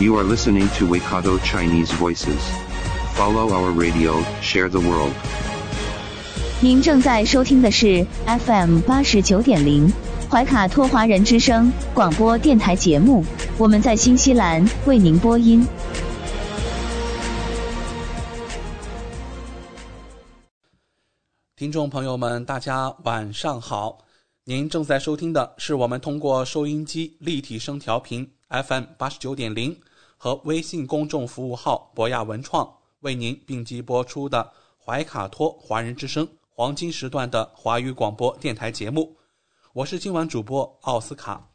[0.00, 2.40] You are listening to Waikato Chinese Voices.
[3.12, 5.12] Follow our radio, share the world.
[6.62, 9.92] 您正在收听的是 FM 八十九点零
[10.30, 13.22] 怀卡托华人之声广播电台节目，
[13.58, 15.66] 我们在新西兰为您播音。
[21.56, 23.98] 听众朋友们，大家晚上好！
[24.44, 29.78] 您正在收听的是我们通过收音机立体声调频 FM 八十九点零
[30.22, 39.16] 和微信公众服务号博雅文创为您并机播出的怀卡托华人之声黄金时段的华语广播电台节目。
[39.72, 41.48] 我是今晚主播奥斯卡。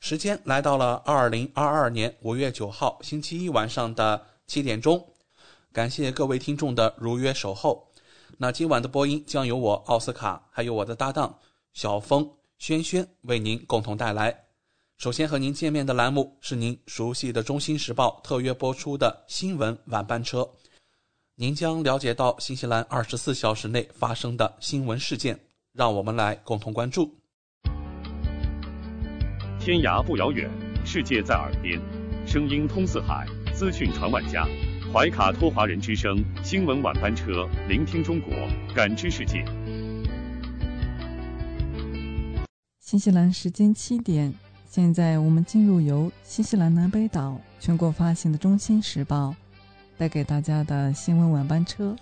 [0.00, 5.06] 时间来到了二零二二年五月九号星期一晚上的七点钟，
[5.70, 7.86] 感谢各位听众的如约守候。
[8.38, 11.38] 那今晚的播音将由我奥斯卡，还有我的搭档
[11.74, 14.43] 小峰、轩轩为您共同带来。
[14.96, 20.48] 首先和您见面的栏目是您熟悉的《中新时报》特约播出的新闻晚班车，
[21.34, 25.38] 您将了解到新西兰二十四小时内发生的新闻事件，
[25.72, 27.12] 让我们来共同关注。
[29.60, 30.48] 天涯不遥远，
[30.86, 31.78] 世界在耳边，
[32.26, 34.46] 声音通四海，资讯传万家。
[34.92, 38.32] 怀卡托华人之声新闻晚班车，聆听中国，
[38.74, 39.44] 感知世界。
[42.78, 44.32] 新西兰时间七点，
[44.74, 49.28] 现在我们进入由新西兰南北岛全国发行的《中新时报》
[49.96, 51.94] 带给大家的新闻晚班车。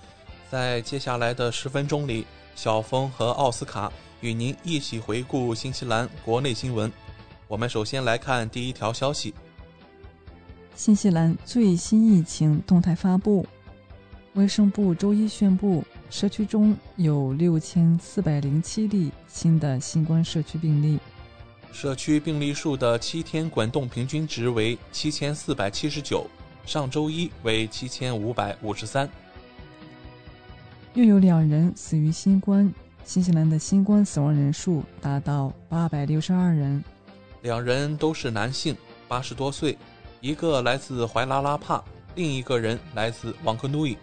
[0.51, 6.91] 在接下来的十分钟里，小峰和奥斯卡与您一起回顾新西兰国内新闻。
[7.47, 9.35] 我们首先来看第一条消息。
[10.75, 13.47] 新西兰最新疫情动态发布，
[14.33, 20.99] 卫生部周一宣布，社区中有六千四百零七例新的新冠社区病例，
[21.73, 26.27] 社区病例数的七天滚动平均值为七千四百七十九，
[26.67, 29.09] 上周一为七千五百五十三。
[30.95, 32.73] 又有两人死于新冠，
[33.05, 36.85] 新西兰的新冠死亡人数达到八百六十二人，
[37.41, 38.77] 两人都是男性，
[39.09, 39.77] 八十多岁。
[40.21, 41.83] 一个来自怀拉拉帕，
[42.15, 43.97] 另一个人来自旺科努伊。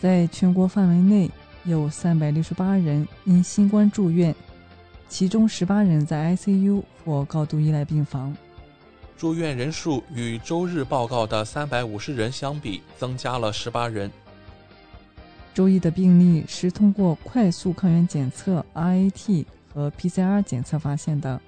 [0.00, 1.30] 在全国范围内，
[1.64, 4.34] 有三百六十八人因新冠住院，
[5.12, 8.34] 其中十八人在 ICU 或高度依赖病房。
[9.18, 14.10] 住院人数与周日报告的三百五十人相比，增加了十八人。
[15.52, 21.38] 周一的病例是通过快速抗原检测 RAT 和 PCR 检测发现的，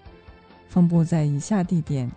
[0.68, 2.12] 分布在以下地点。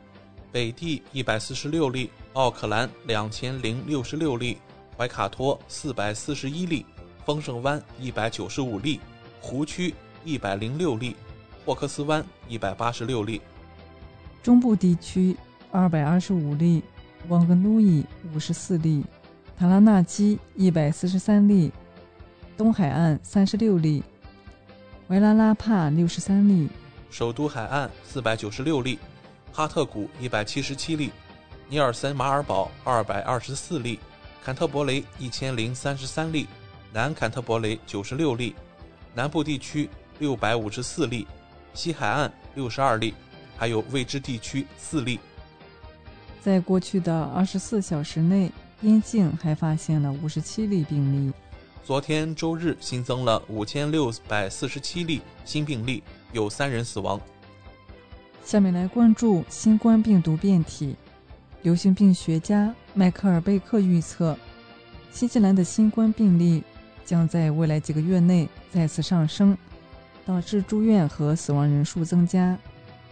[0.51, 4.57] 北地一百四十六例，奥克兰两千零六十六例，
[4.97, 6.85] 怀卡托四百四十一例，
[7.25, 8.99] 丰盛湾一百九十五例，
[9.39, 11.15] 湖区一百零六例，
[11.67, 13.41] 霍克斯湾一百八十六例。
[14.41, 15.35] 中部地区
[15.69, 16.81] 二百二十五例，
[17.27, 19.03] 旺格努伊五十四例，
[19.57, 21.73] 塔拉纳基一百四十三例，
[22.55, 24.01] 东海岸三十六例，
[25.09, 26.69] 维拉拉帕六十三例，
[27.09, 28.97] 首都海岸四百九十六例。
[29.51, 31.11] 哈特谷一百七十七例，
[31.67, 33.99] 尼尔森马尔堡二百二十四例，
[34.41, 36.47] 坎特伯雷一千零三十三例，
[36.93, 38.55] 南坎特伯雷九十六例，
[39.13, 39.89] 南部地区
[40.19, 41.27] 六百五十四例，
[41.77, 43.13] 西海岸六十二例，
[43.55, 45.19] 还有未知地区四例。
[46.41, 48.51] 在过去的二十四小时内，
[48.81, 51.31] 边境还发现了五十七例病例。
[51.83, 56.01] 昨天周日新增了五千六百四十七例新病例，
[56.33, 57.21] 有三人死亡。
[58.43, 60.95] 下面来关注新冠病毒变体。
[61.61, 64.35] 流行病学家迈克尔·贝克预测，
[65.11, 66.63] 新西兰的新冠病例
[67.05, 69.55] 将在未来几个月内再次上升，
[70.27, 72.59] 导致住院和死亡人数增加。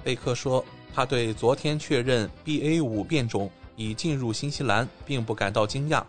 [0.04, 0.64] 贝克说，
[0.94, 6.04] 他对昨天确认 BA 五变种已进入新西兰并不感到惊讶。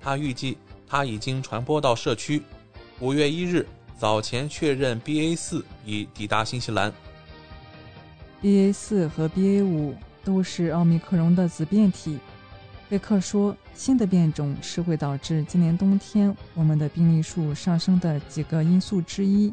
[0.00, 0.58] 他预计
[0.88, 2.42] 它已经传播到社区。
[2.98, 3.64] 五月一日
[3.96, 6.92] 早前确认 BA 四已抵达新西兰。
[8.42, 9.94] BA 四和 BA 五
[10.24, 12.18] 都是奥密克戎的子变体。
[12.88, 19.52] 贝克说，新的变种是会导致今年冬天我们的病例数上升的几个因素之一。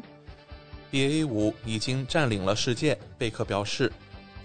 [0.90, 3.92] BA 五已经占领了世界，贝克表示，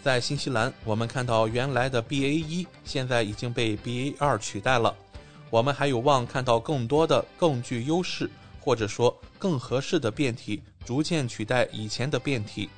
[0.03, 4.95] 在新西兰，我们看到原来的 BA 一现在已经被 BA 二取代了。
[5.49, 8.29] 我们还有望看到更多的更具优势
[8.59, 12.69] 或者说更合适的变体逐渐取代以前的变体，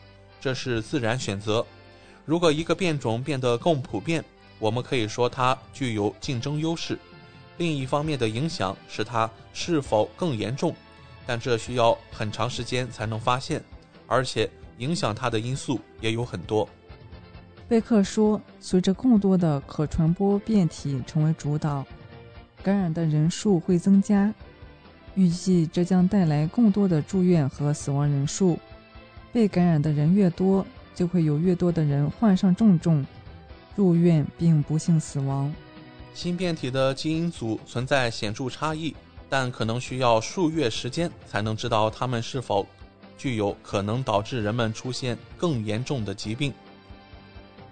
[0.42, 1.66] 这是自然选择。
[2.26, 4.24] 如果一个变种变得更普遍，
[4.60, 6.98] 我们可以说它具有竞争优势。
[7.58, 10.76] 另一方面的影响是它是否更严重，
[11.26, 13.64] 但这需要很长时间才能发现，
[14.08, 16.68] 而且影响它的因素也有很多。
[17.68, 21.86] 贝克说：“随着更多的可传播变体成为主导，
[22.62, 24.34] 感染的人数会增加。
[25.16, 28.60] 预计这将带来更多的住院和死亡人数。
[29.32, 33.06] 被感染的人越多，就会有越多的人患上重症、
[33.76, 35.52] 入院并不幸死亡。
[36.14, 38.96] 新变体的基因组存在显著差异，
[39.30, 42.66] 但可能需要数月时间才能知道它们是否
[43.18, 46.54] 具有可能导致人们出现更严重的疾病。”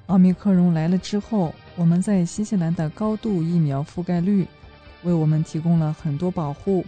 [0.08, 4.46] 奥密克戎来了之后，我们在新西兰的高度疫苗覆盖率
[5.04, 6.86] 为我们提供了很多保护，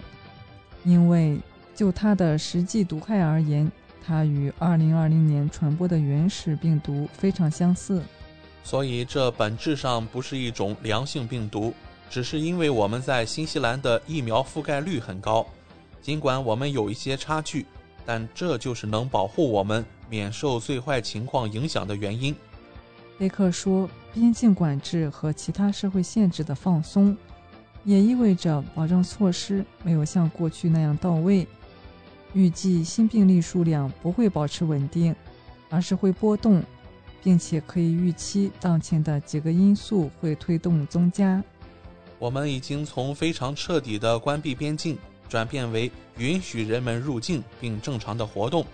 [0.83, 1.39] 因为
[1.73, 3.71] 就它的实际毒害而言，
[4.05, 8.03] 它与2020年传播的原始病毒非常相似。
[8.61, 11.73] 所以这本质上不是一种良性病毒，
[12.13, 15.43] 只是因为我们在新西兰的疫苗覆盖率很高，
[15.99, 17.65] 尽管我们有一些差距，
[18.05, 22.35] 但这就是能保护我们免受最坏情况影响的原因。
[23.17, 27.17] 贝克说：“边境管制和其他社会限制的放松，
[27.83, 31.47] 也意味着保障措施没有像过去那样到位。
[32.33, 35.15] 预计新病例数量不会保持稳定，
[35.67, 36.61] 而是会波动，
[37.23, 41.43] 并且可以预期当前的几个因素会推动增加。
[42.23, 44.97] 我们已经从非常彻底的关闭边境，
[45.27, 48.65] 转变为允许人们入境并正常的活动。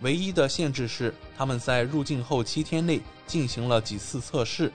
[0.00, 4.72] 唯一的限制是，他们在入境后七天内。”进行了几次测试，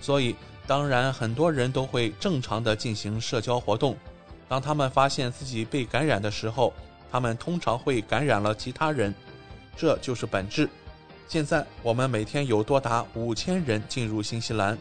[0.00, 0.34] 所以
[0.66, 3.94] 当然很多人都会正常的进行社交活动。
[4.48, 6.72] 当他们发现自己被感染的时候，
[7.12, 9.14] 他们通常会感染了其他人，
[9.76, 10.68] 这就是本质。
[11.28, 14.76] 现在我们每天有多达五千人进入新西兰，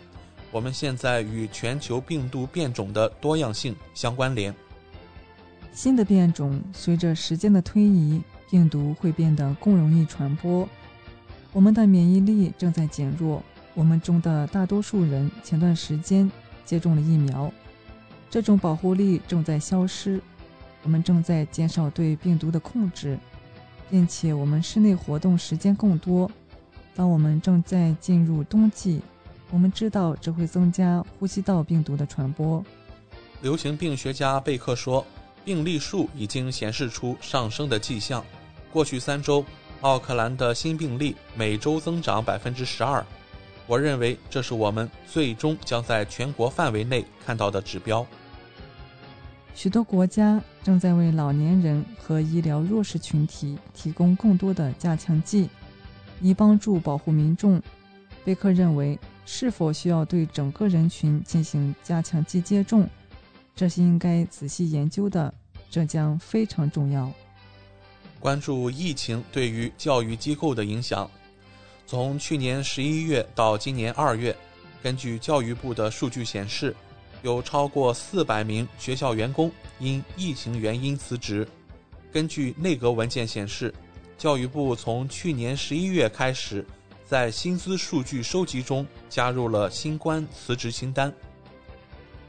[0.52, 4.54] 我们现在与全球病毒变种的多样性相关联。
[5.72, 10.68] 新的变种随着时间的推移，病毒会变得更容易传播。
[11.54, 13.42] 我们的免疫力正在减弱，
[13.74, 16.30] 我们中的大多数人前段时间
[16.66, 17.50] 接种了疫苗，
[18.30, 20.22] 这种保护力正在消失。
[20.84, 23.18] 我们正在减少对病毒的控制，
[23.90, 26.30] 并且我们室内活动时间更多。
[26.94, 29.00] 当我们正在进入冬季，
[29.52, 32.64] 我们知道这会增加呼吸道病毒的传播。
[33.42, 35.06] 流行病学家贝克说，
[35.46, 38.26] 病例数已经显示出上升的迹象。
[38.72, 39.46] 过去三周。
[39.82, 43.04] 奥克兰的新病例每周增长百分之十二，
[43.66, 48.06] 我认为这是我们最终将在全国范围内看到的指标。
[49.56, 55.50] 许多国家正在为老年人和医疗弱势群体提供更多的加强剂，
[56.22, 57.60] 以帮助保护民众。
[58.24, 62.88] 贝克认为，是否需要对整个人群进行加强剂接种，
[63.56, 65.34] 这是应该仔细研究的，
[65.70, 67.12] 这将非常重要。
[68.20, 71.10] 关注疫情对于教育机构的影响。
[71.88, 74.36] 从去年十一月到今年二月，
[74.82, 76.76] 根据教育部的数据显示，
[77.22, 81.48] 有超过四百名学校员工因疫情原因辞职。
[82.12, 83.74] 根据内阁文件显示，
[84.18, 86.66] 教育部从去年十一月开始，
[87.12, 91.14] 在薪资数据收集中加入了新冠辞职清单。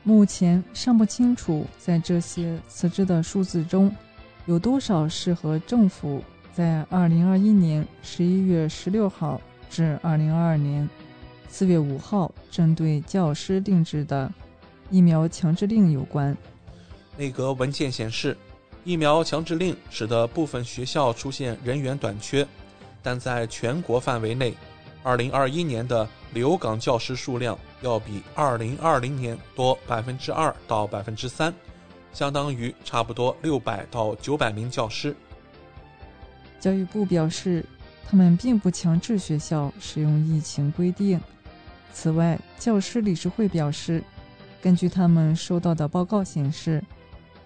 [0.03, 3.95] 目前尚不清楚，在这些辞职的数字中。
[4.47, 6.21] 有多少是和政府
[6.53, 10.91] 在二零二一年十一月十六号至二零二二年
[11.49, 14.29] 四月五号针对教师定制的
[14.91, 16.37] 疫苗强制令有关？
[17.17, 18.37] 内阁文件显示，
[18.83, 22.45] 疫苗强制令使得部分学校出现人员短缺，
[23.01, 24.53] 但在全国范围内，
[25.03, 31.53] 二零二一年的留岗教师数量要比二零二零年多百分之二到百分之三。
[32.13, 35.17] 相当于差不多六百到九百名教师。
[36.61, 37.65] 教育部表示，
[38.07, 41.19] 他们并不强制学校使用疫情规定。
[41.93, 44.05] 此外，教师理事会表示，
[44.61, 46.85] 根据他们收到的报告显示，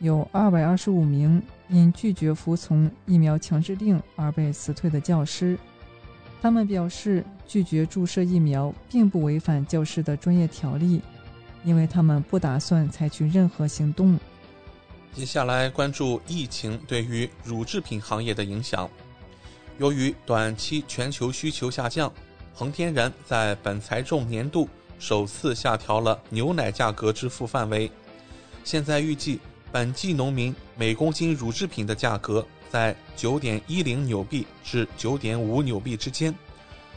[0.00, 5.56] 有二百二十五名因拒绝服从疫苗强制令而被辞退的教师。
[6.42, 11.00] 他们表示，拒绝注射疫苗并不违反教师的专业条例，
[11.64, 14.18] 因为他们不打算采取任何行动。
[15.14, 18.88] 接下来关注疫情对于乳制品行业的影响。
[19.78, 22.12] 由于短期全球需求下降，
[22.54, 27.90] 恒天然在本财政年度首次下调了牛奶价格支付范围，
[28.64, 29.38] 现在预计
[29.70, 36.34] 本季农民每公斤乳制品的价格在九点一零纽币至九点五纽币之间，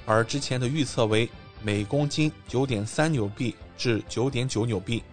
[0.09, 1.29] 而之前的预测为
[1.61, 5.03] 每公斤九点三纽币至九点九纽币。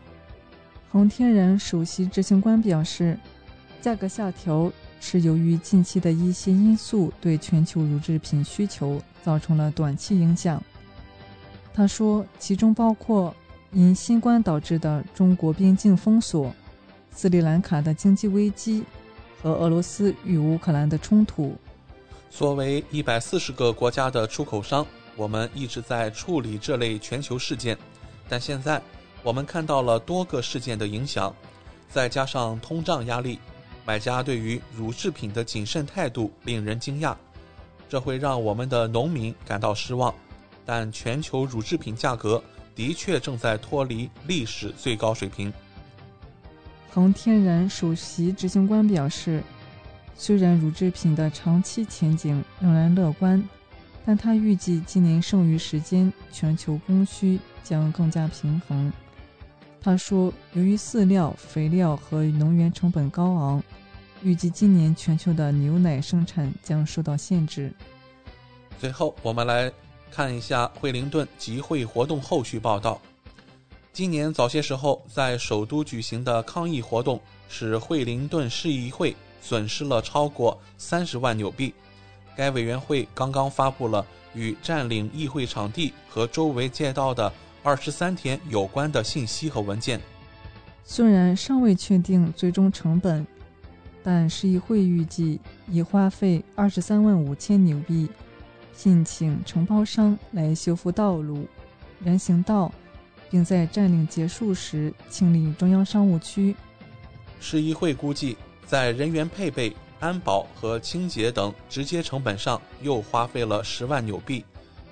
[0.91, 3.19] 恒天然首席执行官表示，
[3.83, 10.63] 价格下调是由于近期的一些因素对全球乳制品需求造成了短期影响。
[11.75, 13.37] 他说，其中包括
[13.73, 16.51] 因新冠导致的中国边境封锁、
[17.11, 18.83] 斯里兰卡的经济危机
[19.43, 21.55] 和俄罗斯与乌克兰的冲突。
[22.31, 27.77] 作为一百四十个国家的出口商，我们一直在处理这类全球事件，
[28.29, 28.83] 但现在。
[29.23, 31.35] 我们看到了多个事件的影响，
[31.89, 33.41] 再加上通胀压力，
[33.85, 37.13] 买家对于乳制品的谨慎态度令人惊讶，
[37.89, 40.15] 这会让我们的农民感到失望。
[40.65, 42.41] 但全球乳制品价格
[42.73, 45.53] 的确正在脱离历史最高水平。
[46.93, 49.43] 恒天然首席执行官表示，
[50.17, 53.43] 虽然乳制品的长期前景仍然乐观，
[54.05, 58.93] 但他预计今年剩余时间全球供需将更加平衡。
[59.81, 63.63] 他说：“由于饲料、肥料和能源成本高昂，
[64.23, 67.73] 预计今年全球的牛奶生产将受到限制。”
[68.81, 69.71] 最后，我们来
[70.11, 73.01] 看一下惠灵顿集会活动后续报道。
[73.93, 81.75] 今年早些时候，在首都举行的抗议活动使惠灵顿市议会损失了超过三十万纽币。
[82.37, 87.33] 该委员会刚刚发布了与占领议会场地和周围街道的。
[87.63, 90.01] 二十三天有关的信息和文件，
[90.85, 93.27] 虽然尚未确定最终成本，
[94.05, 98.09] 但市议会预计已花费二十三万五千纽币，
[98.79, 101.49] 聘请承包商来修复道路、
[102.05, 102.71] 人行道，
[103.29, 106.55] 并在占领结束时清理中央商务区。
[107.41, 114.45] 市议会估计，在人员配备、安保和清洁等直接成本上，又花费了十万纽币。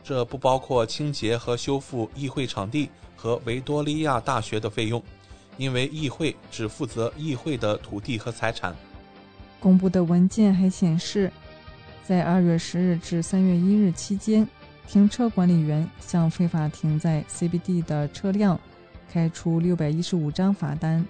[0.02, 5.02] 这不包括清洁和修复议会场地和维多利亚大学的费用，
[5.56, 8.74] 因为议会只负责议会的土地和财产。
[9.58, 11.32] 公布的文件还显示，
[12.04, 14.46] 在二月十日至三月一日期间，
[14.86, 18.60] 停车管理员向非法停在 CBD 的车辆
[19.10, 21.04] 开出六百一十五张罚单。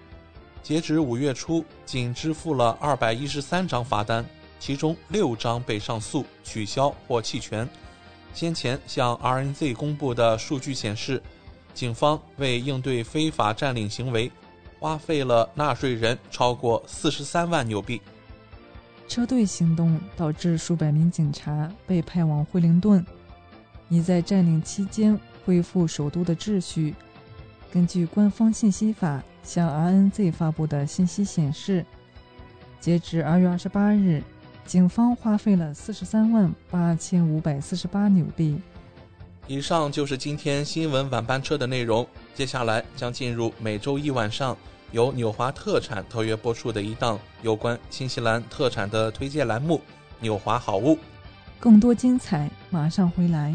[0.64, 4.24] 截止五月初，仅支付了二百一十三张罚单，
[4.58, 7.68] 其中六张被上诉、取消或弃权。
[8.32, 11.22] 先前向 RNZ 公布的数据显示，
[11.74, 14.32] 警方为应对非法占领行为，
[14.80, 18.00] 花费了纳税人超过四十三万纽币。
[19.06, 23.04] 车队行动导致数百名警察被派往惠灵顿，
[23.90, 26.94] 以在占领期间恢复首都的秩序。
[27.74, 31.84] 根据官方信息法向 RNZ 发布的信息显示，
[32.78, 34.22] 截至二月二十八日。
[34.64, 38.58] 警方花费了四十三万八千五百四十八纽币。
[39.46, 42.06] 以上就是今天新闻晚班车的内容。
[42.32, 44.56] 接下来将进入每周一晚上
[44.92, 49.76] 由纽华特产特约播出的一档有关新西兰特产的推荐栏目
[50.20, 50.94] 《纽华好物》。
[51.60, 53.54] 更多精彩马上回来。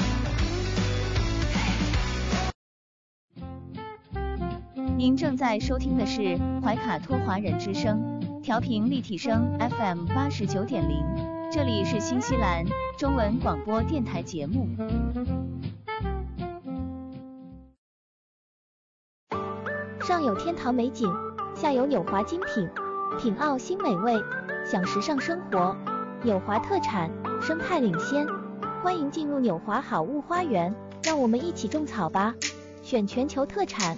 [4.97, 11.03] 您正在收听的是怀卡托华人之声，调频立体声 FM 八十九点零。
[11.51, 12.65] 这里是新西兰
[12.97, 14.67] 中文广播电台节目。
[20.01, 21.11] 上有天堂美景，
[21.55, 22.69] 下有纽华精品，
[23.19, 24.21] 品澳新美味，
[24.65, 25.75] 享时尚生活。
[26.23, 27.09] 纽华特产，
[27.41, 28.27] 生态领先，
[28.83, 32.35] 欢迎进入纽华好物花园，让我们一起种草吧！
[32.83, 33.97] 选全球特产，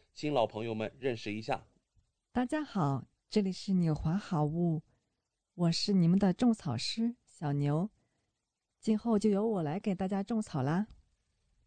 [0.13, 1.65] 新老朋友们认识一下。
[2.31, 4.83] 大家好，这里是纽华好物，
[5.55, 7.89] 我是你们的种草师小牛，
[8.79, 10.87] 今后就由我来给大家种草啦。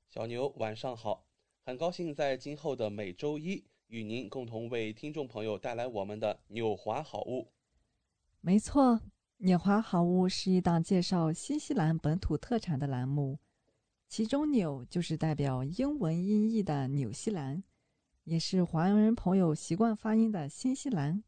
[0.08, 1.26] 小牛晚上好，
[1.64, 7.50] 很高兴在今后的每周一与您共同为听众朋友带来我们的纽华好物。
[8.40, 9.00] 没错，
[9.38, 13.38] 纽华好物是一档介绍新西兰本土特产的栏目，
[14.06, 17.64] 其中“纽”就是代表英文音译的纽西兰，
[18.24, 21.22] 也是华人朋友习惯发音的新西兰，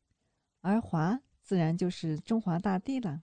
[0.62, 3.22] 而“华”自然就是中华大地了。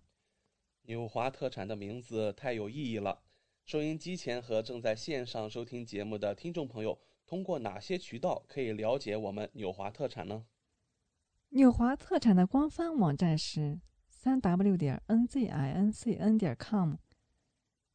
[0.83, 3.23] 纽华特产的名字太有意义了。
[3.65, 10.45] 收音机前和正在线上收听节目的听众朋友，通过哪些渠道可以了解我们纽华特产呢？
[11.49, 16.95] 纽华特产的官方网站是三 w 点 n z i n c n 点 com。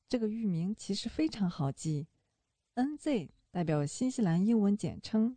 [0.08, 2.08] 这个域名其实非常好记
[2.74, 5.36] ，N Z 代表新西兰英文简称，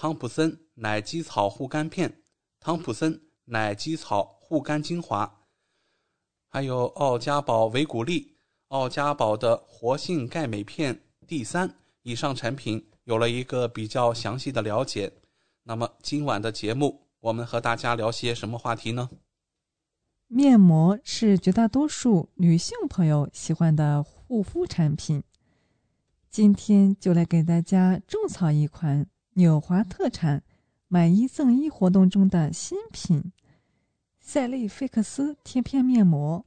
[0.00, 2.22] 汤普森奶基草护肝片、
[2.60, 5.40] 汤普森奶基草护肝精华。
[6.46, 8.36] 还有奥家宝维骨力、
[8.68, 15.12] 奥家宝的活性钙镁片 D 三以上产品有了一个比较详细的了解。
[15.64, 19.10] 那么今晚的节目，我们和大家聊些什么话题呢？
[20.28, 25.24] 面膜是绝大多数女性朋友喜欢的护肤产品，
[26.30, 29.04] 今天就来给大家种草一款
[29.38, 30.42] 纽华特产
[30.88, 33.30] 买一赠一活动中的新品。
[34.18, 36.44] 赛利菲克斯贴片面膜，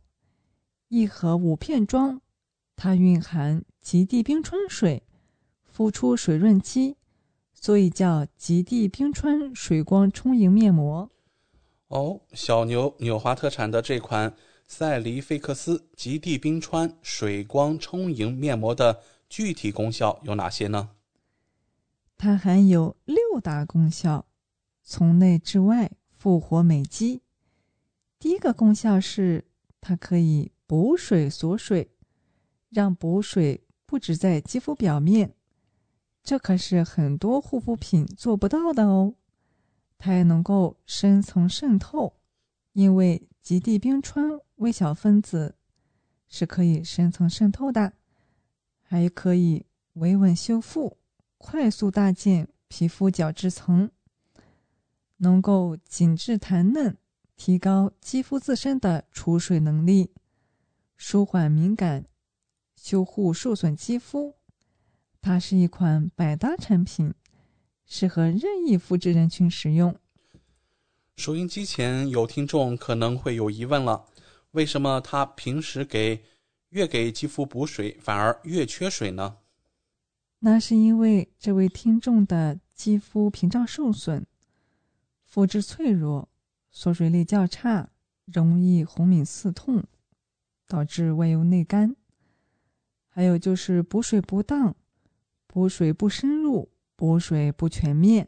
[0.90, 2.20] 一盒五片装，
[2.76, 5.04] 它蕴含极地冰川水，
[5.64, 6.98] 浮出水润肌，
[7.54, 11.10] 所以叫极地冰川水光充盈面膜。
[11.88, 14.36] 哦，小牛纽华特产的这款
[14.68, 20.90] 赛利菲克斯极地冰川水光充盈面膜的具体功效有哪些呢？
[22.24, 24.28] 它含有六大功效，
[24.84, 27.24] 从内至外复活美肌。
[28.20, 29.44] 第一个功效是，
[29.82, 31.90] 它可以补水锁水，
[32.70, 35.34] 让补水不止在肌肤表面，
[36.22, 39.16] 这可是很多护肤品做不到的哦。
[39.98, 42.14] 它还能够深层渗透，
[42.74, 44.24] 因为极地冰川
[44.58, 45.56] 微小分子
[46.28, 47.94] 是可以深层渗透的，
[48.84, 51.00] 还可以维稳修复，
[51.42, 53.90] 快速搭建皮肤角质层，
[55.18, 56.96] 能够紧致弹嫩。
[57.36, 60.12] 提高肌肤自身的储水能力，
[60.96, 62.06] 舒缓敏感，
[62.76, 64.36] 修护受损肌肤。
[65.20, 67.12] 它是一款百搭产品，
[67.88, 69.98] 适合任意肤质人群使用。
[71.18, 74.06] 收音机前有听众可能会有疑问了：
[74.52, 76.24] 为什么他平时给
[76.70, 79.38] 越给肌肤补水，反而越缺水呢？
[80.44, 84.26] 那是因为这位听众的肌肤屏障受损，
[85.24, 86.28] 肤质脆弱，
[86.72, 87.90] 缩水力较差，
[88.26, 89.84] 容易红敏刺痛，
[90.68, 91.96] 导致外油内干。
[93.08, 94.76] 还有就是补水不当，
[95.46, 98.28] 补水不深入，补水不全面。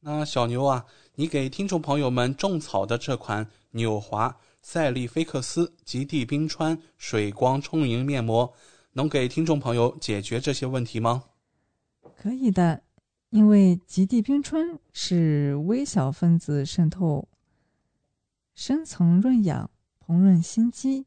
[0.00, 8.54] 那小牛啊，你给听众朋友们种草的这款纽华赛利菲克斯极地冰川水光充盈面膜，
[8.96, 11.24] 能给听众朋友解决这些问题吗？
[12.16, 12.84] 可以的，
[13.30, 17.28] 因为极地冰川是微小分子渗透，
[18.54, 21.06] 深层润养，膨润心肌，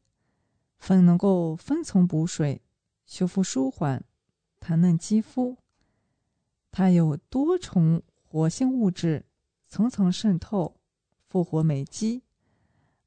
[0.78, 2.62] 分能够分层补水，
[3.06, 4.04] 修复舒缓，
[4.60, 5.56] 弹嫩肌肤。
[6.70, 9.26] 它有多重活性物质，
[9.70, 10.76] 层层渗透，
[11.30, 12.22] 复活美肌，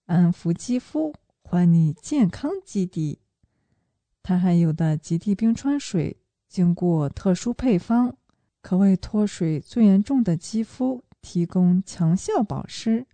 [0.07, 3.19] 安抚肌肤，还你健康基底。
[4.31, 6.17] 它含有的极地冰川水。
[6.49, 8.15] 经过特殊配方，
[8.63, 13.09] 可为脱水最严重的肌肤提供强效保湿。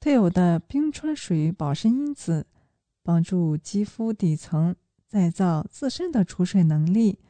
[0.00, 2.44] 特有的冰川水保湿因子，
[3.04, 4.74] 帮助肌肤底层
[5.06, 7.20] 再造自身的储水能力，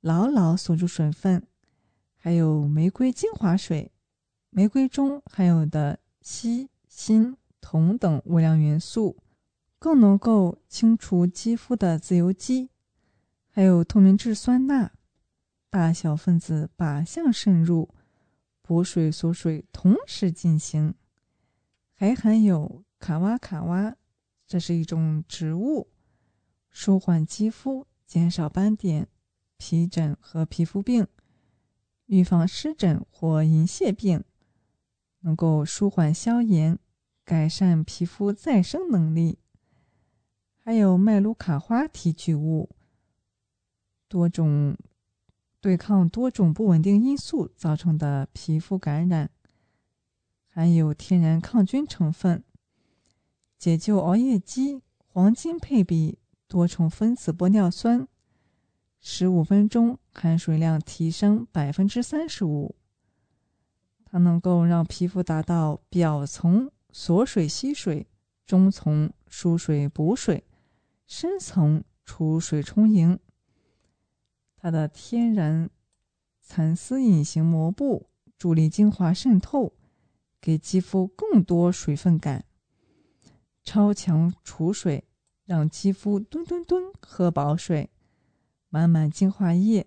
[0.00, 1.46] 牢牢锁住水分。
[2.16, 3.92] 还有玫瑰精华水，
[4.50, 9.16] 玫瑰中含有的硒、锌、铜等微量元素，
[9.78, 12.70] 更能够清除肌肤的自由基。
[13.50, 14.92] 还有透明质酸钠，
[15.70, 17.94] 大小分子靶向渗入，
[18.60, 20.94] 补水锁水同时进行。
[21.94, 23.96] 还含有卡哇卡哇，
[24.46, 25.88] 这是一种植物，
[26.68, 29.08] 舒缓肌肤，减少斑点、
[29.56, 31.06] 皮疹和皮肤病，
[32.04, 34.22] 预防湿疹或银屑病，
[35.20, 36.78] 能够舒缓消炎，
[37.24, 39.38] 改善皮肤再生能力。
[40.66, 42.68] 还有麦卢卡花提取物。
[44.08, 44.76] 多种
[45.60, 49.30] 对抗多种不稳定因素造成的皮肤感染，
[50.48, 52.42] 含有天然抗菌成分，
[53.56, 58.08] 解救熬夜肌，黄金配比多重分子玻尿酸，
[58.98, 62.74] 十五分钟含水量提升百分之三十五。
[64.04, 68.08] 它能够让皮肤达到表层锁水吸水，
[68.44, 70.42] 中层输水补水，
[71.06, 73.18] 深层储水充盈。
[74.56, 75.70] 它的天然
[76.40, 79.72] 蚕丝隐形膜布助力精华渗透，
[80.40, 82.44] 给肌肤更多水分感，
[83.62, 85.04] 超强储水，
[85.44, 87.90] 让肌肤吨吨吨喝饱水，
[88.68, 89.86] 满满精华液，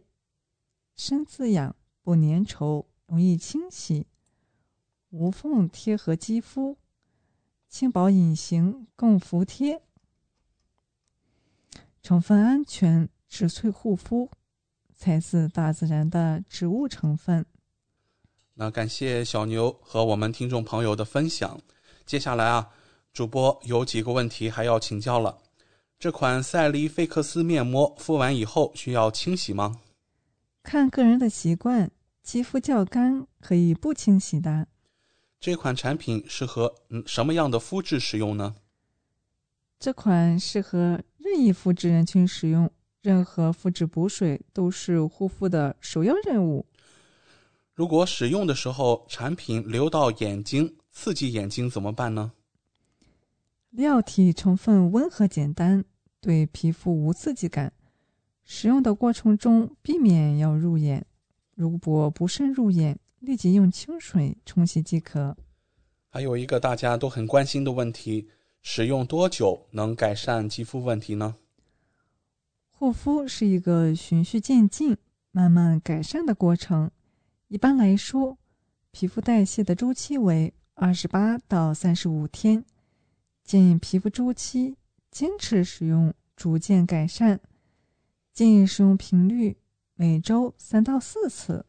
[0.96, 4.08] 深滋养，不粘稠，容易清洗，
[5.10, 6.78] 无缝贴合肌肤，
[7.68, 9.82] 轻薄隐形，更服帖，
[12.02, 14.30] 成分安全，植萃护肤。
[14.96, 17.46] 采自大自然的植物成分。
[18.54, 21.58] 那感谢小牛和我们听众朋友的分享。
[22.06, 22.68] 接下来啊，
[23.14, 25.38] 主播有几个问题还要请教了。
[25.98, 29.80] 这款赛丽菲克斯面膜敷完以后需要清洗吗？
[30.64, 31.90] 看个人的习惯，
[32.22, 34.68] 肌肤较干可以不清洗的。
[35.40, 38.54] 这款产品适合嗯什么样的肤质使用呢？
[39.80, 42.70] 这款适合任意肤质人群使用。
[43.02, 46.66] 任何肤质补水都是护肤的首要任务。
[47.74, 52.34] 如果使用的时候产品流到眼睛，刺激眼睛怎么办呢？
[53.70, 55.86] 料体成分温和简单，
[56.20, 57.72] 对皮肤无刺激感。
[58.44, 61.06] 使用的过程中避免要入眼，
[61.56, 65.38] 如果不慎入眼，立即用清水冲洗即可。
[66.10, 68.28] 还有一个大家都很关心的问题：
[68.62, 71.36] 使用多久能改善肌肤问题呢？
[72.70, 74.98] 护肤是一个循序渐进、
[75.32, 76.92] 慢慢改善的过程。
[77.48, 78.38] 一般来说，
[78.92, 82.64] 皮肤代谢的周期为二十八到三十五天。
[83.44, 84.78] 建议皮肤周期
[85.10, 87.40] 坚持使用，逐渐改善。
[88.32, 89.58] 建议使用频率
[89.96, 91.66] 每周三到四次。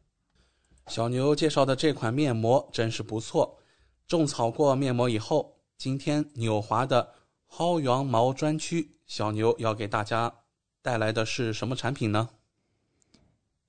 [0.86, 3.58] 小牛介绍的这款面膜真是不错。
[4.06, 7.14] 种草过面膜以后，今天纽华的
[7.48, 10.30] 薅羊毛专区，小牛要给大家。
[10.82, 12.28] 带来的是什么产品呢？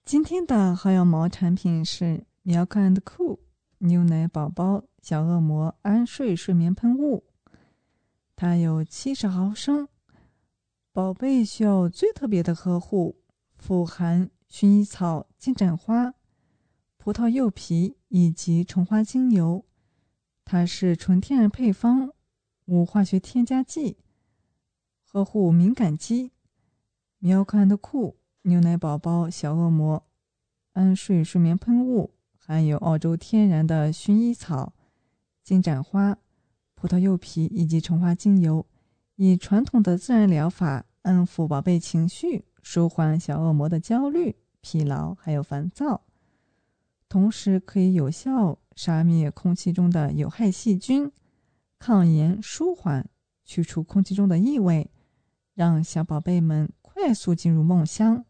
[0.04, 3.40] 今天的薅羊毛产品是 Milk and Cool
[3.78, 7.24] 牛奶宝宝小恶魔安睡睡眠喷雾，
[8.36, 9.88] 它有七十毫升，
[10.92, 13.22] 宝贝需要最特别的呵护，
[13.56, 16.14] 富含薰衣草、金盏花、
[16.98, 19.64] 葡萄柚皮以及橙花精油，
[20.44, 22.12] 它是纯天然配方，
[22.66, 23.98] 无化学添加剂，
[25.12, 26.32] 呵护敏感肌。
[27.22, 30.04] Milk and Cool 牛奶宝宝小恶魔，
[30.74, 34.74] 安睡睡眠喷雾，含有澳洲天然的薰衣草、
[35.44, 36.18] 金盏花、
[36.74, 38.66] 葡萄柚皮以及橙花精油，
[39.16, 46.02] 以传统的自然疗法安抚宝贝情绪，舒缓小恶魔的焦虑、疲劳还有烦躁，
[47.12, 51.12] 同时可以有效杀灭空气中的有害细菌，
[51.78, 53.06] 抗炎舒缓，
[53.44, 54.90] 去除空气中的异味，
[55.54, 58.24] 让小宝贝们快速进入梦乡。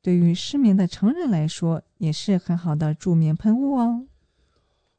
[0.00, 4.06] 对于失眠的成人来说，也是很好的助眠喷雾哦。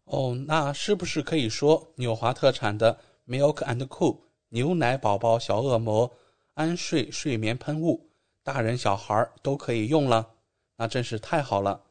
[0.03, 6.11] 哦，那是不是可以说纽华特产的 Milk and Cool 牛奶宝宝小恶魔
[6.53, 8.11] 安睡睡眠喷雾，
[8.43, 10.35] 大人小孩都可以用了？
[10.77, 11.81] 那真是太好了。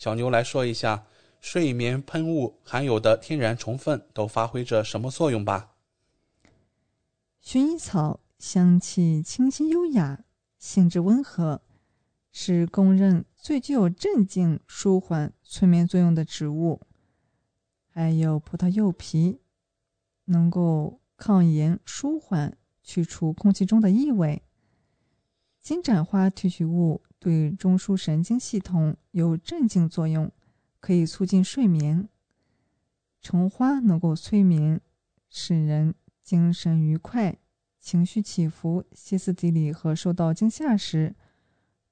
[0.00, 1.04] 小牛来说一下
[1.42, 5.74] 睡眠喷雾含有的天然成分都发挥着什么作用吧。
[7.44, 10.24] 薰衣草香气清新优雅，
[10.58, 11.60] 性质温和。
[12.32, 16.80] 是公认最具有镇静、舒缓、催眠作用的植物。
[17.90, 19.40] 还有葡萄柚皮，
[20.24, 24.42] 能够抗炎、舒缓、去除空气中的异味。
[25.60, 30.32] 金盏花提取物对中枢神经系统有镇静作用，
[30.80, 32.08] 可以促进睡眠。
[33.20, 34.80] 橙花能够催眠，
[35.28, 37.36] 使人精神愉快、
[37.78, 41.14] 情绪起伏、歇斯底里和受到惊吓时。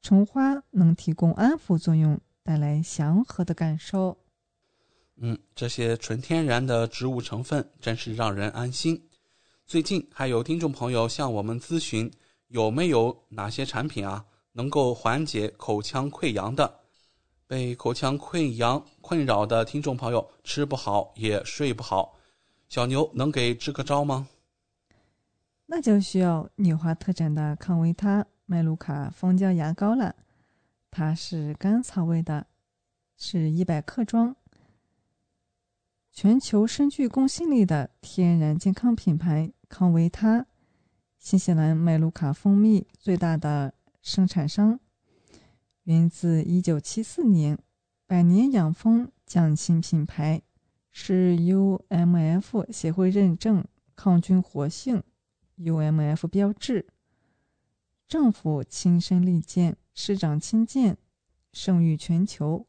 [0.00, 4.16] 橙花能提供安抚作用，带来祥和的感受。
[5.16, 9.08] 嗯，这些纯天然的植物成分真是让人安心。
[9.66, 12.10] 最近还有听众朋友向我们咨询，
[12.46, 14.24] 有没有哪些产品啊
[14.58, 16.80] 能够缓解口腔溃疡的？
[17.46, 22.18] 被口腔溃疡困扰的听众朋友吃不好也睡不好，
[22.68, 24.28] 小牛能给支个招吗？
[25.66, 28.26] 那就需要纽华特产的康维他。
[28.46, 30.16] 麦卢卡蜂胶牙膏了，
[30.90, 32.46] 它是甘草味的，
[33.16, 34.34] 是一百克装。
[36.10, 40.46] 全球深具公信力的天然健康品牌康维他，
[41.18, 43.74] 新西兰麦卢卡蜂蜜最大的
[44.08, 44.80] 生产商，
[45.82, 47.58] 源自一九七四年，
[48.06, 50.40] 百年养蜂匠心品牌，
[50.90, 53.62] 是 UMF 协会认证，
[53.94, 55.02] 抗菌活性
[55.58, 56.86] ，UMF 标志。
[58.08, 60.96] 政府亲身力荐，市长亲见，
[61.52, 62.66] 盛誉全球。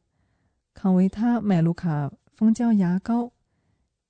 [0.74, 3.32] 康维他麦卢卡蜂胶牙膏，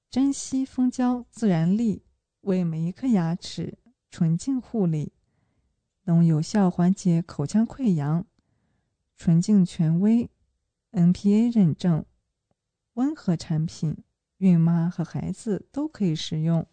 [0.10, 2.02] 珍稀蜂胶自然力，
[2.42, 3.78] 为每一颗牙齿
[4.10, 5.14] 纯净护理，
[6.10, 8.26] 能有效缓解口腔溃疡。
[9.16, 10.28] 纯净权威
[10.92, 12.04] ，NPA 认证，
[12.96, 13.96] 温和产品，
[14.40, 16.66] 孕妈和孩子都可以使用。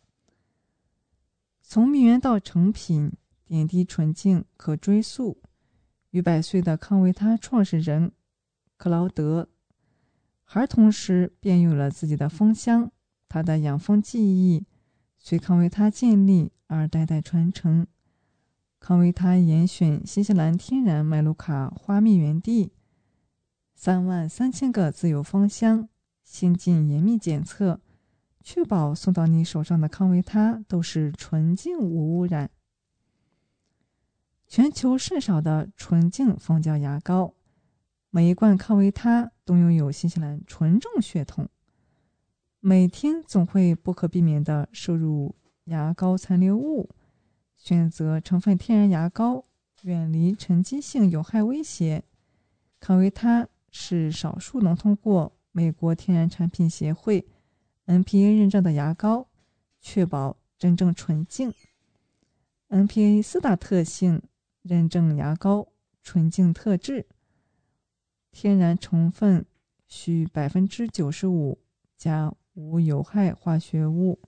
[1.61, 3.13] 从蜜源到成品。
[3.49, 5.41] 点滴纯净可追溯，
[6.11, 8.11] 逾百岁的康维他创始人
[8.77, 9.49] 克劳德，
[10.43, 12.91] 孩童时便有了自己的蜂箱，
[13.29, 14.67] 他的养蜂技艺
[15.17, 17.87] 随康维他建立而代代传承。
[18.87, 22.71] 康维他严选新西兰天然麦卢卡花蜜源地，
[23.75, 25.89] 三万三千个自由芳香，
[26.23, 27.81] 先进严密检测，
[28.45, 32.49] 确保送到你手上的康维他都是纯净无污染。
[34.47, 37.35] 全球甚少的纯净蜂胶牙膏，
[38.11, 41.49] 每一罐康维他都拥有新西兰纯正血统。
[42.61, 46.89] 每天总会不可避免的摄入牙膏残留物，
[47.67, 49.45] 选择成分天然牙膏，
[49.83, 52.05] 远离沉积性有害威胁。
[52.79, 57.27] 康维他是少数能通过美国天然产品协会
[57.87, 59.27] NPA 认证的牙膏，
[59.81, 61.53] 确保真正纯净。
[62.69, 64.23] NPA 四大特性。
[64.63, 65.69] 认证牙膏
[66.03, 67.07] 纯净特质，
[68.33, 69.47] 天然成分
[69.87, 71.61] 需百分之九十五
[71.97, 74.19] 加无有害化学物，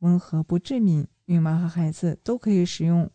[0.00, 3.08] 温和不致敏，孕妈和孩子都可以使用。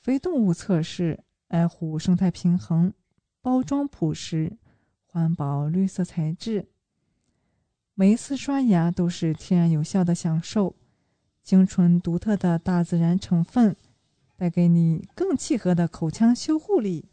[0.00, 2.92] 非动物测试，爱护生态平衡，
[3.40, 4.56] 包装朴实，
[5.04, 6.68] 环保绿色材质。
[7.94, 10.74] 每一次刷牙都是天然有效的享受，
[11.42, 13.76] 精纯独特的大自然成分。
[14.36, 17.10] 带给你更契合的口腔修护力，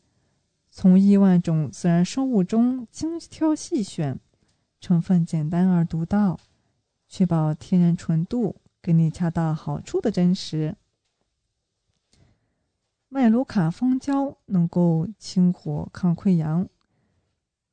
[0.71, 4.17] 从亿万种自然生物中精挑细选，
[4.79, 6.39] 成分简单而独到，
[7.09, 8.55] 确保天然纯度，
[8.87, 10.77] 给你恰到好处的真实。
[13.09, 16.69] 麦卢卡蜂胶能够清火抗溃疡，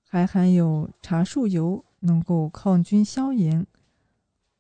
[0.03, 3.65] 还含有茶树油，能够抗菌消炎，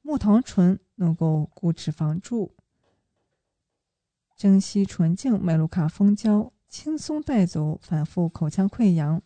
[0.00, 2.54] 木糖醇能够固齿防蛀。
[4.36, 9.20] 珍惜纯净麦卢卡蜂胶轻松带走反复口腔溃疡，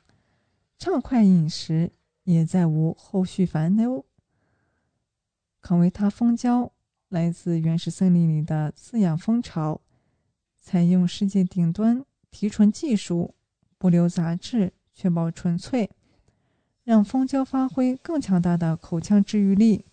[0.79, 4.07] 畅快饮食，也再无后续烦忧。
[5.61, 6.73] 康维他蜂胶
[7.09, 9.81] 来自原始森林里的饲养蜂巢，
[10.61, 13.35] 采用世界顶端提纯技术，
[13.79, 15.89] 不留杂质，确保纯粹，
[16.85, 19.87] 让蜂胶发挥更强大的口腔治愈力，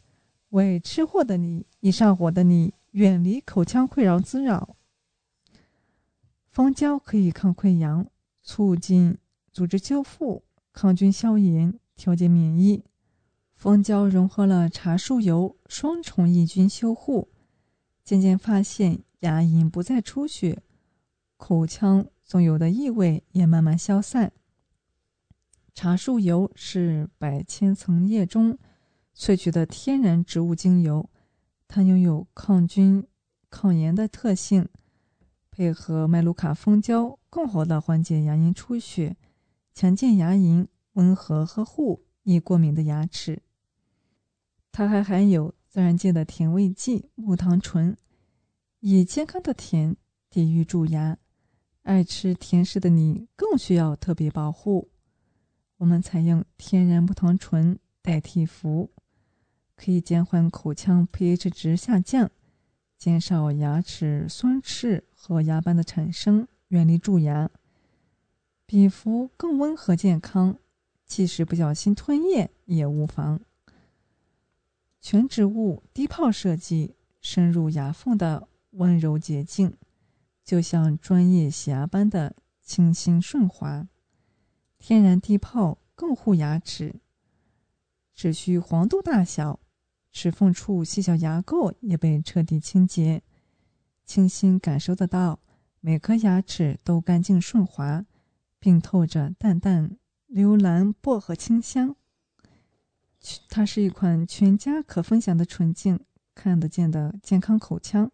[0.50, 4.76] 为吃货的你、易上火的你远离口腔溃疡滋扰。
[6.52, 8.06] 蜂胶可以抗溃疡，
[8.42, 9.18] 促进
[9.54, 12.84] 组织修复，抗菌消炎，调节免疫。
[13.56, 17.30] 蜂胶融合了茶树油，双重抑菌修护，
[18.04, 20.62] 渐渐发现牙龈不再出血，
[21.38, 24.32] 口腔总有的异味也慢慢消散。
[25.74, 28.58] 茶树油是百千层叶中
[29.18, 31.10] 萃取的天然植物精油，
[31.68, 33.08] 它拥有抗菌、
[33.50, 34.68] 抗炎的特性，
[35.50, 39.18] 配合麦卢卡蜂胶，更好的缓解牙龈出血，
[39.74, 43.42] 强健牙龈，温和呵护易过敏的牙齿。
[44.78, 47.96] 它还含有自然界的甜味剂木糖醇，
[48.82, 49.96] 以健康的甜
[50.30, 51.18] 抵御蛀牙。
[51.84, 54.90] 爱吃甜食的你更需要特别保护。
[55.78, 58.92] 我们采用天然木糖醇代替氟，
[59.78, 62.30] 可以减缓口腔 pH 值下降，
[62.98, 67.50] 减少牙齿酸蚀和牙斑的产生，远离蛀牙。
[68.66, 70.58] 比氟更温和健康，
[71.06, 73.40] 即使不小心吞咽也无妨。
[75.08, 79.78] 全植物低泡设计，深入牙缝的温柔洁净，
[80.44, 83.88] 就像专业洗牙般的清新顺滑。
[84.80, 86.96] 天然低泡更护牙齿，
[88.16, 89.60] 只需黄豆大小，
[90.12, 93.22] 齿缝处细小牙垢也被彻底清洁，
[94.08, 95.40] 清新感受得到
[95.82, 98.04] 每颗牙齿都干净顺滑，
[98.58, 101.96] 并透着淡淡幽兰薄荷清香。
[103.50, 106.00] 它是一款全家可分享的纯净、
[106.34, 108.12] 看得见的健康口腔。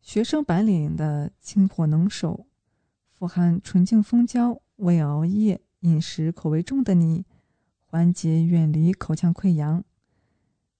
[0.00, 2.46] 学生白领的清火能手，
[3.12, 7.24] 富含纯净蜂胶，为熬夜、饮食口味重的你
[7.84, 9.84] 缓解、远离口腔溃疡。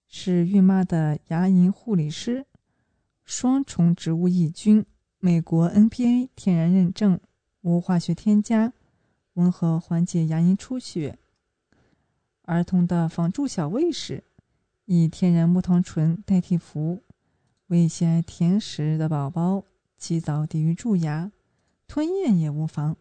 [0.09, 2.47] 是孕妈的牙龈护理师，
[3.25, 4.85] 双重植物抑菌，
[5.21, 7.21] 美国 NPA 天然认证，
[7.61, 8.73] 无化学添加，
[9.35, 11.20] 温和缓解牙龈出血。
[12.51, 14.25] 儿童的防蛀小卫士，
[14.87, 17.01] 以天然木糖醇代替氟，
[17.69, 19.63] 为喜爱甜食的宝宝
[19.97, 21.31] 及早抵御蛀牙，
[21.87, 22.97] 吞咽也无妨。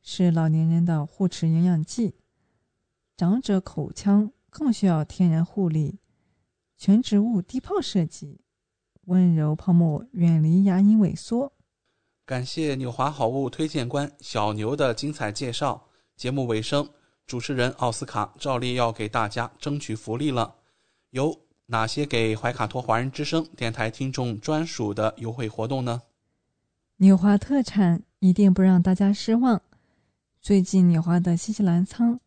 [0.00, 2.14] 是老年人的护齿营养剂，
[3.14, 5.98] 长者口腔更需要天然护理。
[6.78, 8.40] 全植物低泡设计，
[9.04, 11.52] 温柔泡沫远离牙龈萎缩。
[12.24, 15.88] 感谢纽华好物推荐官小牛的精彩介绍。
[16.16, 16.88] 节目尾声。
[17.28, 20.54] 主持人奥斯卡照例要给大家争取福利了，
[21.10, 26.00] 有哪些给怀卡托华人之声电台听众专属的优惠活动呢？
[26.96, 29.60] 纽华特产一定不让大家失望。
[30.40, 32.18] 最近纽华的新西兰仓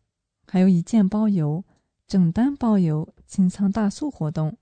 [0.46, 1.64] 还有一件包邮、
[2.06, 4.56] 整单包邮清仓大促活动。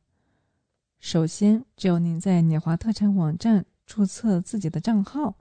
[1.01, 5.37] 首先，只要您在纽华特产网站注册自己的账号，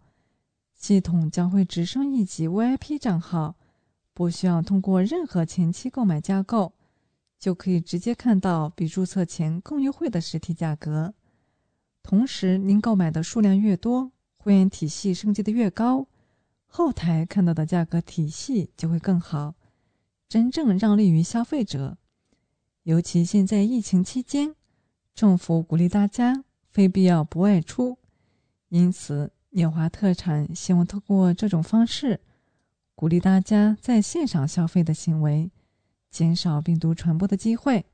[0.75, 3.55] 系统将会直升一级 VIP 账号。
[4.19, 6.73] 不需要通过任何前期购买架构，
[7.39, 11.13] 就可以直接看到比注册前更优惠的实体价格。
[12.03, 16.05] 同时，您购买的数量越多，会员体系升级的越高，
[16.67, 19.55] 后台看到的价格体系就会更好，
[20.27, 21.97] 真正让利于消费者。
[22.83, 24.53] 尤其现在疫情期间，
[25.15, 27.97] 政府鼓励大家非必要不外出，
[28.67, 32.19] 因此纽华特产希望通过这种方式。
[32.99, 35.49] 鼓励大家在线上消费的行为，
[36.11, 37.85] 减少病毒传播的机会。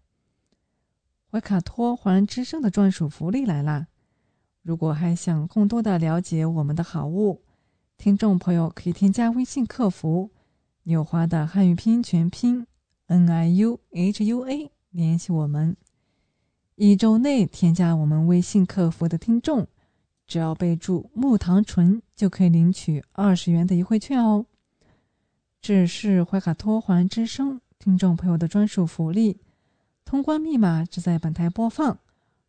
[1.29, 3.85] 怀卡托华人之声的专属福利来啦！
[4.63, 7.43] 如果还想更多的了解我们的好物，
[7.99, 10.31] 听众朋友可以添加微信客服
[10.85, 12.65] “纽华”的汉语拼音全拼
[13.05, 15.77] “n i u h u a” 联系我们。
[16.73, 19.67] 一周内添加我们微信客服的听众，
[20.25, 24.47] 只要备注“木糖醇”，就可以领取二十元的优惠券哦。
[25.67, 29.39] 这是怀卡托华人之声听众朋友的专属福利，
[30.05, 31.97] 通关密码只在本台播放，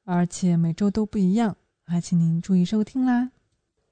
[0.04, 1.56] 而且每周都不一样，
[1.86, 3.32] 还请您注意收听啦。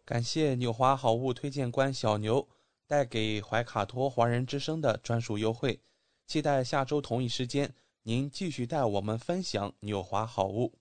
[0.04, 2.46] 感谢纽华好物推荐官小牛
[2.86, 5.80] 带给怀卡托华人之声的专属优惠，
[6.26, 7.72] 期待下周同一时间
[8.02, 10.74] 您继续带我们分享纽华好物。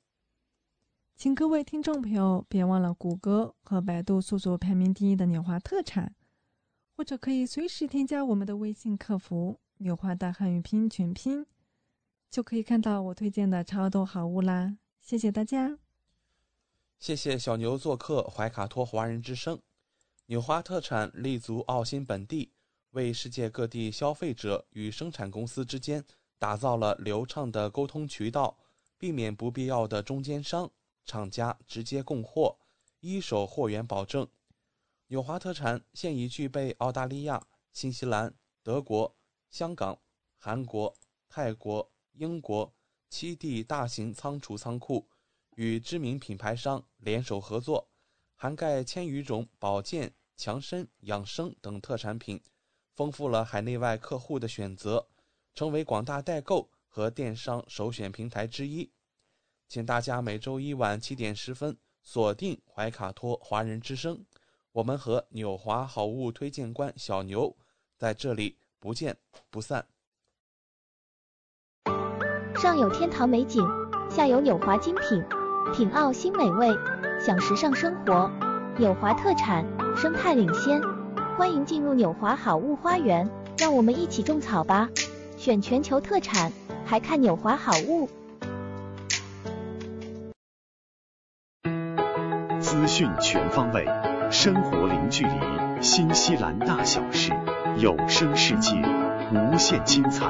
[1.15, 6.13] 请各位听众朋友别忘了谷歌和百度搜索排名第一的纽华特产。
[6.95, 11.45] 或者可以随时添加我们的微信客服纽华大汉语拼音全拼，
[12.29, 14.77] 就可以看到我推荐的超多好物啦！
[15.01, 15.77] 谢谢大家，
[16.99, 19.59] 谢谢小牛做客怀卡托华人之声。
[20.27, 22.51] 纽华特产立足澳新本地，
[22.91, 26.05] 为世界各地消费者与生产公司之间
[26.37, 28.57] 打造了流畅的沟通渠道，
[28.97, 30.71] 避免不必要的中间商，
[31.05, 32.57] 厂家直接供货，
[33.01, 34.27] 一手货源保证。
[35.13, 38.33] 纽华特产现已具备澳大利亚、新西兰、
[38.63, 39.15] 德国、
[39.47, 40.01] 香港、
[40.39, 40.91] 韩国、
[41.29, 42.73] 泰国、英国
[43.11, 45.07] 七地大型仓储仓库，
[45.55, 47.87] 与知名品牌商联手合作。
[48.33, 52.41] 涵盖千余种保健、强身、养生等特产品，
[52.95, 55.07] 丰富了海内外客户的选择，
[55.53, 58.91] 成为广大代购和电商首选平台之一。
[59.67, 64.25] 请大家每周一晚七点十分锁定怀卡托华人之声，
[64.73, 67.55] 我们和纽华好物推荐官小牛
[67.95, 69.15] 在这里不见
[69.51, 69.85] 不散。
[72.55, 73.63] 上有天堂美景，
[74.09, 75.23] 下有纽华精品，
[75.75, 76.69] 品澳新美味。
[77.23, 78.31] 享时尚生活，
[78.79, 79.63] 纽华特产，
[79.95, 80.81] 生态领先，
[81.37, 84.89] 欢迎进入纽华好物花园，让我们一起种草吧！
[85.37, 86.51] 选全球特产，
[86.83, 88.09] 还看纽华好物。
[92.59, 93.85] 资讯全方位，
[94.33, 97.31] 生活零距离，新西兰大小事，
[97.77, 98.71] 有声世界，
[99.31, 100.25] 无限精彩。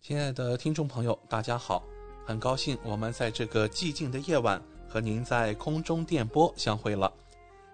[0.00, 1.84] 亲爱的听众朋友，大家好。
[2.26, 7.10] 很高兴我们在这个寂静的夜晚和您在空中电波相会了。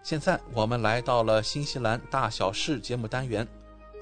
[0.03, 3.49] 现在我们来到了新西兰大小事节目单元，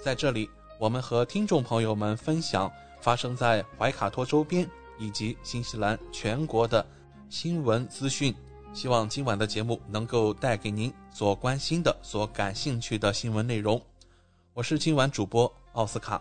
[0.03, 2.69] 在这里我们和听众朋友们分享
[3.01, 6.85] 发生在怀卡托周边以及新西兰全国的
[7.31, 8.35] 新闻资讯。
[8.73, 13.81] 希望今晚的节目能够带给您所关心的、所感兴趣的新闻内容。
[14.53, 16.21] 我是今晚主播奥斯卡。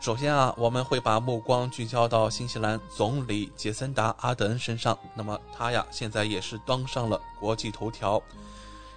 [0.00, 4.98] 首先啊，我们会把目光聚焦到新西兰总理杰森达·阿德恩身上。
[5.14, 8.20] 那么他呀，现在也是登上了国际头条，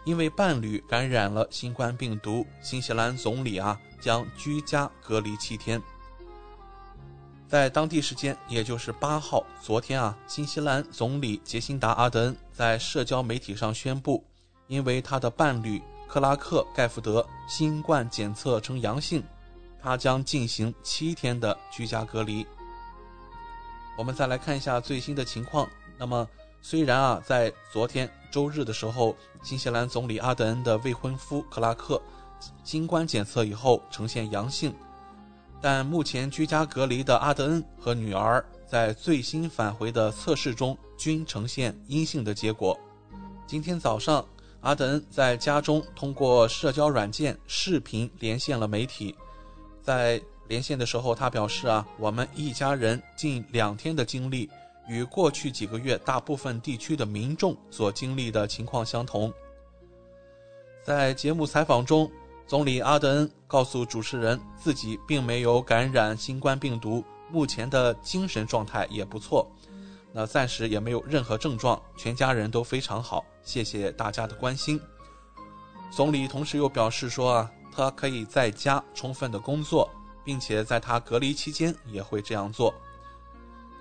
[0.05, 5.81] 因为伴侣感染了新冠病毒，新西兰总理啊将居家隔离七天。
[7.47, 14.23] 在当地时间，也就是八号，昨天啊，新西兰总理杰辛达·阿德恩在社交媒体上宣布，
[14.67, 19.23] 因为他的伴侣克拉克·盖福德新冠检测呈阳性。
[19.87, 22.43] 他将进行七天的居家隔离。
[23.95, 25.69] 我们再来看一下最新的情况。
[25.95, 26.27] 那么，
[26.59, 32.01] 虽然啊，在昨天周日的时候，新西兰总理阿德恩的未婚夫克拉克
[32.63, 34.73] 新冠检测以后呈现阳性，
[35.61, 42.79] 但目前居家隔离的阿德恩和女儿在最新返回的测试中均呈现阴性的结果。
[43.47, 44.25] 今天早上，
[44.61, 49.15] 阿德恩在家中通过社交软件视频连线了媒体。
[49.81, 54.49] 在连线的时候，他表示啊，我们一家人近两天的经历
[54.87, 59.33] 与过去几个月大部分地区的民众所经历的情况相同。
[60.83, 62.11] 在节目采访中，
[62.47, 69.49] 总理阿德恩告诉主持人，自己并没有感染新冠病毒，目前的精神状态也不错，
[70.11, 74.79] 那暂时也没有任何症状，全家人都非常好，谢谢大家的关心。
[75.91, 77.51] 总理同时又表示说啊。
[77.77, 79.89] 他可以在家充分的工作，
[80.23, 82.73] 并且在他隔离期间也会这样做。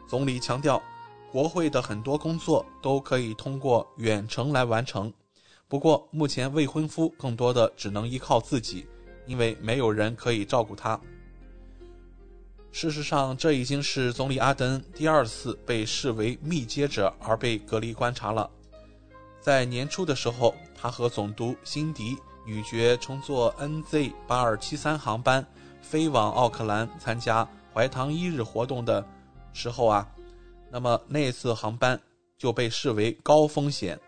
[0.08, 0.82] 总理强调，
[1.30, 5.12] 国会的很多工作都可以通过远程来完成。
[5.74, 8.86] 不过，目前未婚夫更多的只能依靠自己，
[9.26, 11.00] 因为没有人可以照顾他。
[12.70, 18.48] 事实上，这已经是总理阿登第二次被视为密接者而被隔离观察了。
[19.40, 22.16] 在年初的时候，他和总督辛迪。
[22.46, 25.44] 女爵乘坐 NZ 八二七三航班
[25.82, 29.04] 飞往奥克兰参加怀唐一日活动的
[29.52, 30.08] 时候啊，
[30.70, 32.00] 那么那次航班
[32.38, 33.98] 就被视为高风险。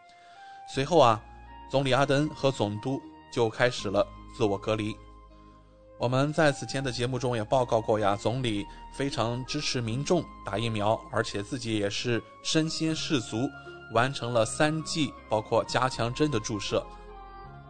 [0.73, 1.21] 随后啊，
[1.71, 3.01] 总理阿登和总督
[3.33, 4.07] 就开始了
[4.37, 4.97] 自我隔离。
[5.99, 13.49] 我们在此前的节目中也报告过呀，总理非常支持民众打疫苗，而且自己也是身先士卒，
[13.95, 16.85] 完成了三剂包括加强针的注射。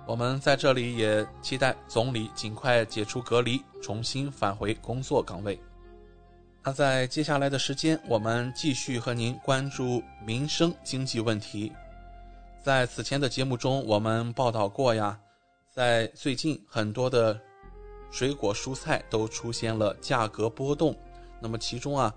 [0.07, 5.59] 我们在这里也期待总理尽快解除隔离，重新返回工作岗位。
[6.65, 11.73] 那在接下来的时间，我们继续和您关注民生经济问题。
[12.67, 15.17] 在此前的节目中，我们报道过呀，
[15.71, 17.41] 在最近很多的
[18.11, 20.93] 水果蔬菜都出现了价格波动。
[21.41, 22.13] 那么其中啊，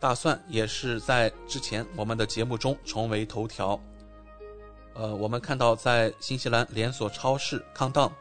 [0.00, 3.80] 大蒜也是在之前我们的节目中成为头条。
[4.94, 8.12] 呃，我们看到在新西兰连锁超市康当，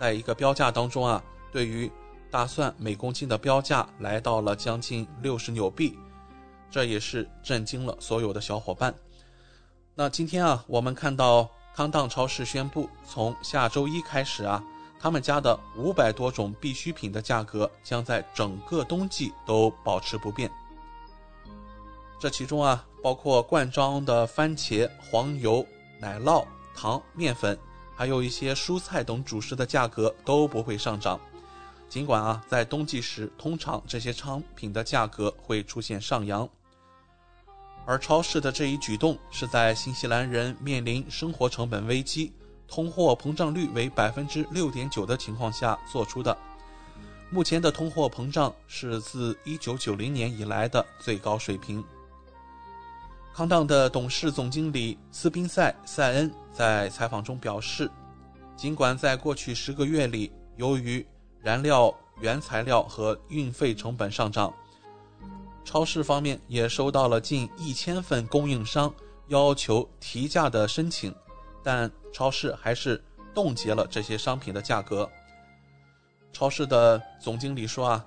[0.00, 1.92] 在一个标价当中啊，对于
[2.30, 5.98] 大蒜每公斤的标价来到了将近六十纽币，
[6.70, 8.94] 这也是震惊了所有的小伙伴。
[9.94, 14.64] 那今天啊，我们看到康当超市宣布，从下周一开始啊，
[14.98, 20.50] 他们家的五百多种必需品的价格将在整个冬季都保持不变。
[22.18, 25.66] 这其中啊，包括罐装的番茄、黄油、
[26.00, 27.58] 奶酪、糖、面粉，
[27.94, 31.20] 还有一些蔬菜等主食的价格都不会上涨。
[31.90, 36.48] 尽管啊，在冬季时，通常这些商品的价格会出现上扬。
[37.84, 42.32] 而超市的这一举动是在新西兰人面临生活成本危机、
[42.68, 46.36] 通货膨胀率为百分之六点九的情况下做出的。
[47.30, 51.82] 目前的通货膨胀是自一九九零年以来的最高水平。
[53.34, 57.90] 康当的董事总经理斯宾塞·塞恩在采访中表示，
[58.54, 61.04] 尽管在过去十个月里，由于
[61.40, 64.52] 燃料、原材料和运费成本上涨，
[65.64, 68.92] 超市方面也收到了近一千份供应商
[69.28, 71.14] 要求提价的申请，
[71.62, 73.02] 但超市还是
[73.32, 75.08] 冻结了这些商品的价格。
[76.32, 78.04] 超市的总经理说：“啊，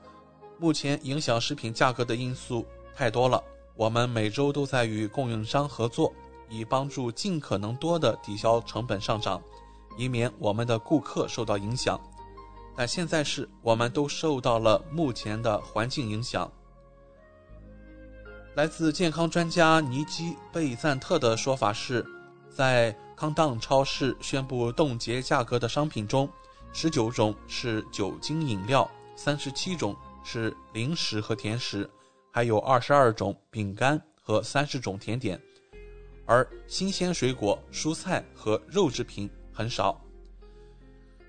[0.59, 3.41] 目前影响食品价格的因素太多了，
[3.75, 6.13] 我们每周都在与供应商合作，
[6.49, 9.41] 以帮助尽可能多的抵消成本上涨，
[9.97, 11.99] 以免我们的顾客受到影响。
[12.75, 16.51] 但现在是我们都受到了目前的环境影响。”
[18.55, 22.05] 来自健康专家尼基贝赞特的说法是，
[22.49, 26.29] 在康当超市宣布冻结价格的商品中，
[26.71, 29.93] 十九种是酒精饮料，三十七种
[30.23, 31.89] 是零食和甜食，
[32.31, 35.37] 还有二十二种饼干和三十种甜点，
[36.25, 40.01] 而新鲜水果、蔬菜和肉制品很少。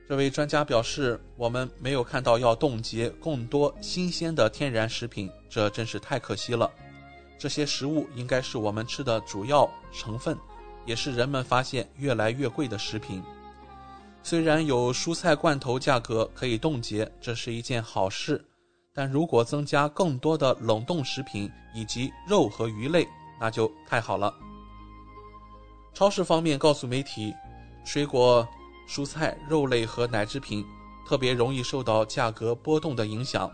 [0.09, 6.70] 这位专家表示：“我们没有看到要冻结更多新鲜的天然食品，这真是太可惜了。”
[7.39, 10.37] 这些食物应该是我们吃的主要成分，
[10.84, 13.22] 也是人们发现越来越贵的食品。
[14.22, 18.45] 虽然有蔬菜罐头价格可以冻结，这是一件好事，
[18.93, 23.07] 但如果增加更多的冷冻食品以及肉和鱼类，
[23.41, 24.34] 那就太好了。
[25.95, 27.32] 超市方面告诉媒体，
[27.84, 28.47] 水果、
[28.89, 30.64] 蔬菜、肉类和奶制品
[31.07, 33.51] 特别容易受到价格波动的影响。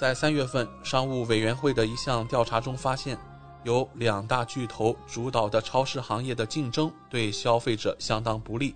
[0.00, 3.18] 在三月份，商务委员会的一项调查中发现，
[3.64, 8.74] 有两大巨头主导的超市行业的竞争对消费者相当不利。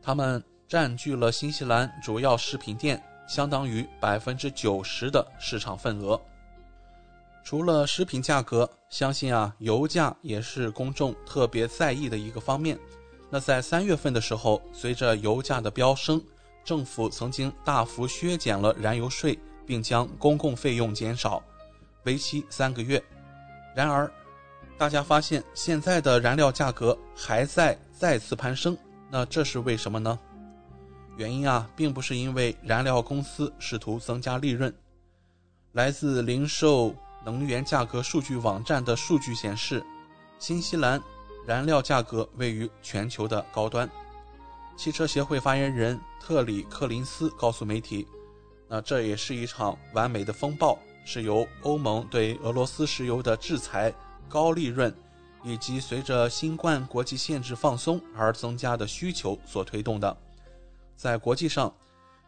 [0.00, 6.20] 他们占据了新西兰主要食品店相当于百分之九十的市场份额。
[7.42, 12.78] 除了食品价格，相信啊，油价也是公众特别在意的一个方面。
[13.28, 16.22] 那在三月份的时候，随着油价的飙升，
[16.62, 19.36] 政府曾经大幅削减了燃油税。
[19.66, 21.42] 并将公共费用减少，
[22.04, 23.02] 为期三个月。
[23.74, 24.10] 然而，
[24.78, 28.76] 大家发现现在的燃料价格还在再次攀升，
[29.10, 30.18] 那这是为什么呢？
[31.16, 34.74] 原因啊，并不是因为燃料公司试图增加利润。
[35.72, 36.94] 来自零售
[37.24, 39.84] 能源价格数据网站的数据显示，
[40.38, 41.00] 新西兰
[41.46, 43.88] 燃料价格位于全球的高端。
[44.76, 48.06] 汽车协会发言人特里克林斯告诉媒体。
[48.68, 53.92] 那这也是一场完美的风暴，是由欧盟对俄罗斯石油的制裁、
[54.28, 54.92] 高利润，
[55.44, 60.16] 以及随着新冠国际限制放松而增加的需求所推动的。
[60.96, 61.72] 在国际上，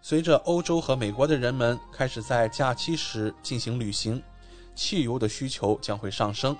[0.03, 4.23] 随着欧洲和美国的人们开始在假期时进行旅行，
[4.75, 6.57] 汽油的需求将会上升。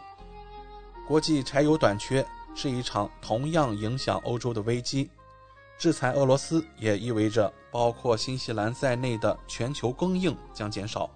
[1.07, 5.09] 国际柴油短缺是一场同样影响欧洲的危机。
[5.79, 11.11] 制裁俄罗斯也意味着包括新西兰在内的全球供应将减少。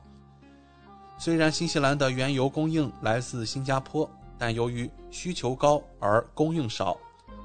[1.18, 4.08] 虽然新西兰的原油供应来自新加坡，
[4.38, 6.96] 但由于需求高而供应少，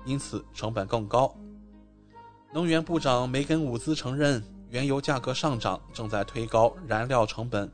[0.06, 1.34] 因此成本更高。
[2.54, 7.70] 能源部长梅根伍兹承认，原油价格上涨正在推高燃料成本，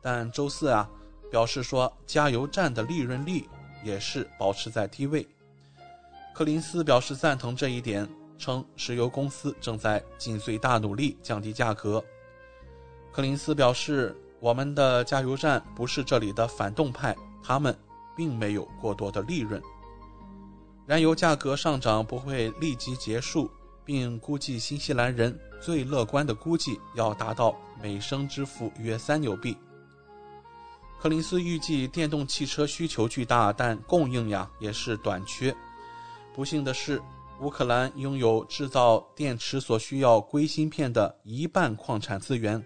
[0.00, 0.88] 但周四啊
[1.30, 3.46] 表示说，加油站的利润率
[3.84, 5.26] 也是保持在低位。
[6.34, 8.08] 柯林斯表示赞同这一点。
[8.38, 12.02] 称石油公司正在尽最大努力降低价格。
[13.12, 17.76] 柯林斯表示：“我们的加油站不是这里的反动派，他们
[18.16, 19.60] 并没有过多的利润。
[20.86, 23.50] 燃油价格上涨不会立即结束，
[23.84, 29.56] 并估计新西兰人最乐观的估计要达到每升支付约三纽币。”
[31.00, 35.54] 柯林斯预计电动汽车需求巨大，但供应呀也是短缺。
[36.32, 37.02] 不幸的是。
[37.40, 42.60] 乌克兰拥有制造电池所需要硅芯片的一半矿产资源，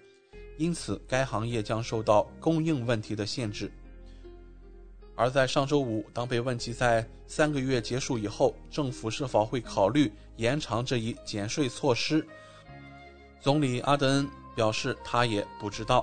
[0.57, 3.70] 因此该行业将受到供应问题的限制。
[5.14, 12.27] 而在上周五，当被问及在三个月结束以后，政府是否会考虑延长这一减税措施，
[13.41, 16.03] 总理阿德恩表示他也不知道。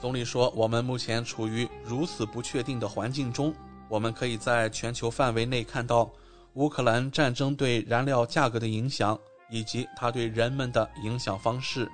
[0.00, 3.52] 总理说：“我们目前处于如此不确定的环境中，
[3.88, 6.08] 我们可以在全球范围内看到
[6.56, 9.18] 乌克兰战争对燃料价格的影响，
[9.50, 11.86] 以及它对人们的影响方式。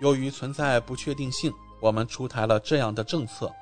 [0.00, 3.52] 由于存在不确定性，我们出台了这样的政策。”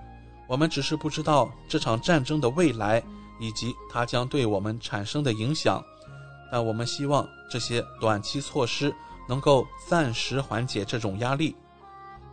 [0.46, 3.02] 我们只是不知道这场战争的未来
[3.38, 5.82] 以及它将对我们产生的影响，
[6.50, 8.94] 但我们希望这些短期措施
[9.28, 11.54] 能够暂时缓解这种压力。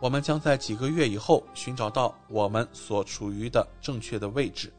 [0.00, 4.72] 我们将在几个月以后寻找到我们所处于的正确的位置。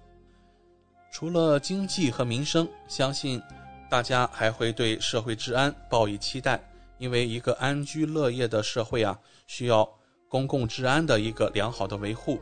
[1.11, 3.41] 除了经济和民生，相信
[3.89, 6.61] 大家还会对社会治安抱以期待，
[6.97, 9.87] 因为一个安居乐业的社会啊，需要
[10.27, 12.39] 公共治安的一个良好的维护。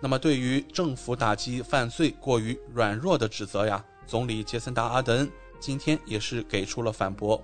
[0.00, 5.30] 那么，对于政府打击犯罪过于软弱的指责呀，总理杰森达阿德恩
[5.60, 7.42] 今天也是给出了反驳。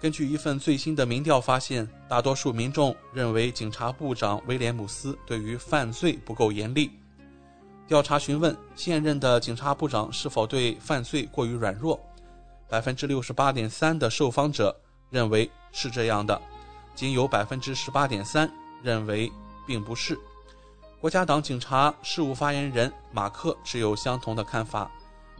[0.00, 6.90] 根据一份最新的民调发现，大多数民众认为警察部长威廉姆斯对于犯罪不够严厉。
[7.88, 12.00] 调查询问现任的警察部长是否对犯罪过于软弱，
[12.68, 14.74] 百分之六十八点三的受访者
[15.10, 16.40] 认为是这样的，
[16.94, 18.50] 仅有百分之十八点三
[18.82, 19.30] 认为
[19.66, 20.18] 并不是。
[21.00, 24.90] 国家党警察事务发言人马克持有相同的看法。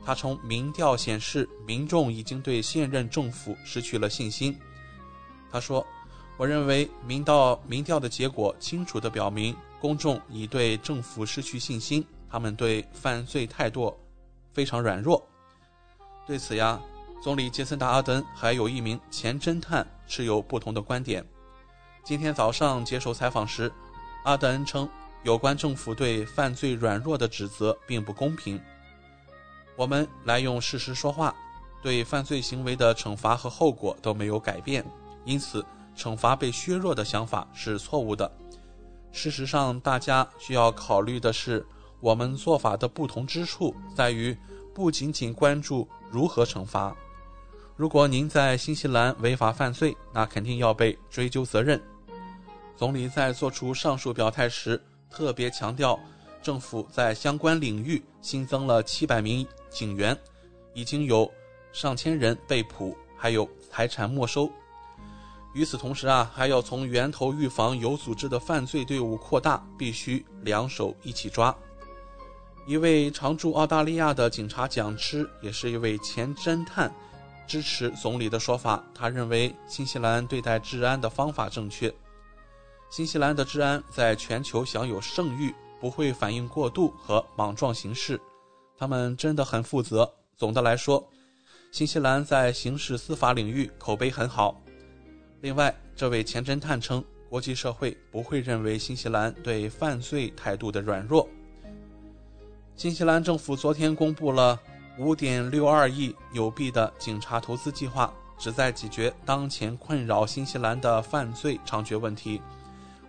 [0.04, 4.58] 他称民调显示，民众已经对现任政府失去了信心。
[5.48, 5.86] 他说
[6.36, 13.94] ：“我认为民调民调的结果清楚地表明，公众已对政府失去信心，他们对犯罪态度
[14.52, 15.22] 非常软弱。”
[16.26, 16.80] 对此呀，
[17.22, 21.22] 总理杰森达阿登还有一名前侦探持有不同的观点。
[22.02, 23.70] 今天早上接受采访时，
[24.24, 24.88] 阿德恩称。
[25.24, 28.60] 有关政府对犯罪软弱的指责并不公平。
[29.76, 31.32] 我们来用事实说话，
[31.80, 34.84] 对犯罪行为的惩罚和后果都没有改变，
[35.24, 35.64] 因此
[35.96, 38.28] 惩罚被削弱的想法是错误的。
[39.12, 41.64] 事实上，大家需要考虑的是，
[42.02, 44.36] 我们做法的不同之处在于
[44.74, 46.94] 不仅仅关注如何惩罚。
[47.76, 51.80] 如果您在新西兰违法犯罪，那肯定要被追究责任。
[52.76, 54.82] 总理在做出上述表态时。
[55.08, 56.00] 特别强调，
[56.42, 60.18] 政府在相关领域新增了七百名警员，
[60.72, 61.30] 已经有
[61.70, 64.50] 上千人被捕，还有财产没收。
[65.52, 71.54] 与此同时啊，还要从源头预防有组织的犯罪队伍扩大，必须两手一起抓。
[72.64, 76.92] 一位常驻澳大利亚的警察讲师，也是一位前侦探，
[77.44, 78.84] 支持总理的说法。
[78.94, 81.92] 他认为新西兰对待治安的方法正确。
[82.88, 88.20] 新西兰的治安在全球享有盛誉，不会反应过度和莽撞行事，
[88.78, 90.08] 他们真的很负责。
[90.36, 91.04] 总的来说，
[91.72, 94.62] 新西兰在刑事司法领域口碑很好。
[95.40, 101.28] 另外，这位前侦探称，国际社会不会认为新西兰对犯罪态度的软弱。
[102.74, 104.58] 新西兰政府昨天公布了
[104.98, 112.40] 5.62亿纽币的警察投资计划，旨在解决当前困扰新西兰的犯罪猖獗问题。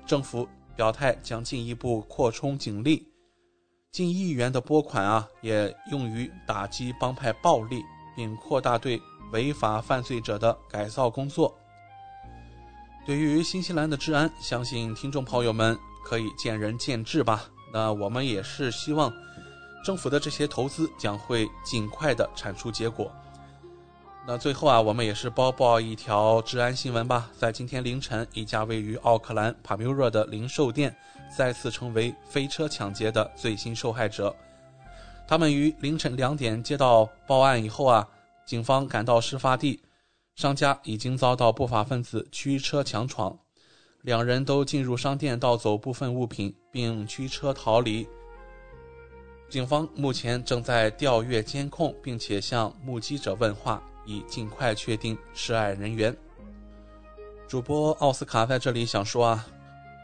[0.05, 3.07] 政府表态将进一步扩充警力，
[3.91, 7.83] 近亿元的拨款啊，也用于打击帮派暴力，
[8.15, 9.01] 并扩大对
[9.31, 11.57] 违法犯罪者的改造工作。
[13.05, 17.45] 对于新西兰的治安，相信听众朋友们可以见仁见智吧。
[17.73, 19.11] 那我们也是希望
[19.83, 23.11] 政府的这些投资将会尽快的产出结果。
[24.25, 27.29] 那最后啊，我们也是播报一条治安新闻吧。
[27.37, 30.95] 在今天凌晨，一家位于奥克兰帕米若的零售店
[31.37, 34.33] 再次成为飞车抢劫的最新受害者。
[35.27, 38.07] 他们于凌晨两点接到报案以后啊，
[38.45, 39.81] 警方赶到事发地，
[40.35, 43.37] 商家已经遭到不法分子驱车强闯，
[44.03, 48.07] 两人都进入商店盗走部分物品并驱车逃离。
[49.53, 53.79] 警方目前正在调阅监控，并且向目击者问话。
[54.03, 56.13] 以尽快确定涉案人员。
[57.47, 59.47] 主播奥斯卡在这里想说啊，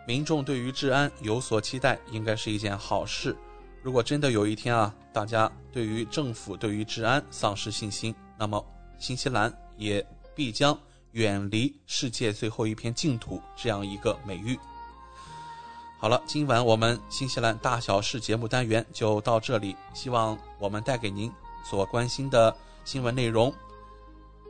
[0.06, 3.36] 民众对于治安有所期待，应该是一件好事。
[3.82, 8.64] 如果真的有一天啊，大家对于政府、对于治安丧失信心，那么
[9.00, 10.80] 新西兰也必将
[11.14, 14.56] 远离世界最后一片净土这样一个美誉。
[16.02, 21.30] 好了，今晚我们新西兰大小事节目单元就到这里，希望我们带给您
[21.62, 23.54] 所关心的新闻内容。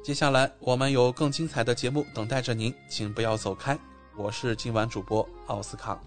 [0.03, 3.75] 接下来我们有更精彩的节目等待着您，请不要走开。
[4.15, 5.99] 我是今晚主播奥斯卡。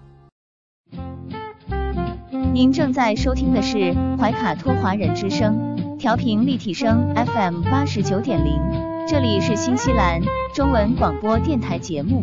[2.55, 8.61] 您正在收听的是怀卡托华人之声，调频立体声 FM 八十九点零，
[9.09, 10.21] 这里是新西兰
[10.55, 12.23] 中文广播电台节目。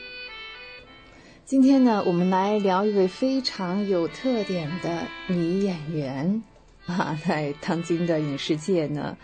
[1.51, 6.41] 今天呢，我们来聊一位非常有特点的女演员。
[6.85, 9.17] 啊，在当今的影视界呢，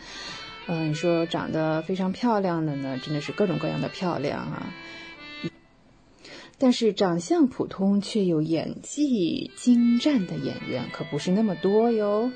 [0.67, 4.73] 嗯，你说长得非常漂亮的呢，真的是各种各样的漂亮啊。
[6.57, 12.29] 但是长相普通却又演技精湛的演员可不是那么多哟。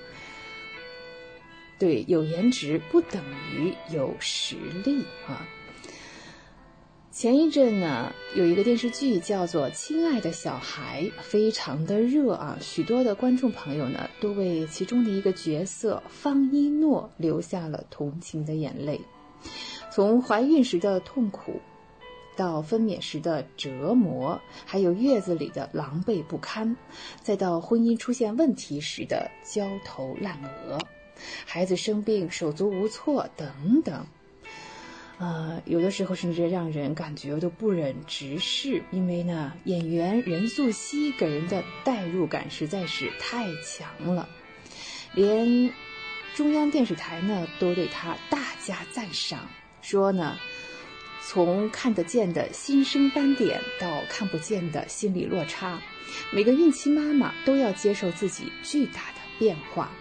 [1.78, 3.22] 对，有颜值不等
[3.54, 5.46] 于有实力啊。
[7.12, 19.02] 前一阵呢，有一个电视剧叫做《亲爱的小孩》，非常的热啊，许多的观众朋友呢都为其中的一个角色方一诺流下了同情的眼泪。
[19.92, 21.60] 从怀孕时的痛苦，
[22.38, 26.78] 到分娩时的折磨，还有月子里的狼狈不堪，
[27.22, 30.80] 再到婚姻出现问题时的焦头烂额，
[31.46, 34.06] 孩子生病手足无措等等。
[35.22, 44.28] 呃，有的时候甚至让人感觉都不忍直视，因为呢，演员任素汐给人的代入感实在是太强了，
[45.14, 45.72] 连
[46.34, 49.48] 中央电视台呢都对她大加赞赏，
[49.84, 50.40] 说呢，
[51.28, 55.80] 从看得见的新生斑点到看不见的心理落差，
[56.32, 59.92] 每个孕期妈妈都要接受自己巨大的变化，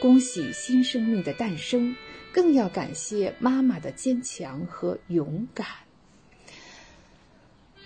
[0.00, 1.96] 恭喜新生命的诞生。
[2.32, 5.66] 更要感谢妈妈的坚强和勇敢。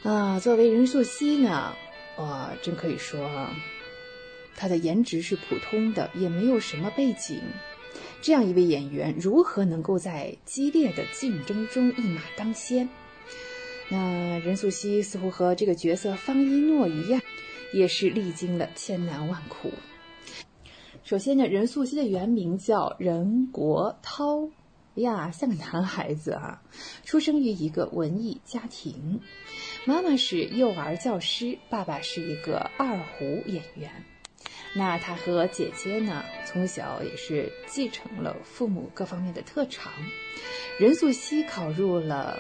[0.03, 1.75] 啊，作为任素汐呢，
[2.17, 3.55] 我，真可以说啊，
[4.55, 7.43] 她的颜值是普通的，也没有什么背景。
[8.23, 12.89] 这样一位演员，如何能够在激烈的竞争中一马当先？
[13.89, 17.21] 那任素汐似乎和这个角色方一诺一样，
[17.73, 19.73] 也是历经了千难万苦。
[21.07, 24.51] 首先呢，任素汐的原名叫任国涛，
[24.97, 26.61] 呀，像个男孩子啊，
[27.05, 29.21] 出生于一个文艺家庭，
[29.85, 33.89] 妈妈是幼儿教师，爸爸是一个二胡演员。
[34.75, 39.93] 那他和姐姐呢，从小也是继承了父母各方面的特长。
[40.81, 42.37] 任素汐考入了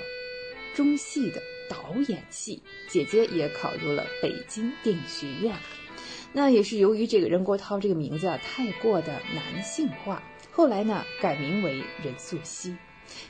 [0.74, 1.40] 中戏的
[1.70, 5.54] 导演系，姐姐也考入了北京电影学院。
[6.32, 12.76] 那也是由于这个任国涛这个名字啊太过的男性化，后来呢改名为任素汐，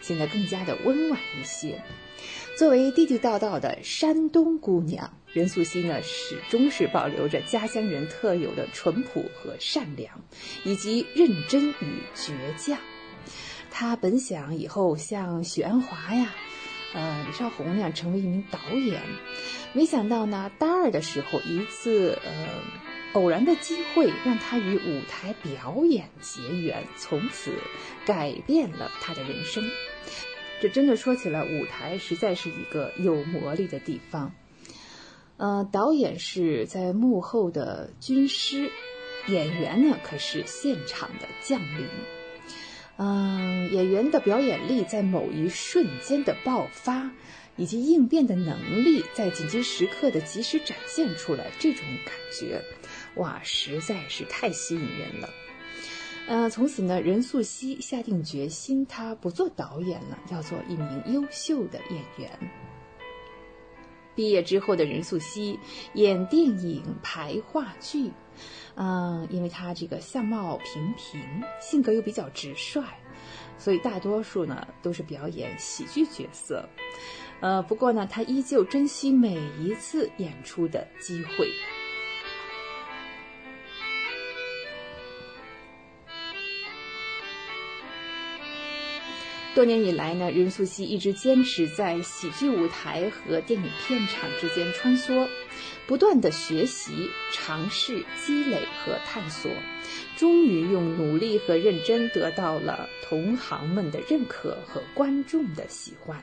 [0.00, 1.80] 现在更加的温婉一些。
[2.56, 10.20] 作为地地道道的山东姑娘，任素汐呢始终是保留着家乡人特有的淳朴和善良，
[10.64, 12.78] 以及认真与倔强。
[13.70, 16.34] 她本想以后像许鞍华呀、
[16.94, 19.02] 呃李少红那样成为一名导演，
[19.74, 22.85] 没想到呢大二的时候一次呃。
[23.16, 27.50] 偶然的机会让他与舞台表演结缘，从此
[28.04, 29.64] 改变了他的人生。
[30.60, 34.34] 这真的说起来，舞台实在是一个有魔力的地方。
[35.38, 38.70] 呃，导演是在幕后的军师，
[39.28, 41.88] 演员呢可是现场的将领。
[42.98, 47.10] 嗯，演员的表演力在某一瞬间的爆发，
[47.56, 52.62] 以及应变的能力在紧急时刻的及时展现出来，这种感觉。
[53.16, 55.28] 哇，实在是太吸引人了。
[56.28, 62.30] 呃，从此呢，任素汐下定决心，她不做导演了，要做一名优秀的演员。
[64.14, 65.58] 毕业之后的任素汐
[65.94, 68.10] 演电影、排话剧，
[68.74, 71.20] 嗯，因为她这个相貌平平，
[71.60, 72.82] 性格又比较直率，
[73.56, 76.68] 所以大多数呢都是表演喜剧角色。
[77.40, 81.48] 呃，不过呢，她依旧珍惜每一次演出的机会。
[89.56, 95.30] 多年以来呢，任素汐一直坚持在喜剧舞台和电影片场之间穿梭，
[95.86, 99.50] 不断的学习、尝试、积累和探索，
[100.14, 106.22] 终于用努力和认真得到了同行们的认可和观众的喜欢。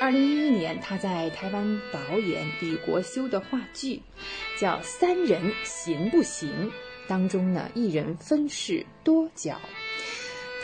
[0.00, 4.02] 二零一一年，他在台湾导演李国修的话剧
[4.60, 6.70] 叫《三人行不行》。
[7.12, 9.60] 当中呢，一人分饰多角，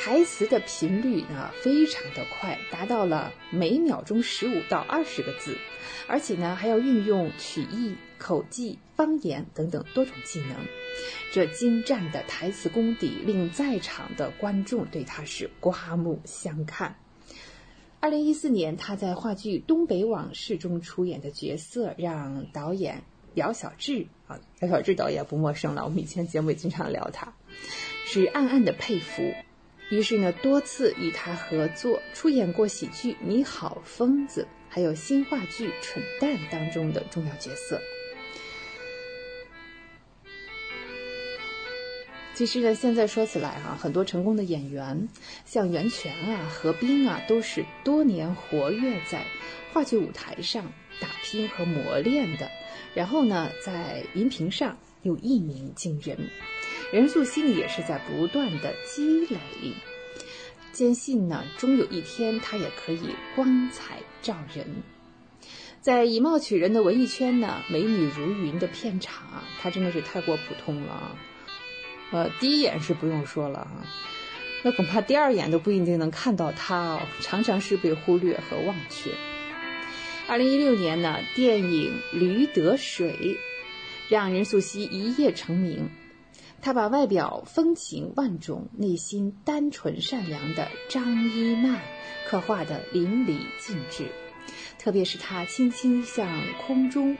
[0.00, 5.58] 台词的频率呢非常的快，达到了每秒钟十五到二十个字，
[6.06, 10.56] 而且呢还要运用曲艺、口技、方言等等多种技能。
[11.34, 16.96] 这精湛的台词功底令在场的观众对他是刮目相看。
[18.00, 23.02] 二零一四年，他在话剧《东北往事》中出演的角色，让导演。
[23.38, 27.32] 姚小志啊，姚小志导演不陌生了，我们以前节目也经常聊他，
[28.04, 29.32] 是暗暗的佩服。
[29.90, 37.80] 于是呢，多次与他合作，出演过喜剧《你好，疯子》，还有新话剧《蠢蛋》当中的重要角色。
[42.34, 45.08] 其实呢，现在说起来哈，很多成功的演员，
[45.46, 49.24] 像袁泉啊、何冰啊，都是多年活跃在
[49.72, 50.70] 话剧舞台上
[51.00, 52.50] 打拼和磨练的。
[52.94, 56.18] 然后呢，在荧屏上又一鸣惊人，
[56.92, 59.38] 任素汐也是在不断的积累，
[60.72, 64.66] 坚信呢，终有一天她也可以光彩照人。
[65.80, 71.16] 在以貌取人的文艺圈呢，美女如云的片场，她真的是太过普通了啊。
[72.10, 73.86] 呃，第一眼是不用说了啊，
[74.64, 79.10] 那恐怕第二眼都不一定能看到她哦，常常是被忽略和忘却。
[80.28, 83.16] 二零一六年呢，电影《驴得水》
[84.10, 85.88] 让任素汐一夜成名。
[86.60, 91.80] 她把外表风情万种、内心单纯善良的张一曼
[92.26, 94.04] 刻画的淋漓尽致。
[94.78, 96.28] 特别是她轻轻向
[96.66, 97.16] 空中，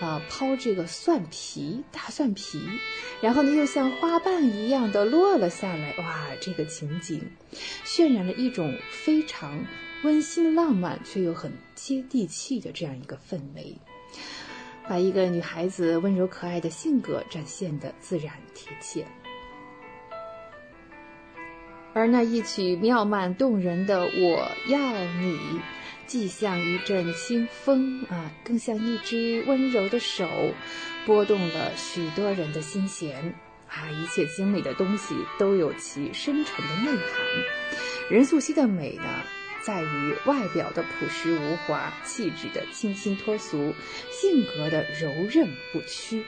[0.00, 2.58] 啊抛这个蒜皮大蒜皮，
[3.20, 5.94] 然后呢又像花瓣一样的落了下来。
[5.98, 7.20] 哇，这个情景
[7.84, 9.62] 渲染了一种非常。
[10.02, 11.52] 温馨浪漫却又很
[11.82, 13.74] 接地气的这样一个氛围，
[14.86, 19.06] 把一个女孩子温柔可爱的性格展现的自然贴切。
[21.94, 24.78] 而那一曲妙曼动人的《我要
[25.20, 25.36] 你》，
[26.06, 30.28] 既像一阵清风啊，更像一只温柔的手，
[31.06, 33.34] 拨动了许多人的心弦
[33.68, 33.90] 啊！
[33.90, 37.06] 一切精美的东西都有其深沉的内涵。
[38.10, 39.04] 任素汐的美呢？
[39.62, 43.74] 在于外表的朴实无华，气质的清新脱俗，
[44.10, 46.24] 性格的柔韧不屈。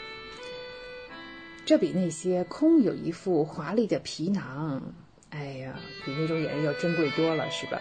[1.64, 4.83] 这比那些空有一副华丽的皮囊，
[5.30, 7.80] 哎呀，比那种演员要珍贵多了，是吧？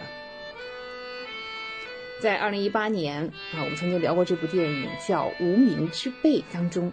[2.22, 6.92] 在二零一八年啊，我们曾经聊过这部电影，叫《无名之辈》当中，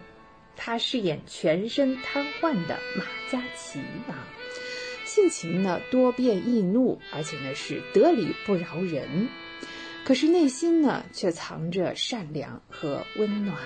[0.57, 4.27] 他饰演全身瘫痪的马嘉祺啊。
[5.09, 9.27] 性情呢多变易怒，而且呢是得理不饶人，
[10.05, 13.57] 可是内心呢却藏着善良和温暖。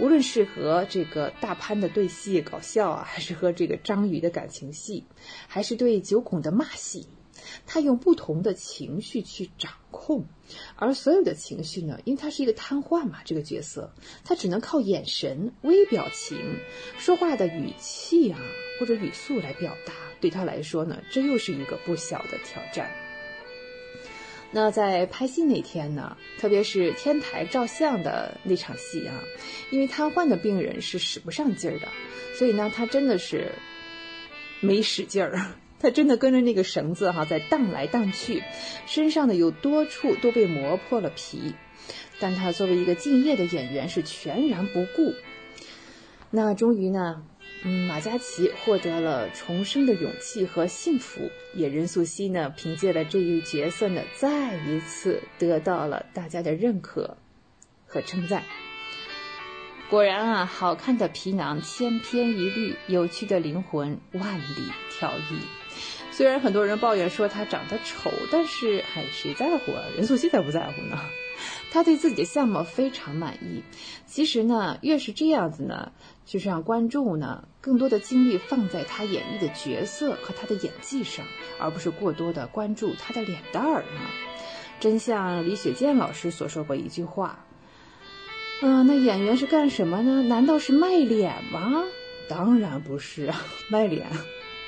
[0.00, 5.04] 无论是和这个大潘的对戏搞笑啊，还是和这个张宇的感情戏，
[5.48, 7.06] 还是对九孔的骂戏，
[7.66, 10.24] 他用不同的情绪去掌控。
[10.76, 13.92] 而所有的情绪呢，因为他是一个瘫痪嘛，这个角色
[14.24, 16.38] 他只能靠眼神、微表情、
[16.98, 18.40] 说话的语气啊
[18.80, 19.92] 或者语速来表达。
[20.22, 22.88] 对他来说呢，这又是一个不小的挑战。
[24.54, 29.14] 那在拍戏那天呢，特别是天台照相的那场戏啊，
[29.70, 31.88] 因为瘫痪的病人是使不上劲儿的，
[32.34, 33.50] 所以呢，他真的是
[34.60, 35.40] 没使劲儿，
[35.80, 38.42] 他真的跟着那个绳子哈在荡来荡去，
[38.86, 41.54] 身上呢有多处都被磨破了皮，
[42.20, 45.12] 但他作为一个敬业的演员是全然不顾。
[46.30, 47.24] 那终于呢。
[47.64, 57.16] 嗯，马嘉祺获得了重生的勇气和幸福，也任素汐呢，凭借了这一角色呢，再一次得到了大家的认可
[57.86, 58.42] 和称赞。
[59.88, 65.38] 果然啊，好看的皮囊千篇一律，有趣的灵魂万里挑一。
[66.10, 69.84] 虽然很多人抱怨说她长得丑，但是还，谁在乎啊？
[69.96, 70.98] 任素汐才不在乎呢。
[71.72, 73.64] 他对自己的相貌非常满意。
[74.04, 75.90] 其实呢，越是这样子呢，
[76.26, 81.24] 就是让观众呢更多的精力放在他演绎的角色和他的演技上，
[81.58, 84.00] 而不是过多的关注他的脸蛋儿呢。
[84.80, 87.42] 真像李雪健老师所说过一句话
[88.60, 90.22] ：“嗯，那演员是干什么呢？
[90.22, 91.84] 难道是卖脸吗？
[92.28, 94.06] 当然不是啊， 卖脸，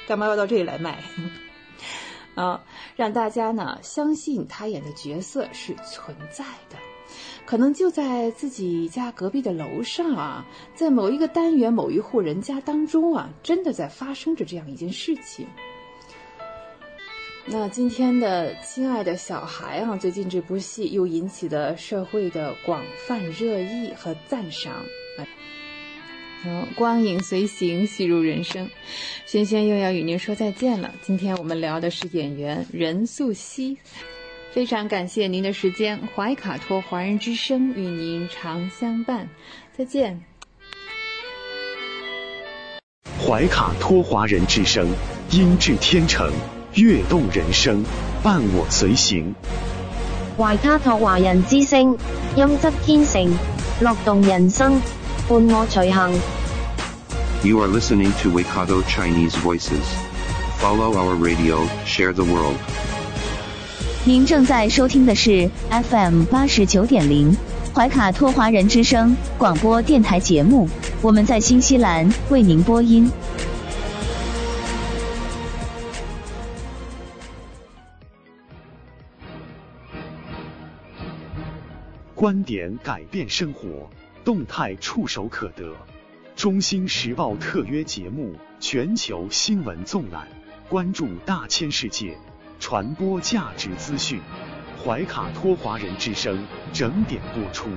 [0.09, 1.03] 干嘛要到这里来卖？
[2.35, 2.63] 啊，
[2.97, 6.79] 让大家呢相信他演的角色是存在的。”
[7.47, 15.47] 可能就在自己家隔壁的楼上啊，在某一个单元某一户人家当中啊，真的在发生着这样一件事情。
[17.47, 24.73] 那今天的亲爱的小孩啊，最近这部戏又引起了社会的广泛热议和赞赏。
[26.43, 28.69] 好，光影随行，戏入人生。
[29.27, 30.95] 轩轩又要与您说再见了。
[31.03, 33.77] 今天我们聊的是演员任素汐。
[34.55, 39.29] 非常感谢您的时间，怀卡托华人之声与您常相伴，
[39.77, 40.23] 再见。
[43.21, 44.87] 怀卡托华人之声，
[45.33, 46.33] 音质天成，
[46.75, 47.85] 悦动人生，
[48.23, 49.35] 伴我随行。
[50.39, 51.99] 怀卡托华人之声，
[52.37, 53.37] 音质天成，
[53.81, 54.81] 乐动人生，
[55.29, 56.13] 伴我随行。
[57.43, 59.83] You are listening to Waikato Chinese Voices.
[60.61, 62.55] Follow our radio, share the world.
[64.07, 67.35] 您正在收听的是 FM 八十九点零
[67.75, 70.69] 怀卡托华人之声广播电台节目，
[71.01, 73.11] 我们在新西兰为您播音。
[82.15, 83.89] 观点改变生活，
[84.23, 85.73] 动态触手可得。
[86.37, 90.29] 中新时报特约节目，全球新闻纵览，
[90.69, 92.15] 关注大千世界。
[92.65, 94.23] 传播价值资讯，
[94.83, 97.69] 怀卡托华人之声整点播出。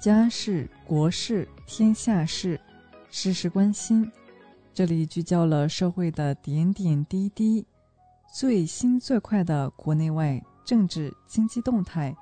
[0.00, 2.58] 家事、国事、天下事，
[3.10, 4.10] 事事关心。
[4.72, 7.66] 这里聚焦了社会的点点滴滴，
[8.32, 12.16] 最新最快的国内外政治经济动态，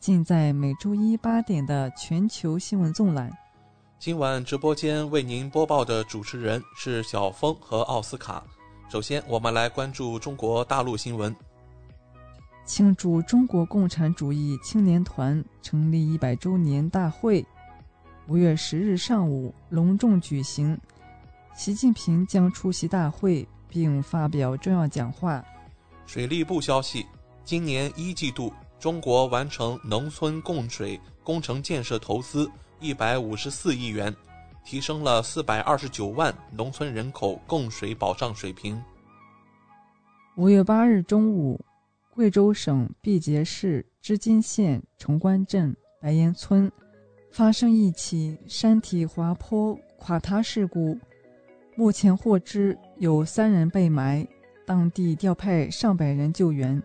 [0.00, 3.30] 尽在每周一八点的全球新闻纵览。
[4.04, 8.42] 今晚直播间为您播报的主持人是小峰和奥斯卡。
[8.90, 11.32] 首先，我们来关注中国大陆新闻。
[12.66, 17.46] 庆祝中国共产主义青年团成立一百周年大会，
[18.26, 20.76] 五月十日上午隆重举行。
[21.54, 25.44] 习近平将出席大会并发表重要讲话。
[26.06, 27.06] 水利部消息，
[27.44, 32.50] 今年一季度，中国完成农村供水工程建设投资。
[32.82, 34.12] 一百五十四亿元，
[34.64, 38.82] 提升了四百二十九万农村人口供水保障水平。
[40.34, 41.64] 五月八日中午，
[42.10, 46.70] 贵州省毕节市织金县崇关镇白岩村
[47.30, 50.98] 发生一起山体滑坡垮塌事故，
[51.76, 54.26] 目前获知有三人被埋，
[54.66, 56.82] 当地调派上百人救援。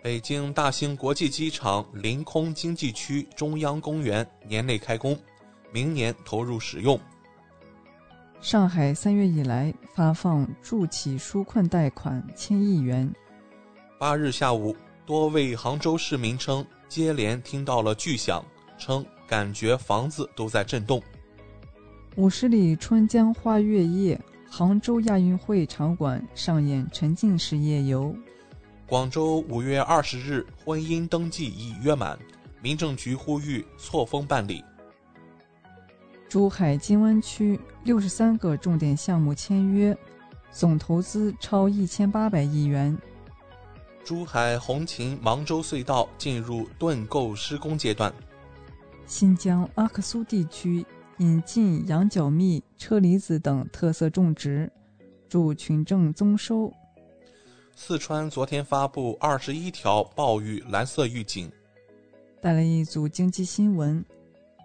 [0.00, 5.18] 北京大兴国际机场临空经济区中央公园年内开工，
[5.72, 6.98] 明年投入使用。
[8.40, 13.12] 上海三月以来发放助企纾困贷款千亿元。
[13.98, 14.74] 八日下午，
[15.04, 18.44] 多位杭州市民称接连听到了巨响，
[18.78, 21.02] 称感觉房子都在震动。
[22.14, 24.18] 五十里春江花月夜，
[24.48, 28.14] 杭州亚运会场馆上演沉浸式夜游。
[28.88, 32.18] 广州五月二十日婚姻登记已约满，
[32.62, 34.64] 民政局呼吁错峰办理。
[36.26, 39.94] 珠海金湾区六十三个重点项目签约，
[40.50, 42.96] 总投资超一千八百亿元。
[44.02, 48.10] 珠海红旗芒洲隧道进入盾构施工阶段。
[49.04, 50.82] 新疆阿克苏地区
[51.18, 54.72] 引进羊角蜜、车厘子等特色种植，
[55.28, 56.72] 助群众增收。
[57.80, 61.50] 四川昨天发布二十一条暴雨蓝色预警。
[62.40, 64.04] 带来一组经济新闻：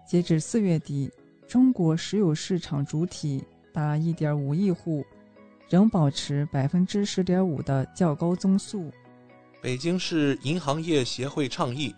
[0.04, 1.08] 截止四月底，
[1.46, 3.40] 中国石油市场主体
[3.72, 5.06] 达一点五亿户，
[5.70, 8.90] 仍保持百分之十点五的较高增速。
[9.62, 11.94] 北京市银行业协会倡议，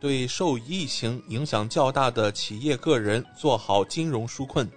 [0.00, 4.70] 对受疫情影响较大的企业个人做好金融纾困。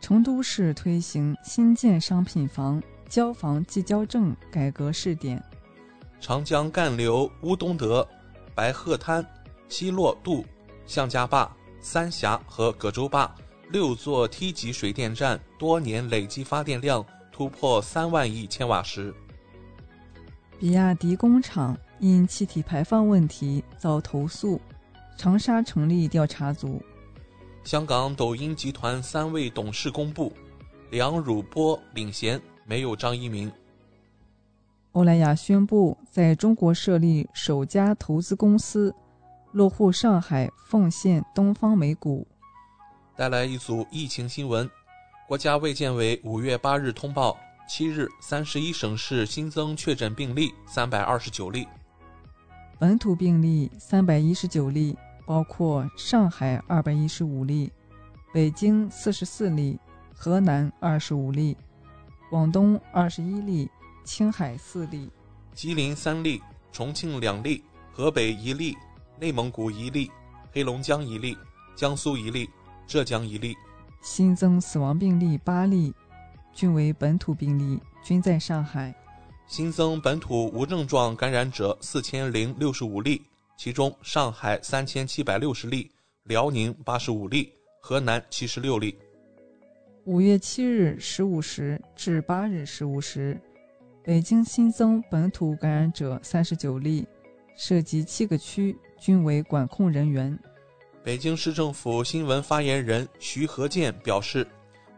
[0.00, 2.80] 成都市推行新建商品房。
[3.08, 5.42] 交房即交证改革试点，
[6.20, 8.06] 长江干流乌东德、
[8.54, 9.24] 白鹤滩、
[9.68, 10.44] 西洛渡、
[10.86, 11.50] 向家坝、
[11.80, 13.32] 三峡和葛洲坝
[13.70, 19.14] 六座梯级水电站多年累计发电量突破三万亿千瓦时。
[20.58, 24.60] 比亚迪工厂因气体排放问题遭投诉，
[25.16, 26.82] 长沙成立调查组。
[27.64, 30.32] 香港抖音集团三位董事公布，
[30.90, 33.50] 梁汝波领衔，没有张一鸣。
[34.92, 38.94] 欧莱雅宣布在中国设立首家投资公司，
[39.52, 42.26] 落户上海奉献东方美谷。
[43.14, 44.70] 带来一组疫情新闻，
[45.26, 47.36] 国家卫健委五月八日通报。
[47.68, 51.66] 七日，三十一省市新增确诊病例三百二十九例，
[52.78, 54.96] 本土病例三百一十九例，
[55.26, 57.72] 包括上海二百一十五例，
[58.32, 59.80] 北京四十四例，
[60.14, 61.56] 河南二十五例，
[62.28, 63.70] 广东二十一例，
[64.04, 65.08] 青海四例，
[65.54, 67.62] 吉林三例，重庆两例，
[67.92, 68.76] 河北一例，
[69.20, 70.10] 内蒙古一例，
[70.52, 71.36] 黑龙江一例，
[71.76, 72.50] 江苏一例，
[72.86, 73.56] 浙江一例，
[74.02, 75.94] 新增死亡病例八例。
[76.52, 78.94] 均为本土病例，均在上海。
[79.46, 83.22] 新增本土无症状感染者四千零六十五例，
[83.58, 85.90] 其中上海三千七百六十例，
[86.24, 88.98] 辽宁八十五例，河南七十六例。
[90.06, 93.36] 五月七日十五时至八日十五时，
[94.04, 97.04] 北京新增本土感染者三十九例，
[97.56, 100.38] 涉及七个区，均为管控人员。
[101.02, 104.46] 北京市政府新闻发言人徐和建表示。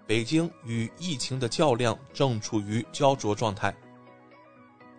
[0.07, 3.75] 北京与疫情的较量正处于焦灼状态。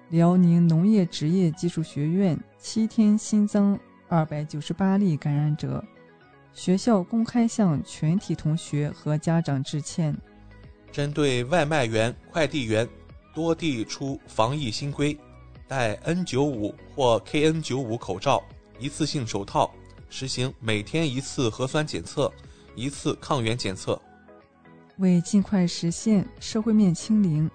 [0.09, 5.83] 辽宁农业职业技术学院七天新增二百九十八例感染者，
[6.59, 10.13] 学校公开向全体同学和家长致歉。
[10.91, 12.85] 针对外卖员、快递员，
[13.33, 15.17] 多地出防疫新规：
[15.69, 18.43] 戴 N95 或 KN95 口罩，
[18.77, 19.73] 一次性手套，
[20.09, 22.29] 实行每天一次核酸检测，
[22.75, 23.97] 一次抗原检测。
[24.97, 27.49] 为尽快实现社会面清零，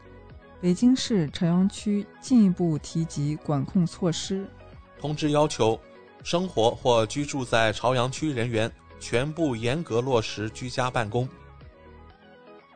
[0.62, 4.48] 北京市朝阳区进一步提及管控措施。
[4.98, 5.78] 通知要求，
[6.22, 8.72] 生活或居住在朝阳区人员
[9.05, 11.28] 全部严格落实居家办公。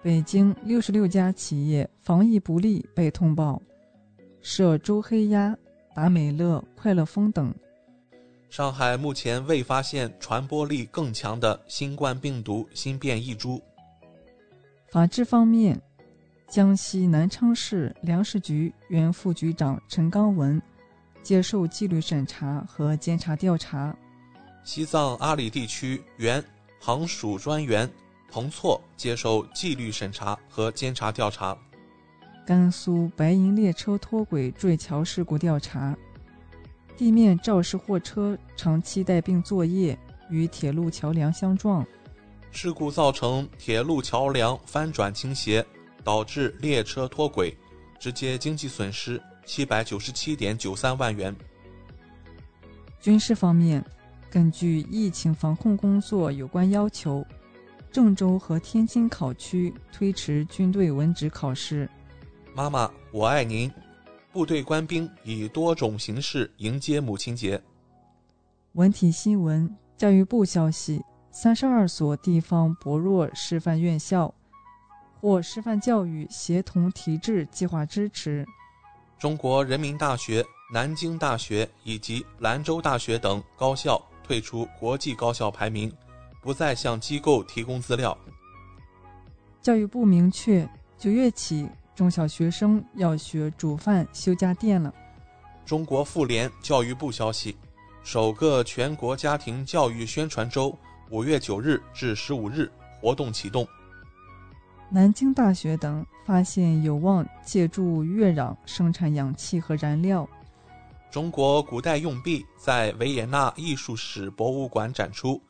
[0.02, 3.62] 北京六十六家企业防疫不力被通报，
[4.42, 5.56] 涉周黑鸭、
[5.94, 7.50] 达美乐、快乐蜂等。
[8.50, 13.58] 上海目前未发现传播力更强的新冠病毒新变异株。
[14.90, 15.80] 法治方面，
[16.46, 20.60] 江西南昌市粮食局原副局长陈刚文
[21.22, 23.96] 接受纪律审查和监察调查。
[24.68, 26.44] 西藏阿里地区原
[26.78, 27.90] 行署专员
[28.30, 31.56] 彭措接受纪律审查和监察调查。
[32.46, 35.96] 甘肃白银列车脱轨坠桥事故调查，
[36.98, 39.98] 地面肇事货车长期带病作业，
[40.28, 41.82] 与铁路桥梁相撞。
[42.50, 45.64] 事故造成铁路桥梁翻转倾斜，
[46.04, 47.56] 导致列车脱轨，
[47.98, 51.34] 直接经济损失七百九十七点九三万元。
[53.00, 53.82] 军事方面，
[54.30, 57.24] 根据疫情防控工作有关要求，
[57.90, 61.88] 郑州和天津考区推迟军队文职考试。
[62.54, 63.70] 妈妈，我爱您！
[64.30, 67.60] 部队官兵以多种形式迎接母亲节。
[68.72, 71.02] 文体新闻，教育部消息。
[71.30, 74.34] 三十二所地方薄弱师范院校
[75.20, 78.44] 获师范教育协同提质计划支持。
[79.18, 85.90] 中国人民大学、南京大学以及兰州大学等高校退出国际高校排名，
[86.42, 88.16] 不再向机构提供资料。
[89.62, 90.68] 教育部明确，
[90.98, 94.92] 九月起中小学生要学煮饭、修家电了。
[95.64, 97.56] 中国妇联教育部消息，
[98.02, 100.76] 首个全国家庭教育宣传周。
[101.10, 103.66] 五月九日至十五日活动启动。
[104.90, 110.28] 南京大学等发现有望借助月壤生产氧气和燃料。
[111.10, 115.40] 中国古代用币在维也纳艺术史博物馆展出，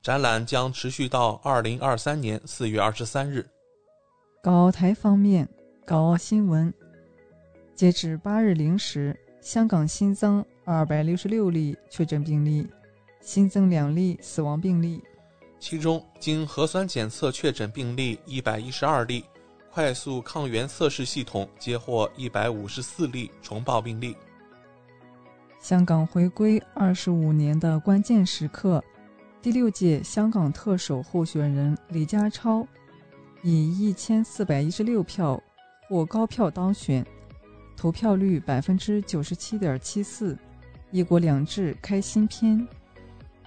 [0.00, 3.44] 展览将持续到二零二三年四月二十三日。
[4.40, 5.48] 港澳台方面，
[5.84, 6.72] 港澳新闻：
[7.74, 12.64] 截至八日零时，香港新增二百六十六例确诊病例，
[13.20, 15.02] 新增两例死亡病例。
[15.58, 19.24] 其中，经核酸检测确诊病例一百一十二例，
[19.72, 24.16] 快速抗原测试系统接获一百五十四例重报病例。
[25.60, 28.82] 香港回归二十五年的关键时刻，
[29.42, 32.66] 第六届香港特首候选人李家超
[33.42, 35.42] 以一千四百一十六票
[35.88, 37.04] 获高票当选，
[37.76, 40.38] 投票率百分之九十七点七四，
[40.90, 42.66] 一国两制开新篇。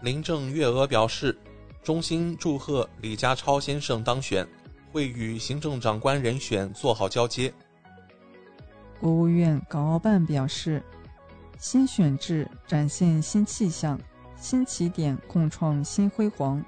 [0.01, 1.37] 林郑月娥表示。
[1.83, 4.47] 衷心祝贺李家超先生当选，
[4.91, 7.51] 会与行政长官人选做好交接。
[8.99, 10.79] 国务院港澳办表示，
[11.61, 13.97] 新选制展现新气象，
[14.35, 16.61] 新起点共创新辉煌。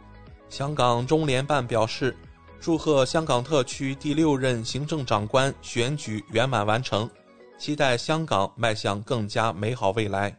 [0.50, 2.16] 香港中联办表示，
[2.60, 7.10] 祝贺香港特区第六任行政长官选举圆满完成，
[7.58, 10.38] 期待香港迈向更加美好未来。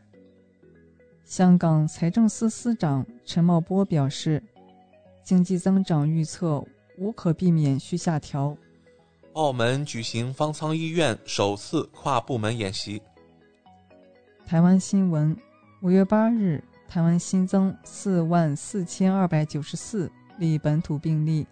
[1.24, 4.40] 香港财政司司长陈茂波表示，
[5.24, 6.64] 经济增长预测
[6.96, 8.56] 无可避免需下调。
[9.32, 13.02] 澳门举行方舱医院首次跨部门演习。
[14.46, 15.34] 台湾新闻：
[15.80, 21.46] 五月八日，台湾新增四万四千二百九十四例本土病例，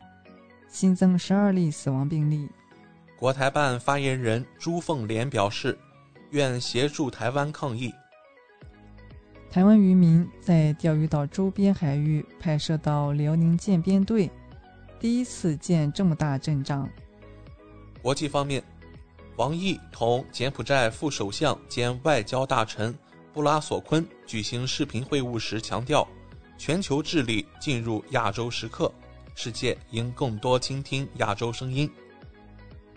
[0.68, 2.50] 新增十二例死亡病例。
[3.18, 5.76] 国台办发言人朱凤莲表示，
[6.32, 7.90] 愿协助台湾抗疫。
[9.50, 14.30] 台湾渔民在钓鱼岛周边海域拍摄到辽宁舰编队，
[15.00, 16.86] 第一次见这么大阵仗。
[18.02, 18.62] 国际方面，
[19.36, 22.94] 王毅同柬埔寨副首相兼外交大臣
[23.32, 26.06] 布拉索昆举行视频会晤时强调，
[26.58, 28.92] 全球治理进入亚洲时刻，
[29.34, 31.90] 世界应更多倾听亚洲声音。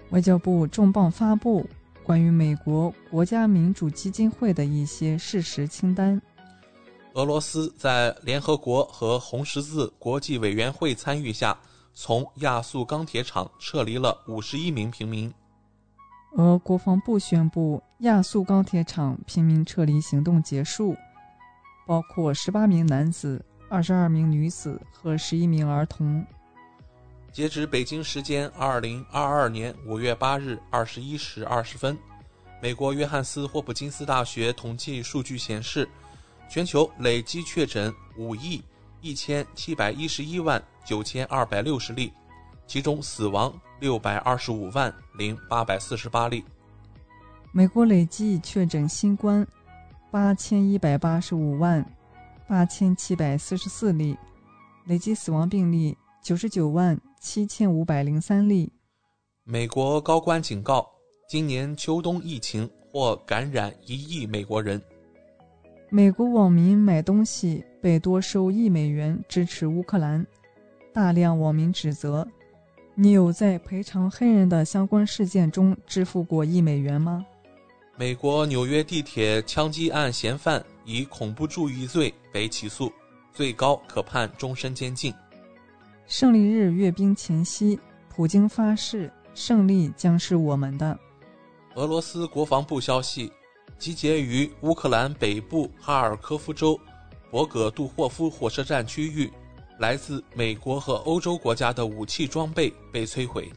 [0.10, 1.66] 外交部重磅发布
[2.04, 6.22] 关于美国国家民主基金会的一些事实清单。
[7.14, 11.58] 俄罗斯在联合国和红十字国际委员会参与下，
[11.94, 15.34] 从亚速钢铁厂撤离了五十一名平民。
[16.38, 20.94] 俄国防部宣布，亚速钢铁厂平民撤离行动结束，
[21.88, 26.26] 包括十八名男子、二十二名女子和十一名儿童。
[27.32, 31.98] 截至北京时间二零二二年五月八日二十一时二十分，
[32.62, 35.88] 美国约翰斯霍普金斯大学统计数据显示。
[36.48, 38.64] 全球累计确诊五亿
[39.02, 42.14] 一千七百一十一万九千二百六十例，
[42.68, 46.44] 其中死亡六百二十五万零八百四十八例。
[47.52, 49.46] 美国累计确诊新冠
[50.12, 51.86] 八千一百八十五万
[52.48, 54.18] 八千七百四十四例，
[54.86, 58.72] 累计死亡病例九十九万七千五百零三例。
[59.44, 60.86] 美国高官警告，
[61.30, 64.82] 今年秋冬疫情或感染一亿美国人。
[65.90, 70.26] 美国网民买东西被多收一美元支持乌克兰，
[70.94, 72.28] 大量网民指责
[72.96, 77.26] ：“你有在赔偿黑人的相关事件中支付过一美元吗？”
[77.96, 82.92] 美国纽约地铁枪击案嫌犯以恐怖主义罪被起诉，
[83.32, 85.14] 最高可判终身监禁。
[86.08, 90.98] 胜利日阅兵前夕，普京发誓：“胜利将是我们的。”
[91.76, 93.32] 俄罗斯国防部消息。
[93.78, 96.80] 集结于乌克兰北部哈尔科夫州
[97.30, 99.30] 博格杜霍夫火车站区域，
[99.80, 103.52] 来自美国和欧洲国家的武器装备被摧毁。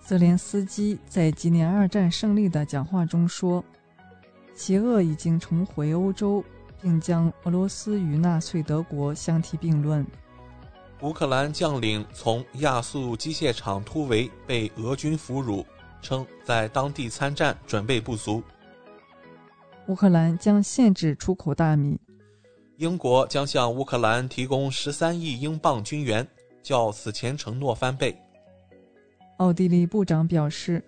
[0.00, 3.64] 泽连斯基在纪念二战胜利的讲话中说
[4.54, 6.44] ：“邪恶已经重回欧洲，
[6.80, 10.06] 并将俄罗斯与纳粹德国相提并论。”
[11.02, 15.64] 乌克兰将领从亚速机械厂突围被俄军俘虏，
[16.00, 18.42] 称在当地参战准备不足。
[19.88, 22.00] 乌克兰将限制出口大米。
[22.78, 26.26] 英国将向乌克兰提供十三亿英镑军援，
[26.62, 28.14] 较此前承诺翻倍。
[29.38, 30.84] 奥地利部长表示，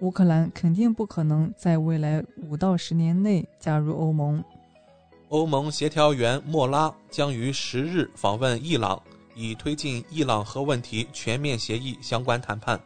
[0.00, 4.42] 乌克兰肯定不可能在未来五到十年内加入欧盟。
[5.28, 9.00] 欧盟协调员莫拉将于十日访问伊朗，
[9.36, 12.80] 以推进伊朗核问题全面协议相关谈判。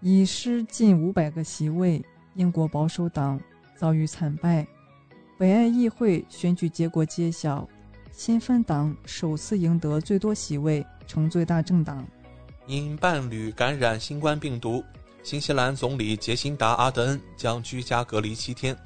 [0.00, 2.00] 已失近五百个席位，
[2.34, 3.40] 英国保守党。
[3.76, 4.66] 遭遇惨败，
[5.38, 7.64] 北爱议会选举结果揭晓，
[8.10, 12.04] 新芬党首次赢得最多席位，成最大政党。
[12.66, 14.82] 因伴侣感染新冠病毒，
[15.22, 18.76] 新西兰总理杰辛达·阿德恩将居家隔离七天。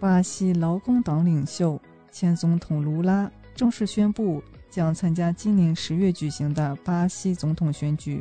[0.00, 1.80] 巴西劳工党领袖、
[2.10, 8.20] 前总统卢拉正式宣布将参加今年十月举行的巴西总统选举。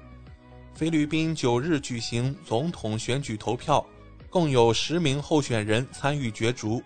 [0.76, 3.84] 菲律宾九日举行总统选举投票。
[4.34, 6.82] 共有十名候选人参与角逐，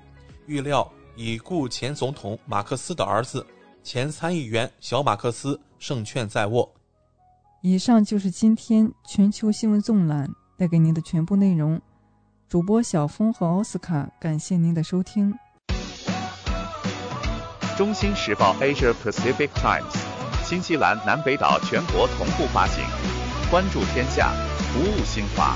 [0.48, 3.48] 预料已故前总统马克思的儿子、
[3.82, 6.70] 前参议员小马克思胜券在握。
[7.62, 11.82] 以上就是今天全球新闻纵览带给您的全部内容。
[12.50, 15.34] 主播小峰和奥斯卡，感谢您的收听。
[17.78, 19.96] 中新时报 Asia Pacific Times，
[20.44, 22.84] 新西兰南北岛全国同步发行，
[23.50, 24.34] 关注天下，
[24.74, 25.56] 服务新华。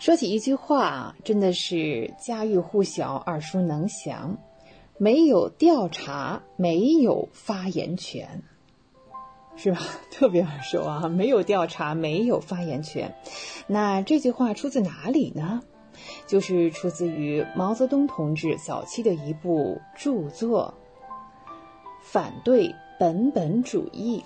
[0.00, 4.38] 说起一句话，真的是家喻户晓、耳熟能详：
[4.96, 8.42] 没有调查，没有发言权，
[9.56, 9.78] 是吧？
[10.10, 11.06] 特别耳熟啊！
[11.06, 13.14] 没有调查，没有发言权。
[13.66, 15.60] 那这句话出自哪里呢？
[16.26, 20.72] 就是出自于毛泽东同志早期的一部著作。
[22.00, 24.24] 反对本本主义。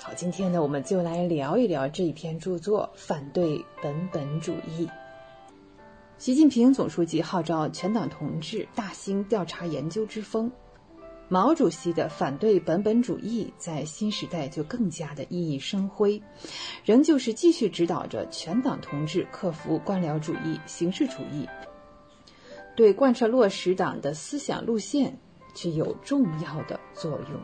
[0.00, 4.86] 好，今天呢，我们就来聊一聊这一篇著作《反对本本主义》。
[6.18, 10.50] 习近平总书记号召全党同志大兴调查研究之风，
[11.28, 16.22] 毛主席的反对本本主义在新时代就更加的熠熠生辉，
[16.84, 21.46] 仍旧是继续指导着全党同志克服官僚主义、形式主义，
[22.74, 25.18] 对贯彻落实党的思想路线。
[25.54, 27.40] 具有重要的作用。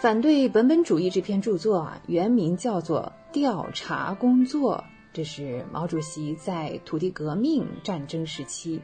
[0.00, 4.84] 反对本本主义这篇著作啊，原名叫做《调查工作》，
[5.16, 8.82] 这是毛主席在土地革命战争时期，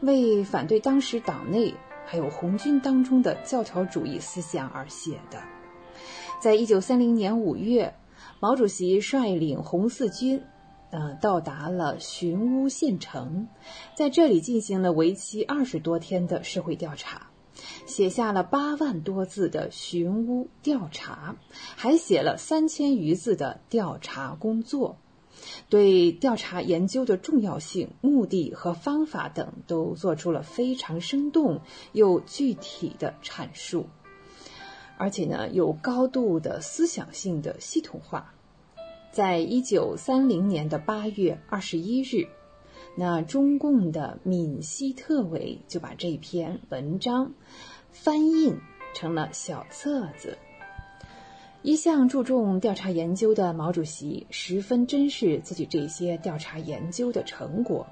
[0.00, 1.74] 为反对当时党内
[2.06, 5.42] 还有红军当中的教条主义思想而写的。
[6.40, 7.94] 在一九三零年五月，
[8.40, 10.42] 毛主席率领红四军，
[10.88, 13.46] 呃，到达了寻乌县城，
[13.94, 17.28] 在这里进行了为期二十多天的社会调查。
[17.84, 21.36] 写下了八万多字的寻乌调查，
[21.76, 24.96] 还写了三千余字的调查工作，
[25.68, 31.60] 对调查研究的重要性、目的和方法等都做出了非常生动
[31.92, 33.86] 又具体的阐述，
[34.96, 38.34] 而且呢，有高度的思想性的系统化。
[39.12, 42.28] 在一九三零年的八月二十一日，
[42.96, 47.32] 那中共的闽西特委就把这篇文章。
[47.96, 48.58] 翻印
[48.92, 50.36] 成了小册子。
[51.64, 57.86] 一向注重调查研究的毛主席十分珍视自己这些调查研究的成果。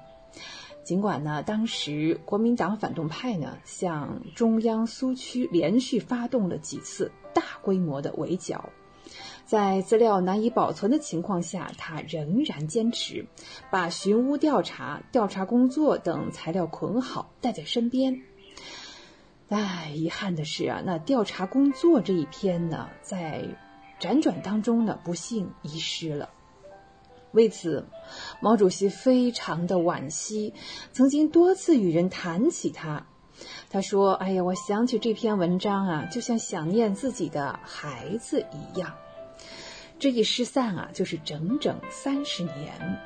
[0.83, 8.69] 尽管呢，当时国民党反动派呢向中央苏区连续发动了几次大规模的围剿，
[9.43, 13.25] 在资料难以保存的情况下，他仍然坚持
[13.71, 18.21] 把寻乌调查、调查工作等材料捆好带在身边。
[19.49, 23.43] 唉，遗憾的是啊，那调查工作这一篇呢，在
[24.03, 26.29] 辗转当中呢，不幸遗失了。
[27.31, 27.87] 为此，
[28.41, 30.53] 毛主席非常的惋惜，
[30.91, 33.05] 曾经多次与人谈起他。
[33.69, 38.93] 他说：“哎呀，我想起这篇文章啊，就像想念自己的孩子一样。”
[39.97, 42.99] 这一失散啊，就是整整三十年。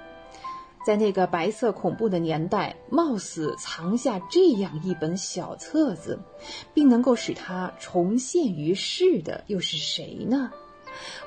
[0.83, 6.19] 在那个白色恐怖的年代，冒死藏下这样一本小册子，
[6.73, 10.51] 并能够使它重现于世的，又是谁呢？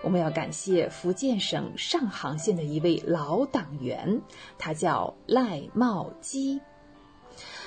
[0.02, 4.20] 我们要感谢福建省上杭县的一位老党员，
[4.58, 6.60] 他叫赖茂基。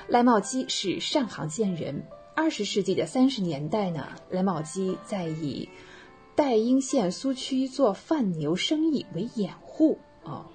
[0.08, 2.04] 赖茂基是上杭县人。
[2.36, 5.70] 二十世纪的三十年代呢，赖茂基在以
[6.36, 10.48] 代阴县苏区做贩牛生意为掩护啊。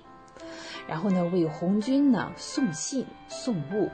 [0.89, 3.89] 然后呢，为红军呢送信送物。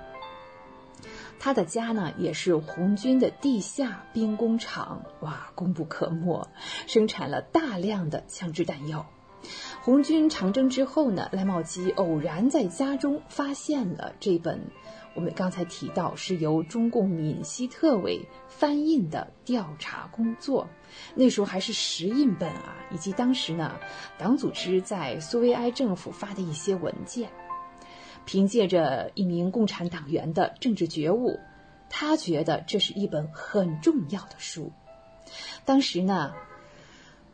[1.44, 6.48] 他的家呢也是红军的地下兵工厂，哇，功不可没，
[6.86, 9.04] 生产了大量的枪支弹药。
[9.82, 14.58] 红军长征之后呢，赖茂基偶然在家中发现了这本
[15.14, 20.66] 我们刚才提到是由中共闽西特委翻印的调查工作，
[21.14, 23.76] 那时候还是石印本啊，以及当时呢
[24.16, 27.28] 党组织在苏维埃政府发的一些文件。
[28.26, 31.38] 凭借着一名共产党员的政治觉悟，
[31.88, 34.72] 他觉得这是一本很重要的书。
[35.64, 36.32] 当时呢，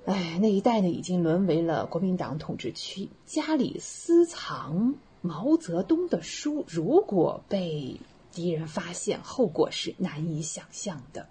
[0.06, 8.00] 哎，那一带呢已经沦为了国民党统治区，家里私藏毛泽东的书，如果被
[8.32, 11.26] 敌人发现，后果是难以想象的。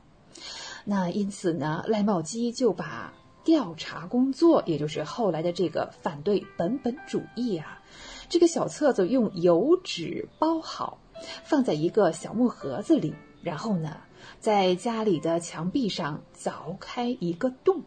[0.85, 3.13] 那因此呢，赖茂基就把
[3.43, 7.81] 调查工作，也就是后来的这个反对本本主义啊。
[8.29, 10.99] 这个小册子用油纸包好，
[11.43, 13.97] 放在一个小木盒子里，然后呢，
[14.39, 17.81] 在家里的墙壁上凿开一个洞，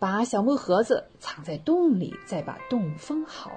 [0.00, 3.52] 把小木盒子藏在洞里，再把洞封好。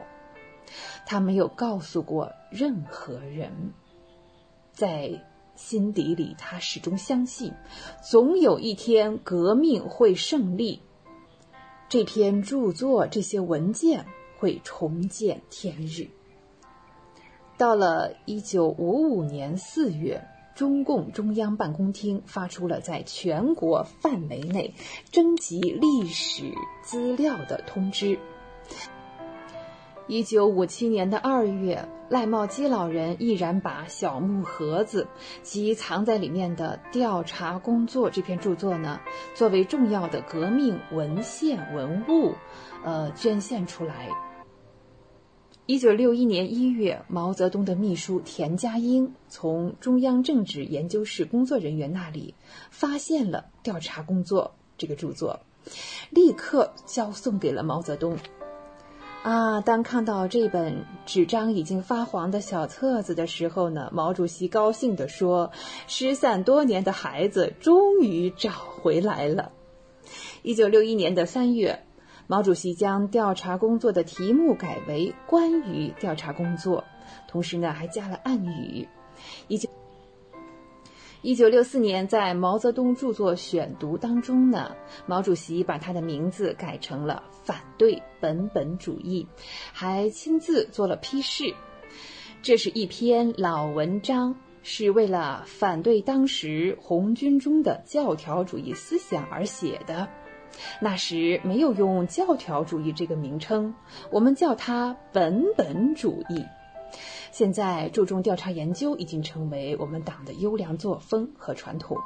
[1.05, 3.73] 他没有告诉过任何人，
[4.71, 5.11] 在
[5.55, 7.51] 心底里，他始终相信，
[8.07, 10.79] 总有一天革命会胜利。
[11.89, 14.05] 这篇著作，这些文件。
[14.43, 16.05] 会重见天日。
[17.57, 20.21] 到了一九五五年四月，
[20.53, 24.73] 中共中央办公厅发出了在全国范围内
[25.11, 26.43] 征集历史
[26.83, 28.19] 资料的通知。
[30.07, 35.07] 一九五七年的二月，赖茂基老人毅然把小木盒子
[35.41, 38.99] 及藏在里面的调查工作这篇著作呢，
[39.33, 42.33] 作为重要的革命文献文物，
[42.83, 44.09] 呃，捐献出来。
[45.65, 52.35] 一九六一年一月，毛泽东的秘书田家英从中央政治研究室工作人员那里
[52.69, 55.39] 发现了《调查工作》这个著作，
[56.09, 58.17] 立刻交送给了毛泽东。
[59.21, 65.49] 啊，当看到这本纸张已经发黄的小册子的时候呢，毛主席高兴地说
[65.87, 69.53] ：“失散多年的孩子终于找回来了。”
[70.43, 71.85] 一九六一年的三月。
[72.27, 76.83] 毛主席将调查工作的题目改为“关于调查工作”，
[77.27, 78.87] 同时呢还加了暗语。
[79.47, 79.69] 一九
[81.21, 84.75] 一九六四年，在毛泽东著作选读当中呢，
[85.05, 89.27] 毛主席把他的名字改成了“反对本本主义”，
[89.71, 91.53] 还亲自做了批示。
[92.41, 100.07] 这是一篇老文章，是为了反对当时红军中的教条主义思想而写的。
[100.79, 103.73] 那时没有用教条主义这个名称，
[104.11, 106.45] 我们叫它本本主义。
[107.31, 111.97] 现在注重调查研究已经成为我们党的优良作风和传统。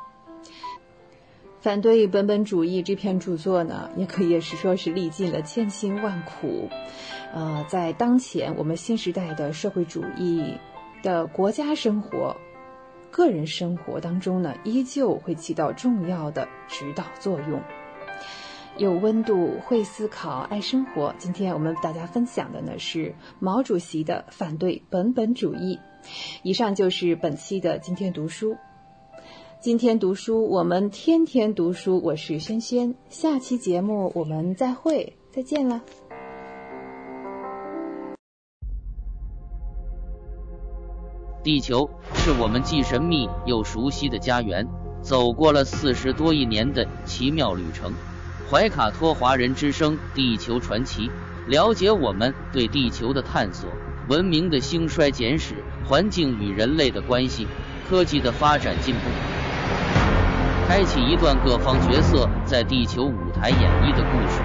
[1.59, 6.69] 反对本本主义这篇著作呢，也可以是说是历尽了千辛万苦。
[7.33, 10.53] 呃，在当前我们新时代的社会主义
[11.03, 12.37] 的国家生活、
[13.11, 17.61] 个人生活当中呢，依旧会起到重要的指导作用。
[18.77, 21.13] 有温度，会思考，爱生活。
[21.17, 25.79] 今天我们大家分享的呢是毛主席的反对本本主义。
[26.43, 28.55] 以上就是本期的今天读书。
[29.59, 31.99] 今天读书，我们天天读书。
[32.03, 35.81] 我是轩轩，下期节目我们再会，再见了。
[41.41, 44.67] 地球是我们既神秘又熟悉的家园，
[45.01, 47.91] 走过了四十多亿年的奇妙旅程。
[48.49, 51.09] 怀卡托华人之声《地球传奇》，
[51.49, 53.69] 了解我们对地球的探索、
[54.07, 55.55] 文明的兴衰简史、
[55.85, 57.45] 环境与人类的关系、
[57.89, 59.01] 科技的发展进步，
[60.65, 64.41] 开启一段各方角色在地球舞台演绎的故事。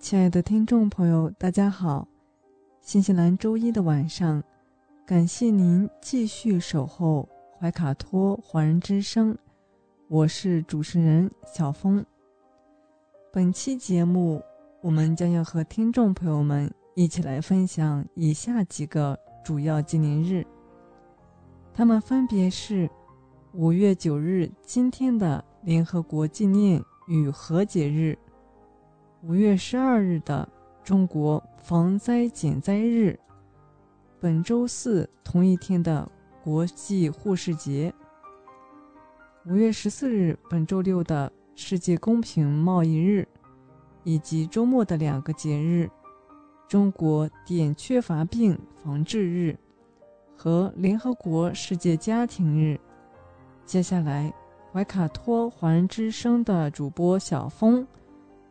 [0.00, 2.08] 亲爱的听众朋友，大家好！
[2.80, 4.42] 新西兰周一的晚上，
[5.06, 7.28] 感谢您继续守候。
[7.62, 9.38] 怀卡托华人之声，
[10.08, 12.04] 我是主持人小峰。
[13.32, 14.42] 本期节目，
[14.80, 20.44] 我们将要和听众朋友们一起来分享以下几个主要纪念日，
[21.72, 22.90] 他们分别是
[23.52, 28.18] 五月九日今天的联合国纪念与和解日，
[29.22, 30.48] 五月十二日的
[30.82, 33.16] 中国防灾减灾日，
[34.18, 36.10] 本周四同一天的。
[36.42, 37.94] 国际护士节，
[39.46, 43.28] 五月十四日，本周六的世界公平贸易日，
[44.02, 45.88] 以及周末的两个节日——
[46.66, 49.56] 中国碘缺乏病防治日
[50.36, 52.76] 和联合国世界家庭日。
[53.64, 54.34] 接下来，
[54.72, 57.86] 怀卡托华人之声的主播小峰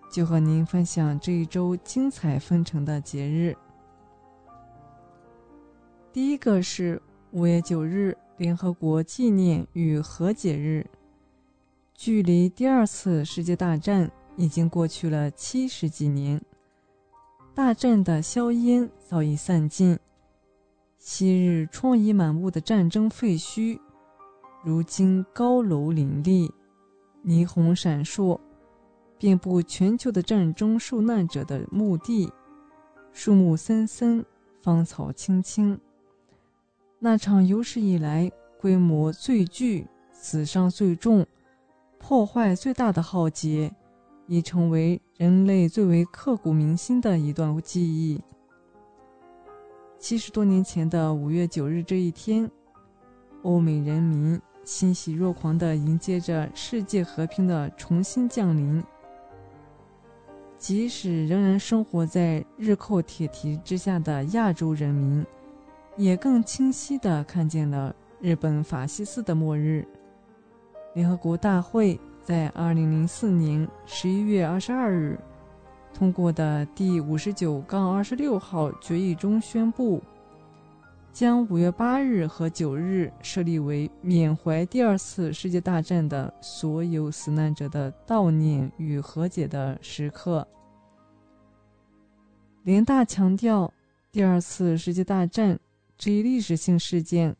[0.09, 3.53] 就和您分享这一周精彩纷呈的节日。
[6.13, 7.01] 第一个是
[7.33, 10.85] 五月九日，联合国纪念与和解日。
[11.95, 16.41] 距离第二次世界大战已经过去了七十几年，
[17.55, 19.97] 大战的硝烟早已散尽，
[20.97, 23.79] 昔日疮痍满目的战争废墟，
[24.61, 26.51] 如今高楼林立，
[27.25, 28.37] 霓虹闪烁，
[29.17, 32.29] 遍布全球的战争受难者的墓地，
[33.13, 34.25] 树木森森，
[34.61, 35.79] 芳草青青。
[37.03, 41.25] 那场有史以来规模最巨、死伤最重。
[41.97, 43.73] 破坏最大的浩劫，
[44.27, 48.21] 已成为人类最为刻骨铭心的一段记忆。
[49.97, 52.47] 七十多年前的五月九日这一天，
[53.41, 58.83] 欧美人民欣喜若狂地迎接着世界和平的重新降临。
[60.55, 65.25] 即使仍然生活在日寇铁蹄之下的亚洲人民，
[65.97, 69.87] 也更清晰地看见了日本法西斯的末日。
[70.93, 75.17] 联合国大会在二零零四年十一月二十二日
[75.93, 80.01] 通过的第五十九杠二十六号决议中宣布，
[81.11, 90.47] 将五月八日和九日设立为缅怀第二次世界大战的所有死难者的悼念与和解的时刻。
[92.63, 93.73] 联大强调，
[94.11, 95.59] 第二次世界大战
[96.01, 97.35] 这一历史性事件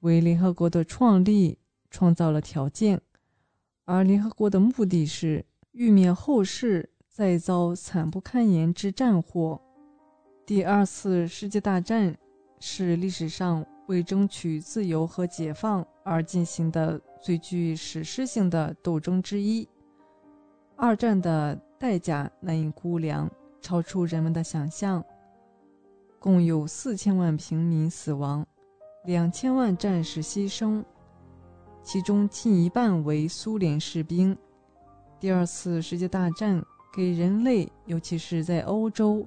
[0.00, 1.58] 为联合国的创立。
[1.90, 3.00] 创造了条件，
[3.86, 9.58] 而联合国的目的是预免后世再遭惨不堪言之战祸。
[10.44, 12.14] 第二次世界大战
[12.60, 19.66] 是历史上为争取自由和解放而进行的最具史诗性的斗争之一。
[20.76, 23.30] 二战的代价难以估量，
[23.62, 25.02] 超出人们的想象。
[26.18, 28.44] 共有四千万平民死亡，
[29.04, 30.84] 两千万战士牺牲。
[31.82, 34.36] 其中近一半为苏联士兵。
[35.20, 36.62] 第二次世界大战
[36.94, 39.26] 给人类，尤其是在欧洲、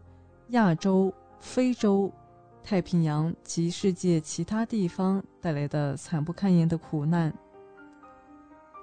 [0.50, 2.12] 亚洲、非洲、
[2.64, 7.34] 太平洋及世界其他地方带来的惨不堪言的苦难。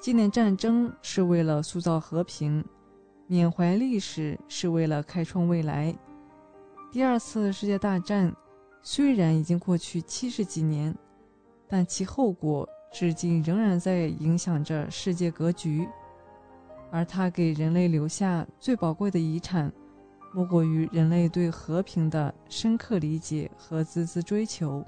[0.01, 2.64] 纪念战争是为了塑造和平，
[3.26, 5.94] 缅怀历史是为了开创未来。
[6.90, 8.35] 第二次世界大战
[8.81, 10.94] 虽然已经过去七十几年，
[11.69, 12.69] 但其后果。
[12.90, 15.86] 至今仍然在影响着世界格局，
[16.90, 19.70] 而它给人类留下最宝贵的遗产，
[20.32, 24.82] 莫过于人类对和平的深刻理解和孜孜追求。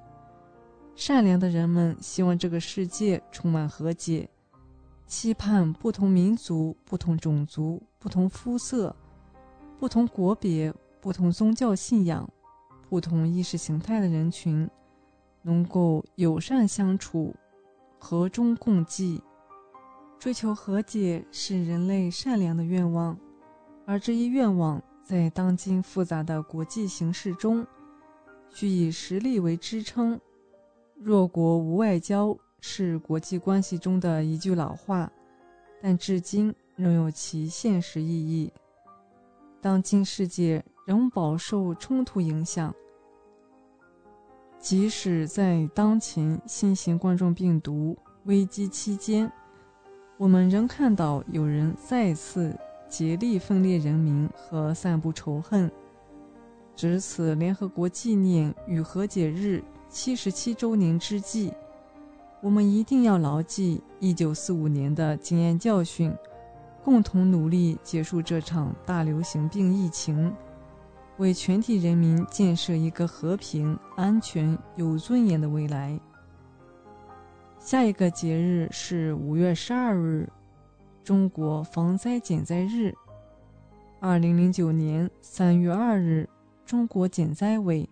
[0.96, 4.26] 善良的人们希望这个世界充满和解，
[5.06, 8.96] 期盼不同民族、不同种族、不同肤色、
[9.78, 12.28] 不同国别、不同宗教信仰、
[12.88, 14.68] 不同意识形态的人群，
[15.42, 17.34] 能够友善相处。
[18.02, 19.22] 和衷共济，
[20.18, 23.14] 追求和解是人类善良的愿望，
[23.84, 27.66] 而这一愿望在当今复杂的国际形势中，
[28.48, 30.18] 需以实力为支撑。
[30.94, 35.12] 弱国无外交是国际关系中的一句老话，
[35.82, 38.50] 但至今仍有其现实意义。
[39.60, 42.74] 当今世界仍饱受冲突影响。
[44.58, 49.30] 即使在当前新型冠状病毒危机期间，
[50.18, 52.58] 我们仍看到有人再次
[52.88, 55.70] 竭力分裂人民和散布仇恨。
[56.74, 61.52] 值此联合国纪念与和解日七十七周年之际，
[62.42, 66.12] 我们一定要牢记一九四五年的经验教训，
[66.82, 70.34] 共同努力结束这场大流行病疫情。
[71.20, 76.00] 为全体人民建设一个和平、安全、有尊严的未来。
[77.58, 80.26] 下一个节日是五月十二日，
[81.04, 82.94] 中国防灾减灾日。
[83.98, 86.26] 二零零九年三月二日，
[86.64, 87.86] 中国减灾委、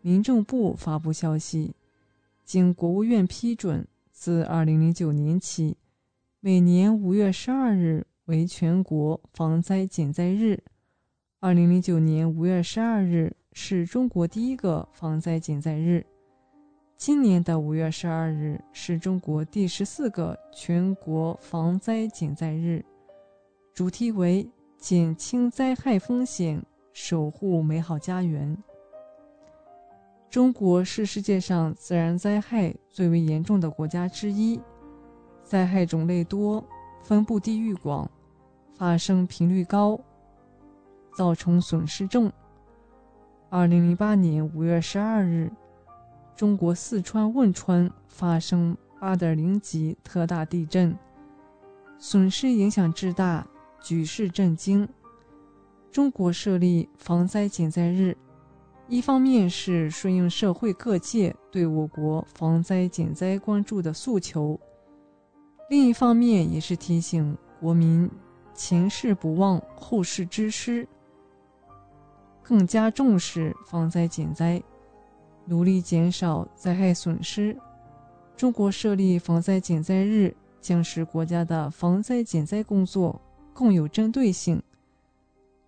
[0.00, 1.74] 民政部发布消息，
[2.44, 5.76] 经国务院批准，自二零零九年起，
[6.38, 10.62] 每年五月十二日为全国防灾减灾日。
[11.40, 16.04] 二零零九年五月十二日是中国第一个防灾减灾日，
[16.96, 22.84] 今年的五月十二日是中国第十四个全国防灾减灾日，
[23.72, 26.60] 主题为减轻灾害风险，
[26.92, 28.58] 守护美好家园。
[30.28, 34.60] 中国是世界上自然灾害最为严重的国家之一，
[35.44, 36.64] 灾害种类多，
[37.00, 38.10] 分布地域广，
[38.74, 40.00] 发生频率高。
[41.18, 42.30] 造成损失重。
[43.50, 45.50] 二零零八年五月十二日，
[46.36, 50.96] 中国四川汶川发生八点零级特大地震，
[51.98, 53.44] 损失影响之大，
[53.80, 54.88] 举世震惊。
[55.90, 58.16] 中国设立防灾减灾日，
[58.86, 64.56] 一方面是顺应社会各界对我国防灾减灾关注的诉求，
[65.68, 68.08] 另一方面也是提醒国民
[68.54, 70.86] 前事不忘，后事之师。
[72.48, 74.62] 更加重视防灾减灾，
[75.44, 77.54] 努力减少灾害损失。
[78.38, 83.20] 中国设立防灾减灾日，将使国家的防灾减灾工作
[83.52, 84.62] 更有针对性、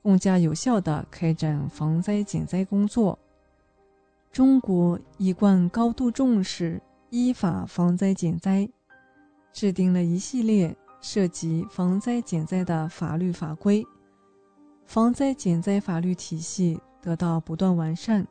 [0.03, 3.19] 更加有效地开展防灾减灾工作。
[4.33, 6.81] 中国一贯高度重视
[7.11, 8.67] 依法防灾减灾，
[9.53, 13.87] 制定了一系列涉及防灾减灾的法律法规。
[14.91, 18.27] 防灾减灾法律体系得到不断完善。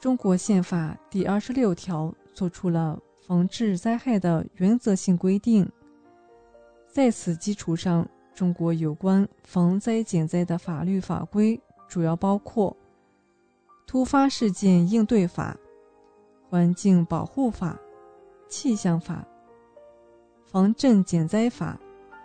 [0.00, 5.70] 中国宪法第二十六条作出了防治灾害的原则性规定。
[6.88, 12.72] 在此基础上，中国有关防灾减灾的法律法规主要包括
[13.86, 15.56] 《突发事件应对法》
[16.50, 17.78] 《环境保护法》
[18.48, 19.24] 《气象法》
[20.50, 21.78] 《防震减灾法》《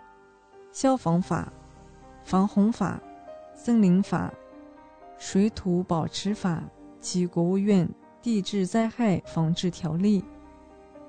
[0.72, 1.52] 消防法》
[2.28, 3.00] 《防洪法》。
[3.66, 4.32] 森林法、
[5.18, 6.62] 水土保持法
[7.00, 7.88] 及国务院
[8.22, 10.24] 地质灾害防治条例、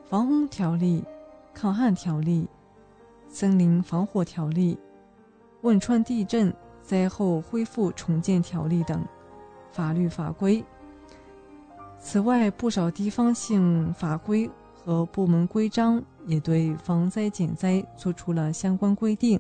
[0.10, 1.04] 防洪条例、
[1.54, 2.50] 抗旱条例、
[3.30, 4.76] 森林防火条例、
[5.62, 6.52] 汶川地震
[6.82, 9.06] 灾后恢复重建条例等
[9.72, 10.66] 法律法规。
[12.00, 19.40] 此外，不少地方性法规和部门规章也对防灾减灾作出了相关规定。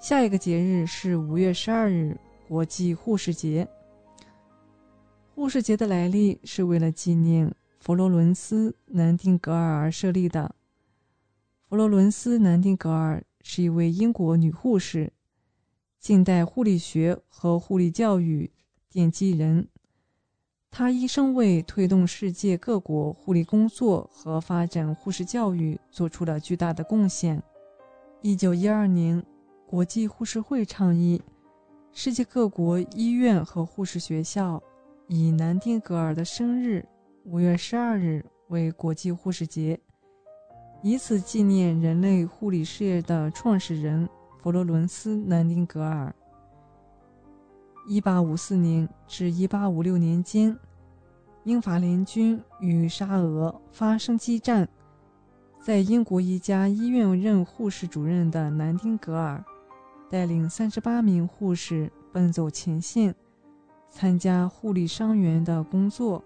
[0.00, 2.16] 下一个节日是五月十二日，
[2.48, 3.68] 国际护士节。
[5.34, 10.54] 护士节的来历是为了纪念佛罗伦斯·南丁格尔而设立的。
[11.68, 15.12] 佛罗伦斯·南丁格尔是一位英国女护士，
[15.98, 18.50] 近代护理学和护理教育
[18.90, 19.68] 奠基人。
[20.70, 27.42] 她一生为推动世界各国护理工作和发展护士教育做出了巨大的贡献。
[28.22, 29.22] 一九一二年。
[29.70, 31.22] 国际护士会倡议，
[31.92, 34.60] 世界各国医院和护士学校
[35.06, 36.84] 以南丁格尔的生日
[37.22, 39.78] 五月十二日为国际护士节，
[40.82, 44.08] 以此纪念人类护理事业的创始人
[44.42, 46.12] 佛罗伦斯·南丁格尔。
[47.86, 50.58] 一八五四年至一八五六年间，
[51.44, 54.68] 英法联军与沙俄发生激战，
[55.60, 59.44] 在英国一家医院任护士主任的南丁格尔。
[60.10, 63.14] 带领三十八名护士奔走前线，
[63.88, 66.20] 参加护理伤员的工作。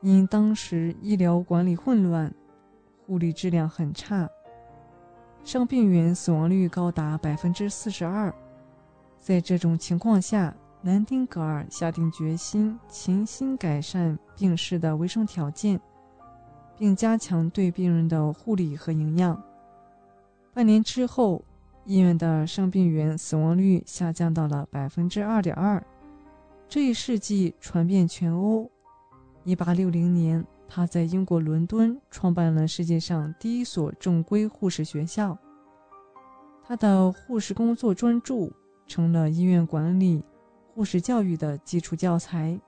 [0.00, 2.32] 因当时医疗管理混乱，
[3.04, 4.26] 护理质量很差，
[5.44, 8.34] 伤病员死亡率高达百分之四十二。
[9.18, 15.78] 在这种情况下，南丁格尔下定决心潜心改善病室的卫生条件，
[16.78, 19.38] 并加强对病人的护理和营养。
[20.54, 21.44] 半年之后。
[21.88, 25.82] 医院的伤病员死亡率下降到了百分之二点二，
[26.68, 28.70] 这一事迹传遍全欧。
[29.42, 35.38] 一八六零年，他在英国伦敦创办了世界上第一所正规护士学校。
[36.62, 38.50] 他的护士工作专著
[38.86, 40.22] 成了医院管理、
[40.66, 42.60] 护士教育的基础教材。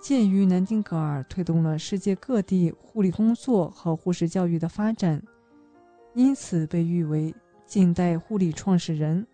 [0.00, 5.22] 鉴于南丁格尔推动了世界各地护理工作和护士教育的发展，
[6.14, 7.34] 因此被誉为。
[7.68, 9.26] 近代护理创始人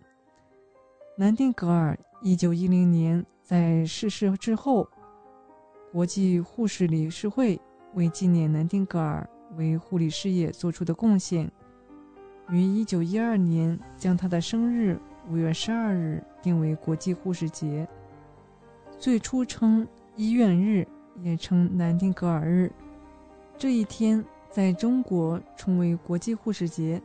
[1.17, 4.89] 南丁格尔，一九一零年在逝世之后，
[5.93, 7.61] 国际护士理事会
[7.95, 9.25] 为纪念南丁格尔
[9.57, 11.49] 为护理事业做出的贡献，
[12.51, 14.99] 于一九一二年将他的生日
[15.31, 17.87] 五月十二日定为国际护士节。
[18.99, 19.87] 最初称
[20.17, 20.85] 医院日，
[21.23, 22.73] 也称南丁格尔日。
[23.57, 27.01] 这一天在中国称为国际护士节。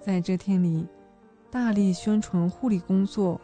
[0.00, 0.86] 在这天里，
[1.50, 3.38] 大力宣传护理工作，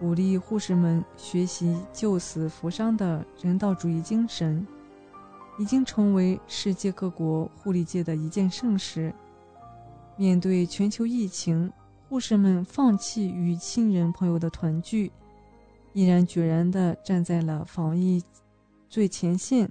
[0.00, 4.66] 鼓励护士们学习救死扶伤的人道主义精神，
[5.58, 9.14] 已经成为世界各国护理界的一件盛事。
[10.16, 11.72] 面对全球疫情，
[12.08, 15.12] 护士们放弃与亲人朋友的团聚，
[15.92, 18.20] 毅然决然地站在了防疫
[18.88, 19.70] 最前线，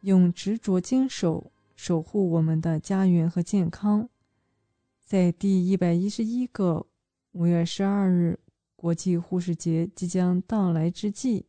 [0.00, 4.08] 用执着坚守守护我们的家园和健康。
[5.12, 6.86] 在第一百一十一个
[7.32, 8.38] 五月十二日，
[8.74, 11.44] 国际护士节即将到来之际，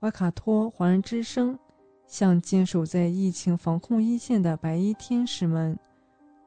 [0.00, 1.56] 怀卡托华人之声
[2.08, 5.78] 向坚守在疫情防控一线的白衣天使们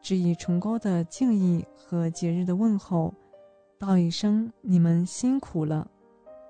[0.02, 3.14] 致以崇高的敬意和节日的问候，
[3.78, 5.90] 道一声你们辛苦了。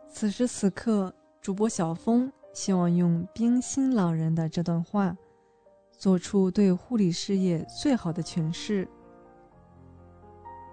[0.09, 5.15] 此时此刻，主播小峰希望用冰心老人的这段话，
[5.95, 8.87] 做出对护理事业最好的诠释：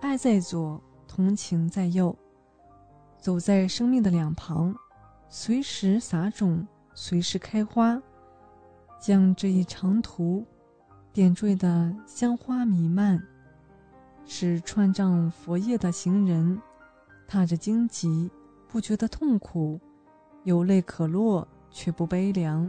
[0.07, 0.81] 爱在左。
[1.09, 2.15] 同情在右，
[3.19, 4.75] 走在生命的两旁，
[5.31, 8.03] 随时撒种，随时开花，
[9.01, 10.45] 将这一长途
[11.15, 13.23] 点缀的香花弥漫，
[14.27, 16.61] 使穿上佛叶的行人
[17.27, 18.31] 踏着荆棘
[18.69, 19.81] 不觉得痛苦，
[20.45, 22.69] 有泪可落却不悲凉。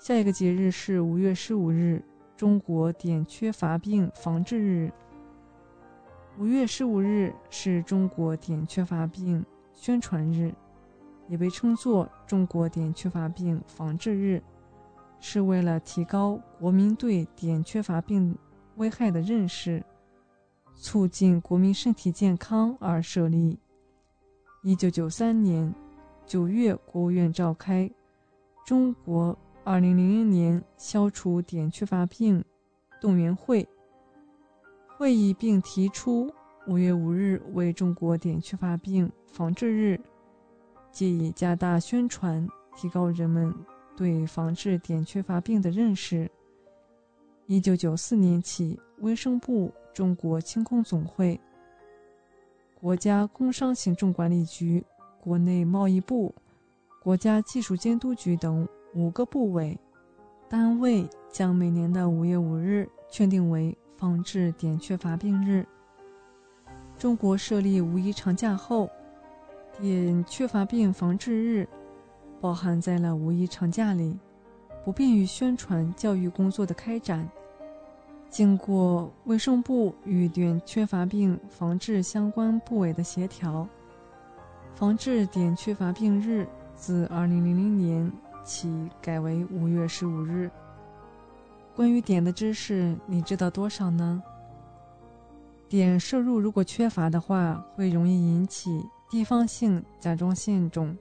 [0.00, 2.02] 下一个节日是五月十五日，
[2.38, 4.90] 中国碘缺乏病防治日。
[6.38, 10.54] 五月十五日是中国碘缺乏病宣传日，
[11.26, 14.40] 也被称作中国碘缺乏病防治日，
[15.18, 18.38] 是为了提高国民对碘缺乏病
[18.76, 19.84] 危害的认识，
[20.76, 23.58] 促进国民身体健康而设立。
[24.62, 25.74] 一九九三年
[26.24, 27.90] 九月，国务院召开
[28.64, 32.44] 中国二零零零年消除碘缺乏病
[33.00, 33.68] 动员会。
[34.98, 36.28] 会议并提出，
[36.66, 40.00] 五月五日为中国碘缺乏病防治日，
[40.90, 42.44] 借以加大宣传，
[42.74, 43.54] 提高人们
[43.96, 46.28] 对防治碘缺乏病的认识。
[47.46, 51.40] 一九九四年起，卫生部、中国轻工总会、
[52.74, 54.84] 国家工商行政管理局、
[55.20, 56.34] 国内贸易部、
[57.00, 58.66] 国家技术监督局等
[58.96, 59.78] 五个部委
[60.48, 63.78] 单位，将每年的五月五日确定为。
[63.98, 65.66] 防治碘缺乏病日。
[66.96, 68.88] 中国设立五一长假后，
[69.80, 71.68] 碘缺乏病防治日
[72.40, 74.16] 包含在了五一长假里，
[74.84, 77.28] 不便于宣传教育工作的开展。
[78.30, 83.66] 经过卫生部与碘缺乏病防治相关部委的协调，
[84.76, 86.46] 防治碘缺乏病日
[86.76, 88.12] 自2000年
[88.44, 90.48] 起改为五月十五日。
[91.78, 94.20] 关于碘的知识，你知道多少呢？
[95.68, 100.98] 碘摄入如果缺乏的话，会容易引起地方性甲状腺肿、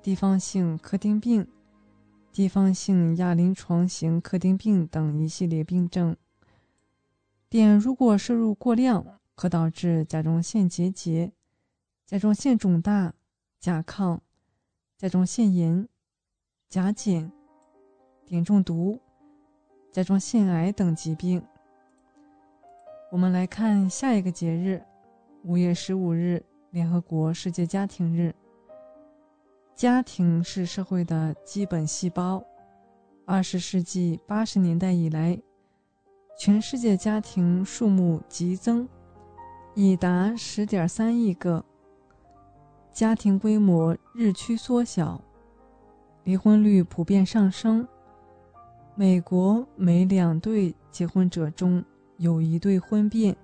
[0.00, 1.44] 地方性克汀病、
[2.30, 6.16] 地方性亚临床型克汀病等一系列病症。
[7.48, 9.04] 碘如果摄入过量，
[9.34, 11.32] 可导致甲状腺结节、
[12.06, 13.12] 甲状腺肿大、
[13.58, 14.20] 甲亢、
[14.96, 15.88] 甲状腺炎、
[16.68, 17.32] 甲减、
[18.24, 19.00] 碘中毒。
[19.92, 21.42] 甲状腺癌等疾病。
[23.10, 24.80] 我们来看下一个节日，
[25.42, 26.40] 五月十五日，
[26.70, 28.32] 联合国世界家庭日。
[29.74, 32.44] 家庭是社会的基本细胞。
[33.26, 35.36] 二十世纪八十年代以来，
[36.38, 38.88] 全世界家庭数目急增，
[39.74, 41.64] 已达十点三亿个。
[42.92, 45.20] 家庭规模日趋缩小，
[46.22, 47.88] 离婚率普遍上升。
[48.94, 51.82] 美国每两对结婚者中
[52.18, 53.34] 有一对婚变，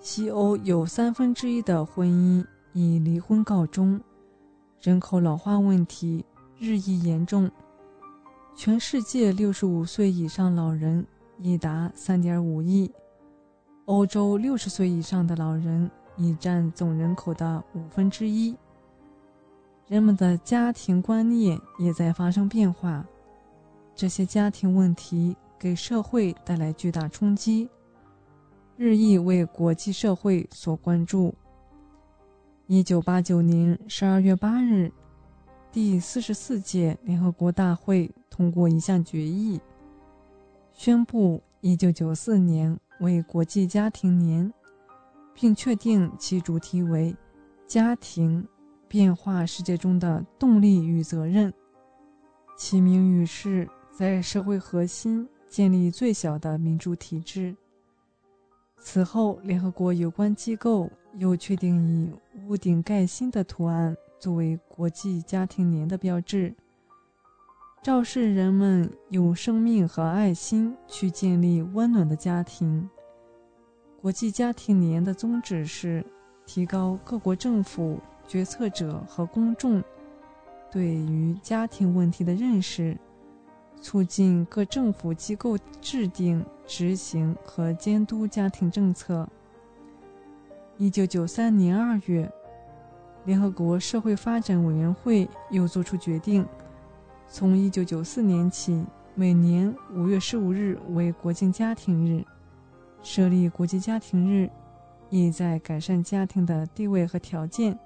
[0.00, 4.00] 西欧有三分之一的婚姻以离婚告终，
[4.80, 6.24] 人口老化问题
[6.58, 7.48] 日益严重，
[8.56, 11.06] 全世界六十五岁以上老人
[11.38, 12.90] 已达三点五亿，
[13.84, 18.56] 欧洲六十岁以上的老人已占总人口的五分之一，
[19.86, 23.06] 人们的家庭观念也在发生变化。
[23.96, 27.66] 这些家庭问题给社会带来巨大冲击，
[28.76, 31.34] 日益为国际社会所关注。
[32.66, 34.92] 一九八九年十二月八日，
[35.72, 39.58] 第四十四届联合国大会通过一项决议，
[40.74, 44.52] 宣布一九九四年为国际家庭年，
[45.32, 47.16] 并确定其主题为
[47.66, 48.46] “家庭
[48.88, 51.50] 变化世界中的动力与责任”。
[52.58, 53.66] 其名语是。
[53.96, 57.56] 在社会核心建立最小的民主体制。
[58.78, 62.12] 此后，联合国有关机构又确定以
[62.46, 66.54] 屋顶盖新的图案作为国际家庭年的标志，
[67.82, 72.86] 昭示人们用生命和爱心去建立温暖的家庭。
[74.02, 76.04] 国际家庭年的宗旨是
[76.44, 77.98] 提高各国政府
[78.28, 79.82] 决策者和公众
[80.70, 82.94] 对于家庭问题的认识。
[83.80, 89.28] 促进各政府机构制定、执行和监督家庭政策，
[90.76, 92.30] 一九九三年二月，
[93.24, 96.44] 联合国社会发展委员会又作出决定，
[97.28, 98.84] 从一九九四年起，
[99.14, 102.24] 每年五月十五日为国际家庭日。
[103.02, 104.50] 设立国际家庭日，
[105.10, 107.78] 意在改善家庭的地位和条件，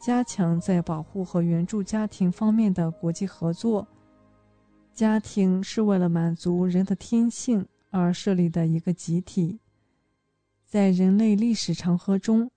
[0.00, 3.86] 加强在保护和援助家庭方面的国际合作。
[4.94, 9.58] 家庭是为了满足人的天性而设立的一个集体。
[10.66, 12.50] 在人类历史长河中，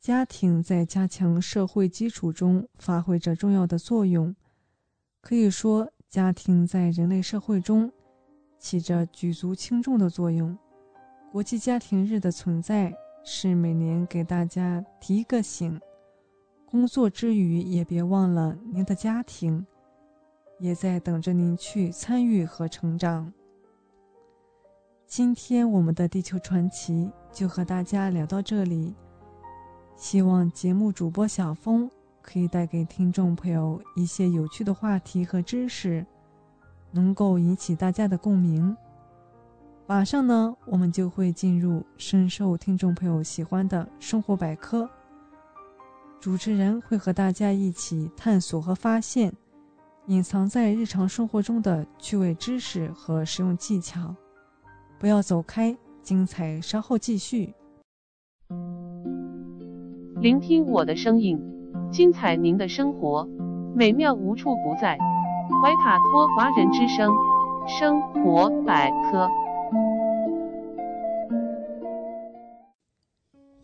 [0.00, 4.34] 家庭在加强社会基础中发挥着重要的作用。
[5.20, 7.90] 可以说，家庭在人类社会中
[8.58, 10.56] 起着举足轻重的作用。
[11.32, 12.94] 国际家庭日的存在
[13.24, 15.80] 是每年给大家提一个醒：
[16.64, 19.66] 工作之余也别忘了您的家庭，
[20.64, 23.30] 也在等着您去参与和成长。
[25.06, 27.10] 今天我们的地球传奇。
[27.30, 28.94] 就和大家聊到这里，
[29.96, 31.90] 希望节目主播小峰
[32.22, 36.06] 可以带给听众朋友一些有趣的话题和知识，
[36.92, 38.74] 能够引起大家的共鸣。
[39.88, 44.88] 马上呢，我们就会进入深受听众朋友喜欢的生活百科，
[46.20, 49.34] 主持人会和大家一起探索和发现
[50.06, 54.14] 隐藏在日常生活中的趣味知识和实用技巧。
[54.98, 55.76] 不要走开。
[56.02, 57.54] 精彩稍后继续。
[60.20, 61.40] 聆听我的声音，
[61.90, 63.26] 精彩您的生活，
[63.74, 64.98] 美妙无处不在。
[65.62, 67.10] 怀卡托华人之声
[67.66, 69.26] 生活百科。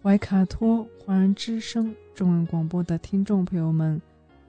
[0.02, 4.00] 怀卡托华人之声中文广播的听众朋友们，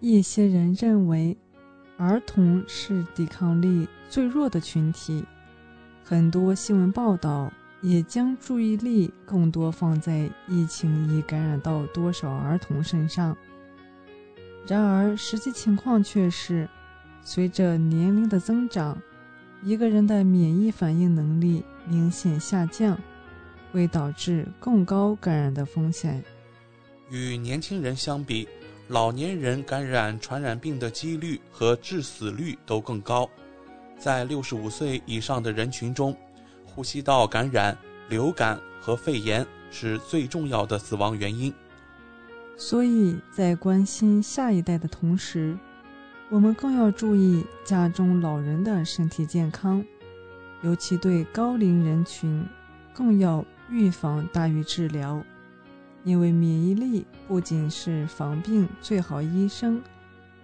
[0.00, 1.36] 一些人认为，
[1.96, 5.24] 儿童是抵抗力最弱的群体，
[6.02, 7.52] 很多新闻报道。
[7.82, 13.34] 也将注意力更多放在疫情已感染到多少儿童身上。
[14.66, 16.68] 然而，实际情况却是，
[17.22, 19.00] 随着年龄的增长，
[19.62, 23.00] 一个人的免疫反应能力明显下降，
[23.72, 26.22] 会导致更高感染的风险。
[27.10, 28.46] 与年轻人相比，
[28.90, 33.30] 老年人感染传染病的几率和致死率都更高。
[33.96, 36.16] 在六十五岁以上的人群中，
[36.64, 41.54] 呼吸道感染、流感和肺炎是最重要的死亡原因。
[42.56, 45.56] 所以在关心下一代的同时，
[46.28, 49.84] 我们更要注意家中老人的身体健康，
[50.62, 52.44] 尤其对高龄人群，
[52.92, 55.22] 更要预防大于治疗。
[56.04, 59.82] 因为免疫力不仅是防病最好医生，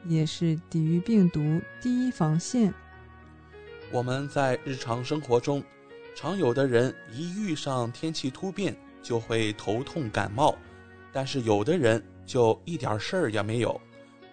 [0.06, 2.72] 也是抵御病毒第一防线。
[3.90, 5.62] 我们在日常生活中。
[6.18, 10.56] 常有的人一遇上天气突变就会头痛感冒，
[11.12, 13.78] 但是有的人就一点事儿也没有。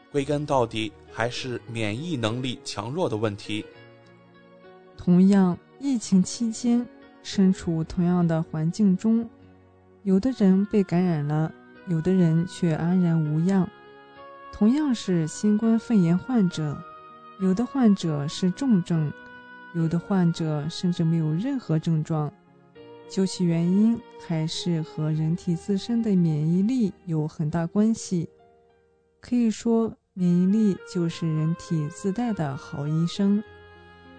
[0.10, 3.66] 归根到底还是免疫能力强弱的问题。
[4.96, 6.88] 同样，疫情期间
[7.22, 9.30] 身处同样的环境中，
[10.04, 11.50] 有的人被感染了，
[11.88, 13.66] 有的人却安然无恙。
[14.52, 16.78] 同样是新冠肺炎患者，
[17.40, 19.12] 有的患者是重症。
[19.74, 22.32] 有的患者甚至没有任何症状，
[23.10, 28.30] 究其原因，还是和人体自身的免疫力有很大关系。
[29.22, 33.42] 可以说，免疫力就是人体自带的好医生。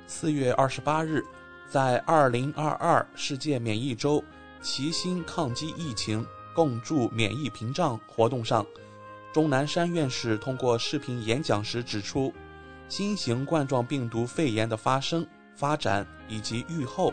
[0.07, 1.23] 四月二十八日，
[1.69, 4.25] 在二零二二世界免疫周
[4.65, 8.65] “齐心抗击疫情，共筑免疫屏障”活动上，
[9.31, 12.33] 钟南山院士通过视频演讲时指出，
[12.89, 15.25] 新型冠状病毒肺炎的发生。
[15.55, 17.13] 发展以及预后，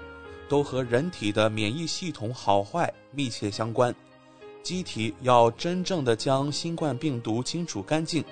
[0.49, 3.93] 都和人体的免疫系统好坏密切相关。
[4.63, 8.23] 机体要真正的将新冠病毒清除干净，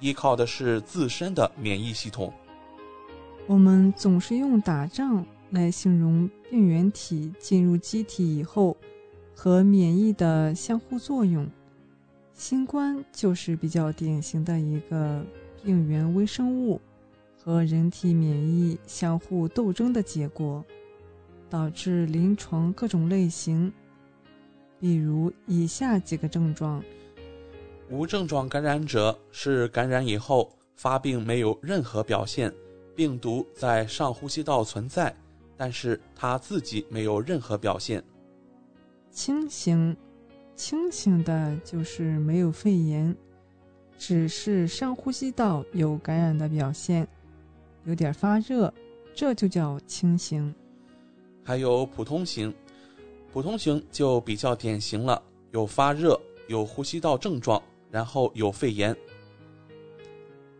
[0.00, 2.32] 依靠的是自身的免疫系统。
[3.46, 8.76] 我们总是用打仗来形容病原体进入机体以后
[9.36, 11.48] 和免疫的相互作用。
[12.34, 15.24] 新冠就是比较典型的一个
[15.62, 16.80] 病原微生物。
[17.44, 20.64] 和人体免疫相互斗争的结果，
[21.50, 23.72] 导致临床各种类型，
[24.78, 26.80] 比如以下几个症状：
[27.90, 32.54] 无症状感染者是感染以后发病没有任何表现，
[32.94, 35.12] 病毒在上呼吸道存在，
[35.64, 38.02] 但是他自己没有任何表现。
[39.12, 39.96] 轻型，
[40.56, 43.16] 轻型的就是没有肺炎，
[43.96, 47.06] 只是上呼吸道有感染的表现，
[47.84, 48.74] 有点发热，
[49.14, 50.52] 这就叫轻型。
[51.44, 52.52] 还有普通型，
[53.32, 55.22] 普通型就比较典型了，
[55.52, 58.96] 有发热，有呼吸道症状，然后有肺炎。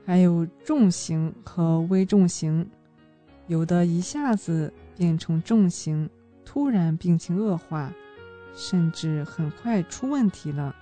[0.07, 2.65] 还有重型和危重型，
[3.49, 6.09] 有的一下子变成重型，
[6.45, 7.93] 突然病情恶化，
[8.55, 10.75] 甚至很快出问题了。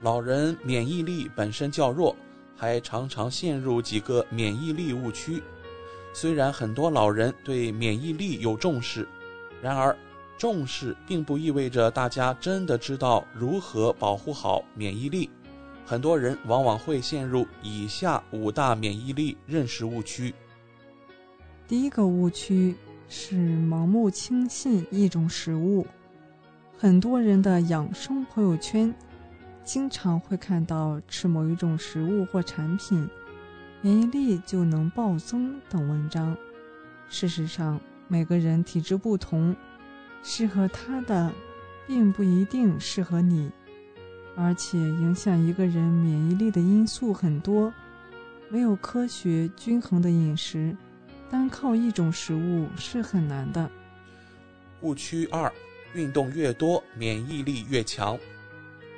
[0.00, 2.14] 老人免疫力本身较弱，
[2.54, 5.42] 还常常陷入几个免疫力误区。
[6.12, 9.08] 虽然很多老人对免疫力有重视，
[9.62, 9.96] 然而
[10.38, 15.30] 重视并不意味着大家真的知道如何保护好免疫力。
[15.84, 20.34] 很多人往往会陷入以下五大免疫力认识误区。
[21.68, 22.74] 第一个误区
[23.08, 25.86] 是盲目轻信一种食物。
[26.76, 28.94] 很多人的养生朋友圈
[29.64, 33.08] 经常会看到吃某一种食物或产品。
[33.82, 36.36] 免疫力就能暴增等文章。
[37.08, 37.78] 事实上，
[38.08, 39.54] 每个人体质不同，
[40.22, 41.32] 适合他的
[41.86, 43.50] 并不一定适合你，
[44.34, 47.72] 而且影响一个人免疫力的因素很多。
[48.48, 50.76] 没有科学均衡的饮食，
[51.30, 53.68] 单靠一种食物是很难的。
[54.82, 55.52] 误区二：
[55.94, 58.18] 运动越多，免疫力越强。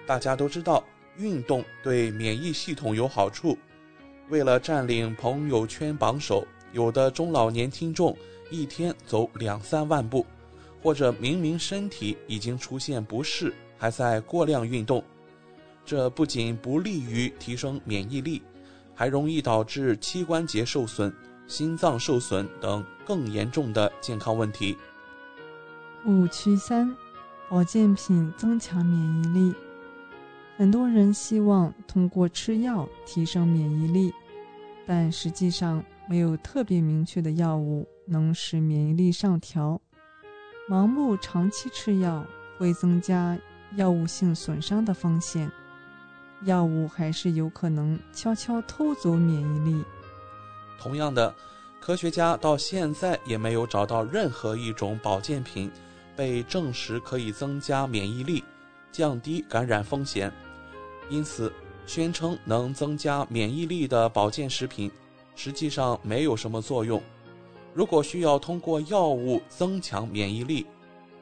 [0.07, 0.85] 大家都知道，
[1.17, 3.57] 运动对免疫系统有好处。
[4.29, 8.17] 为了占领朋友圈榜首，有的中老年听众
[8.51, 10.27] 一天走两三万步，
[10.83, 15.03] 或者明明身体已经出现不适，还在过量运动。
[15.87, 18.43] 这不仅不利于提升免疫力，
[18.95, 21.11] 还容易导致膝关节受损、
[21.49, 24.79] 心脏受损等更严重的健康问题。
[26.05, 26.95] 误区三：
[27.49, 29.55] 保健品增强免疫力。
[30.57, 34.13] 很多人希望通过吃药提升免疫力，
[34.87, 39.81] 但实际上没有特别明确的药物能使免疫力上调。
[40.69, 42.27] 盲目长期吃药
[42.59, 43.39] 会增加
[43.77, 45.51] 药物性损伤的风险，
[46.43, 49.85] 药物还是有可能悄悄偷走免疫力。
[50.79, 51.35] 同样的，
[51.81, 55.71] 科学家到现在也没有找到任何一种保健品
[56.17, 58.45] 被证实可以增加免疫力、
[58.93, 60.33] 降低感染风险。
[61.11, 61.53] 因此，
[61.87, 64.91] 宣称能增加免疫力的保健食品，
[65.35, 67.03] 实际上没有什么作用。
[67.75, 70.67] 如果需要通过药物增强免疫力，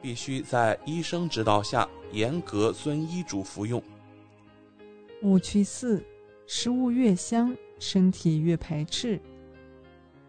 [0.01, 3.81] 必须在医生指导下严格遵医嘱服用。
[5.23, 6.03] 误区四：
[6.45, 9.19] 食物越香，身体越排斥。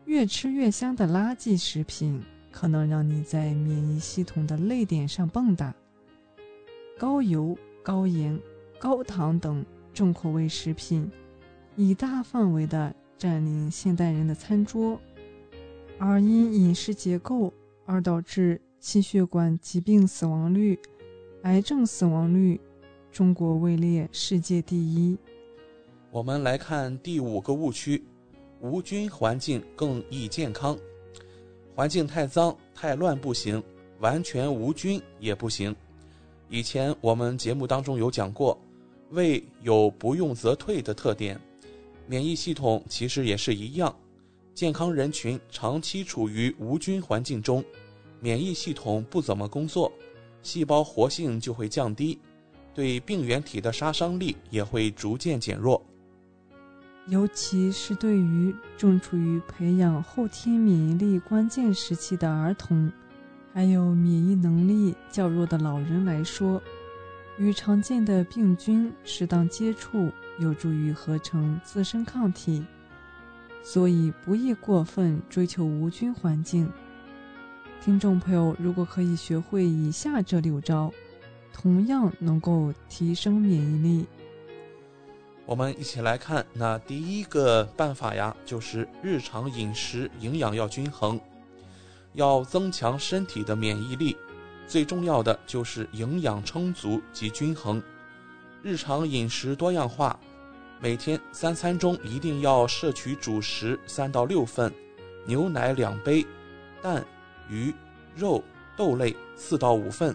[0.09, 5.71] 越吃越香的垃圾食品，可能让你在免疫系统的泪点上蹦跶。
[6.99, 8.41] 高油、高盐。
[8.81, 11.11] 高糖等重口味食品，
[11.75, 15.01] 已大范围的占领现代人的餐桌，
[15.99, 17.53] 而因饮食结构
[17.85, 20.79] 而导致心血管疾病死亡率、
[21.43, 22.61] 癌症死亡率，
[23.11, 25.19] 中国位列世界第一。
[26.13, 28.05] 我们来看第五个误区：
[28.61, 30.79] 无菌环境更易健康。
[31.75, 33.63] 环境太脏太乱不行，
[34.01, 35.75] 完全无菌也不行。
[36.49, 38.59] 以前我们节目当中有讲过。
[39.11, 41.41] 胃有不用则退的特点，
[42.07, 43.97] 免疫系统其实也是一样。
[44.55, 47.65] 健康人群长期处于无菌环境中，
[48.21, 49.91] 免疫系统不怎么工作，
[50.43, 52.19] 细胞活性就会降低，
[52.75, 55.83] 对病原体的杀伤力也会逐渐减弱。
[57.09, 62.93] 尤其是对于正处于培养后天免疫力关键时期的儿童，
[63.55, 66.63] 还有免疫能力较弱的老人来说。
[67.39, 72.63] 与常见的病菌适当接触，有助于合成自身抗体，
[73.63, 76.71] 所以不宜过分追求无菌环境。
[77.81, 80.93] 听众朋友，如果可以学会以下这六招，
[81.55, 84.07] 同样能够提升免疫力。
[85.49, 91.19] 我们一起来看，那第一个办法呀，就是日常饮食营养要均衡，
[92.13, 94.15] 要增强身体的免疫力。
[94.67, 97.83] 最重要的就是营养充足及均衡，
[98.63, 100.21] 日常饮食多样化，
[100.81, 104.71] 每天三餐中一定要摄取主食三到六份，
[105.25, 106.27] 牛奶两杯，
[106.83, 107.03] 蛋、
[107.49, 107.75] 鱼、
[108.15, 108.45] 肉、
[108.77, 110.15] 豆类四到五份。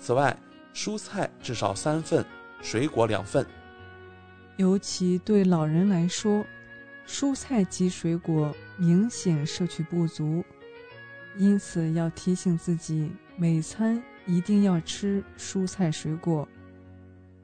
[0.00, 0.38] 此外，
[0.72, 2.24] 蔬菜至少三份，
[2.62, 3.44] 水果两份。
[4.58, 6.44] 尤其对老人来说，
[7.06, 10.44] 蔬菜及水果明显摄取不足，
[11.36, 16.46] 因此要提醒自己，每餐一定要吃蔬菜水果，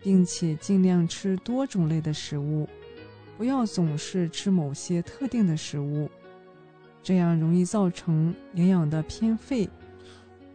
[0.00, 2.68] 并且尽量吃多种类的食物，
[3.38, 6.10] 不要总是吃某些特定的食物，
[7.00, 9.70] 这样容易造成营养的偏废。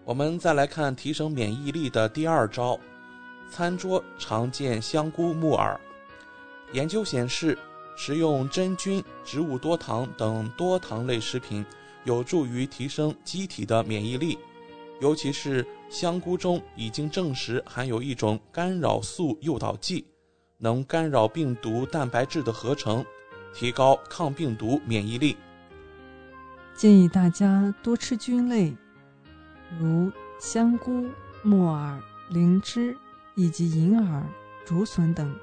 [0.04, 2.78] 我们再来看提升免疫力的第二招，
[3.50, 5.80] 餐桌常见香菇、木耳。
[6.74, 7.58] 研究显示。
[8.02, 11.66] 食用真菌、植物多糖等多糖类食品，
[12.06, 14.40] 有助于提升机体的免疫力。
[15.02, 20.08] 尤其是香菇中已经证实含有一种干扰素诱导剂，
[20.60, 23.06] 能干扰病毒蛋白质的合成，
[23.54, 25.36] 提高抗病毒免疫力。
[26.74, 28.74] 建议大家多吃菌类，
[29.78, 30.10] 如
[30.40, 31.06] 香菇、
[31.44, 32.96] 木耳、灵芝
[33.36, 34.26] 以及银耳、
[34.66, 35.36] 竹笋等。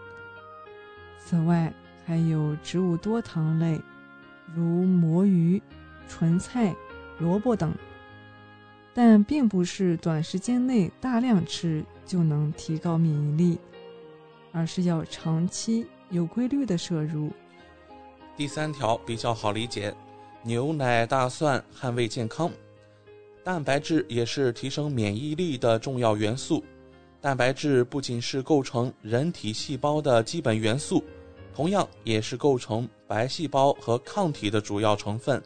[1.29, 1.73] 此外，
[2.07, 3.81] 还有植物多糖类，
[4.55, 5.61] 如魔芋、
[6.09, 6.73] 纯菜、
[7.19, 7.75] 萝卜等，
[8.95, 13.59] 但并不是短时间内大量吃就能提高免疫力，
[14.53, 17.33] 而是要长期有规律的摄入。
[18.37, 19.93] 第三条比较好理解，
[20.45, 22.53] 牛奶、大蒜捍卫健康，
[23.43, 26.63] 蛋白质也是提升免疫力的重要元素。
[27.21, 31.03] 蛋白质不仅是构成人体细胞的基本元素。
[31.57, 35.43] 同样也是构成白细胞和抗体的主要成分。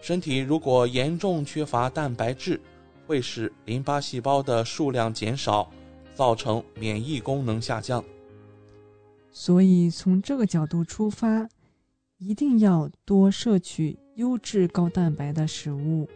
[0.00, 2.60] 身体如果严重缺乏蛋白质，
[3.08, 5.68] 会使淋巴细胞的数量减少，
[6.14, 8.04] 造成免疫功能下降。
[9.32, 11.48] 所以从这个角度出发，
[12.18, 16.08] 一定要多摄取优质高蛋白的食物，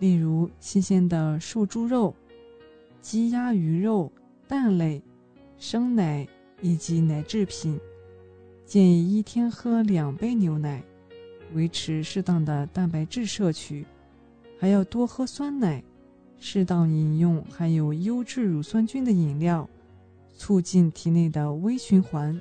[0.00, 2.12] 例如新鲜的瘦猪肉、
[3.00, 4.10] 鸡鸭鱼肉、
[4.48, 5.00] 蛋类、
[5.58, 6.26] 生奶
[6.60, 7.78] 以及奶制品。
[8.68, 10.84] 建议一天喝两杯牛奶，
[11.54, 13.86] 维持适当的蛋白质摄取，
[14.60, 15.82] 还要多喝酸奶，
[16.38, 19.66] 适当饮用含有优质乳酸菌的饮料，
[20.36, 22.38] 促进体内的微循环。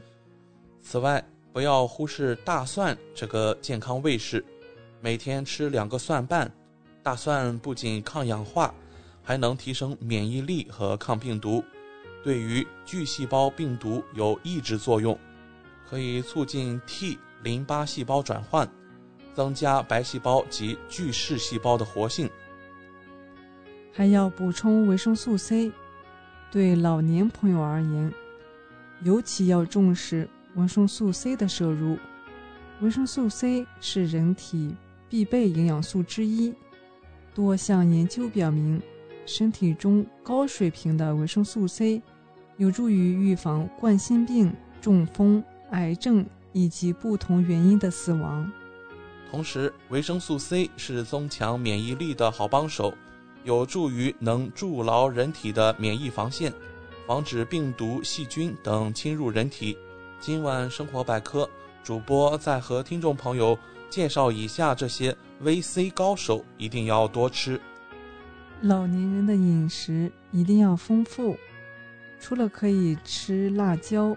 [0.82, 1.24] 此外，
[1.54, 4.44] 不要忽视大蒜这个健康卫士，
[5.00, 6.52] 每天吃两个蒜瓣。
[7.02, 8.76] 大蒜不仅抗氧化，
[9.24, 11.64] 还能提升免疫力和抗病毒，
[12.22, 15.18] 对于巨细胞病毒有抑制作用。
[15.90, 18.70] 可以促进 T 淋巴细胞转换，
[19.34, 22.30] 增加白细胞及巨噬细胞的活性。
[23.94, 25.72] 还要补充维生素 C，
[26.52, 28.14] 对老年朋友而言，
[29.04, 31.98] 尤其要重视维生素 C 的摄入。
[32.82, 34.76] 维生素 C 是人体
[35.10, 36.54] 必备营养素之一，
[37.34, 38.80] 多项研究表明，
[39.26, 42.02] 身体中高水平的维生素 C
[42.58, 45.44] 有助于预防冠心病、中风。
[45.72, 48.52] 癌症以及不同原因的死亡。
[49.30, 52.94] 同时，维生素 C 是增强免疫力的好帮手，
[53.44, 56.54] 有助于能筑牢人体的免疫防线，
[57.06, 59.78] 防止病毒、细菌等侵入人体。
[60.20, 61.48] 今晚生活百科
[61.84, 63.58] 主播在和听众朋友
[63.90, 67.60] 介绍以下这些 VC 高手，一定要多吃。
[68.62, 71.38] 老年人的饮食一定要丰富，
[72.20, 74.16] 除了可以吃辣椒、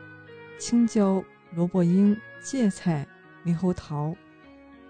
[0.57, 1.23] 青椒。
[1.55, 3.07] 萝卜缨、芥菜、
[3.45, 4.15] 猕猴桃、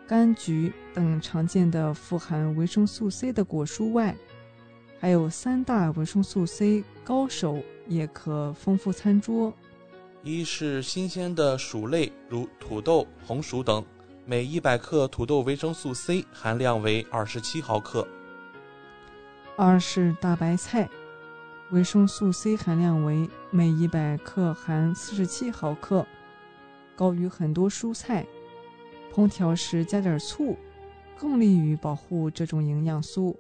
[0.07, 4.15] 柑橘等常见的富含维生素 C 的果蔬外，
[5.01, 9.55] 还有三大维生素 C 高手也可丰富餐桌。
[10.23, 13.83] 一是新鲜的薯类，如土豆、红薯等，
[14.27, 18.07] 每一百克土豆维生素 C 含量为二十七毫克。
[19.57, 20.91] 二是大白菜，
[21.71, 26.07] 维生素 C 含量为每一百克含四十七毫克。
[27.01, 28.27] 高于很多蔬菜，
[29.11, 30.55] 烹调时加点醋，
[31.19, 33.35] 更利于保护这种营养素。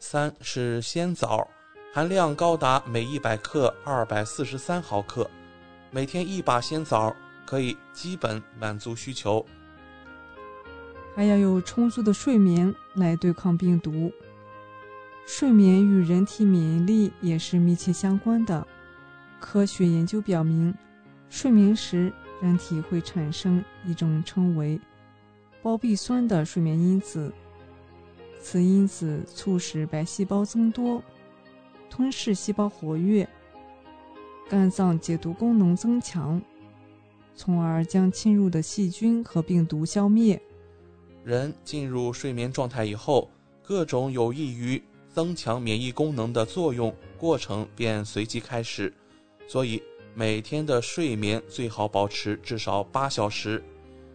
[0.00, 1.46] 三是鲜枣，
[1.94, 5.30] 含量高达每一百克二百四十三毫克，
[5.92, 7.14] 每天一把鲜枣
[7.46, 9.46] 可以基本满足需求。
[11.14, 14.12] 还要有充足的睡眠来对抗病毒。
[15.24, 18.66] 睡眠与人体免疫力也是密切相关的。
[19.38, 20.74] 科学研究表明，
[21.30, 22.12] 睡眠时。
[22.40, 24.80] 人体会产生一种称为
[25.62, 27.32] 胞壁酸的睡眠因子，
[28.40, 31.02] 此因子促使白细胞增多，
[31.90, 33.28] 吞噬细胞活跃，
[34.48, 36.40] 肝脏解毒功能增强，
[37.34, 40.40] 从而将侵入的细菌和病毒消灭。
[41.24, 43.28] 人进入睡眠状态以后，
[43.62, 44.80] 各种有益于
[45.12, 48.94] 增强免疫功能的作用过程便随即开始，
[49.48, 49.82] 所以
[50.14, 53.62] 每天的睡眠最好保持至少八小时，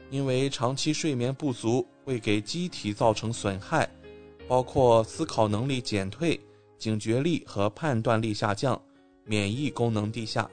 [0.09, 3.89] 因为长期睡眠不足会给机体造成损害，
[4.47, 6.39] 包括思考能力减退、
[6.77, 8.79] 警觉力和判断力下降、
[9.23, 10.49] 免疫功能低下。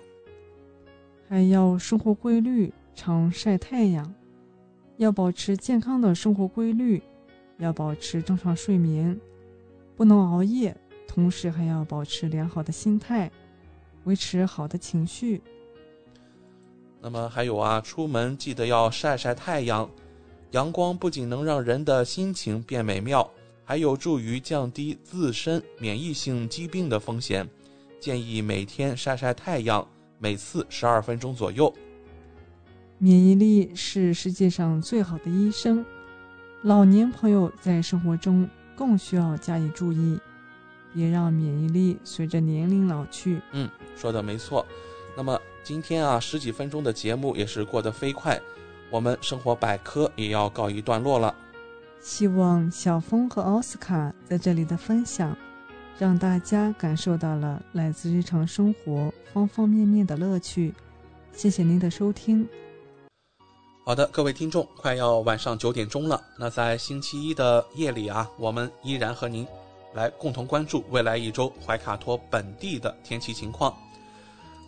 [1.28, 4.14] 还要生活规律，常晒太阳，
[4.98, 7.02] 要保持健康的生活规律，
[7.58, 9.18] 要保持正常睡眠。
[9.96, 10.76] 不能熬夜，
[11.06, 13.30] 同时还要保持良好的心态，
[14.04, 15.42] 维持好的情绪。
[17.00, 19.88] 那么还有啊，出门记得要晒晒太阳，
[20.50, 23.28] 阳光不仅能让人的心情变美妙，
[23.64, 27.48] 还有助于降低自身免疫性疾病的风险。
[27.98, 29.86] 建议每天晒晒太阳，
[30.18, 31.72] 每次十二分钟左右。
[32.98, 35.84] 免疫力是世界上最好的医生，
[36.62, 38.48] 老年朋友在生活中。
[38.76, 40.18] 更需要加以注意，
[40.94, 43.40] 别让免疫力随着年龄老去。
[43.52, 44.66] 嗯，说的没错。
[45.16, 48.40] 那么今天啊，十几分钟的节目也是过得飞快，
[48.90, 51.34] 我们生活百科也要告一段落了。
[52.00, 55.36] 希望小峰和奥斯卡在这里的分享，
[55.98, 60.72] 让大家感受到了来自日常生活方方面面的乐趣。
[61.32, 62.48] 谢谢您的收听。
[63.84, 66.22] 好的，各位听众，快要晚上九点钟了。
[66.38, 69.46] 那在星期一的夜里啊，我们依然和您
[69.94, 73.76] 来共同关注未来一周怀卡托本地的天气情况。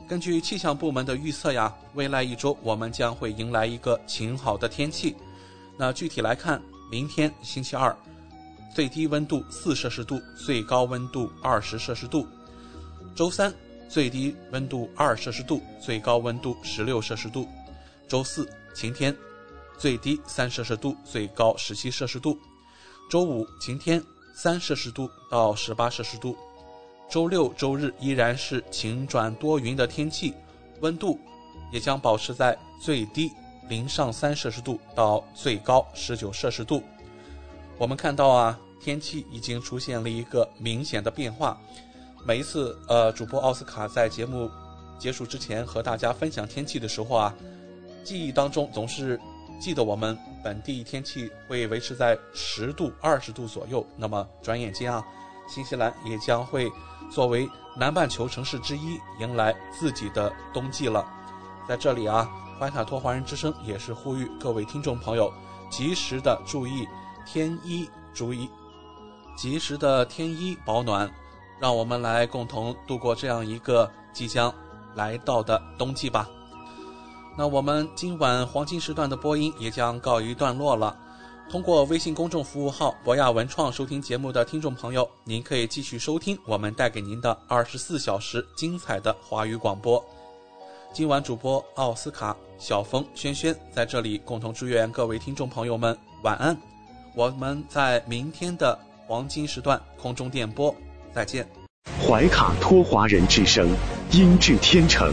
[0.09, 5.17] 根据气象部门的预测呀，未来一周我们将会迎来一个晴好的天气。
[5.77, 7.97] 那具体来看，明天星期二，
[8.75, 12.27] 最低温度四摄氏度，最高温度二十摄氏度；
[13.15, 13.53] 周三，
[13.89, 17.47] 最低温度二摄氏度，最高温度十六摄氏度；
[18.09, 18.49] 周四。
[18.75, 19.15] 晴天，
[19.77, 22.39] 最低三摄氏度，最高十七摄氏度。
[23.11, 24.03] 周五晴天，
[24.43, 26.37] 三摄氏度到十八摄氏度。
[27.09, 30.35] 周六、周日依然是晴转多云的天气，
[30.81, 31.17] 温度
[31.73, 33.31] 也将保持在最低
[33.69, 36.83] 零上三摄氏度到最高十九摄氏度。
[37.79, 41.57] 我们看到啊，天气已经出现了一个明显的变化。
[42.27, 44.51] 每一次呃，主播奥斯卡在节目
[44.99, 47.33] 结束之前和大家分享天气的时候啊。
[48.03, 49.21] 记忆当中总是
[49.63, 53.87] 记得我们本地天气会维持在十度、二十度左右。
[53.97, 55.01] 那么转眼间啊，
[55.47, 56.69] 新西兰也将会
[57.09, 61.07] 作为南半球城市之一迎来自己的冬季了。
[61.69, 62.29] 在这里啊，
[62.59, 65.33] 怀卡托华人之声也是呼吁各位听众朋友
[65.71, 66.85] 及时的注意
[67.25, 68.51] 添衣，注意
[69.37, 71.09] 及时的添衣保暖，
[71.61, 74.53] 让我们来共同度过这样一个即将
[74.97, 76.29] 来到的冬季吧。
[77.37, 80.97] 那我们今晚黄金时段的播音也将告一段落了。
[81.51, 90.03] 通过微信公众服务号“博雅文创”收听节目的听众朋友，您可以继续收听我们带给您的二十四小时精彩的华语广播。
[90.93, 96.57] 今晚主播奥斯卡、小峰、轩轩在这里共同祝愿各位听众朋友们晚安。
[97.15, 100.75] 我们在明天的黄金时段空中电波
[101.15, 101.47] 再见。
[102.07, 103.69] 怀卡托华人之声，
[104.11, 105.13] 音质天成。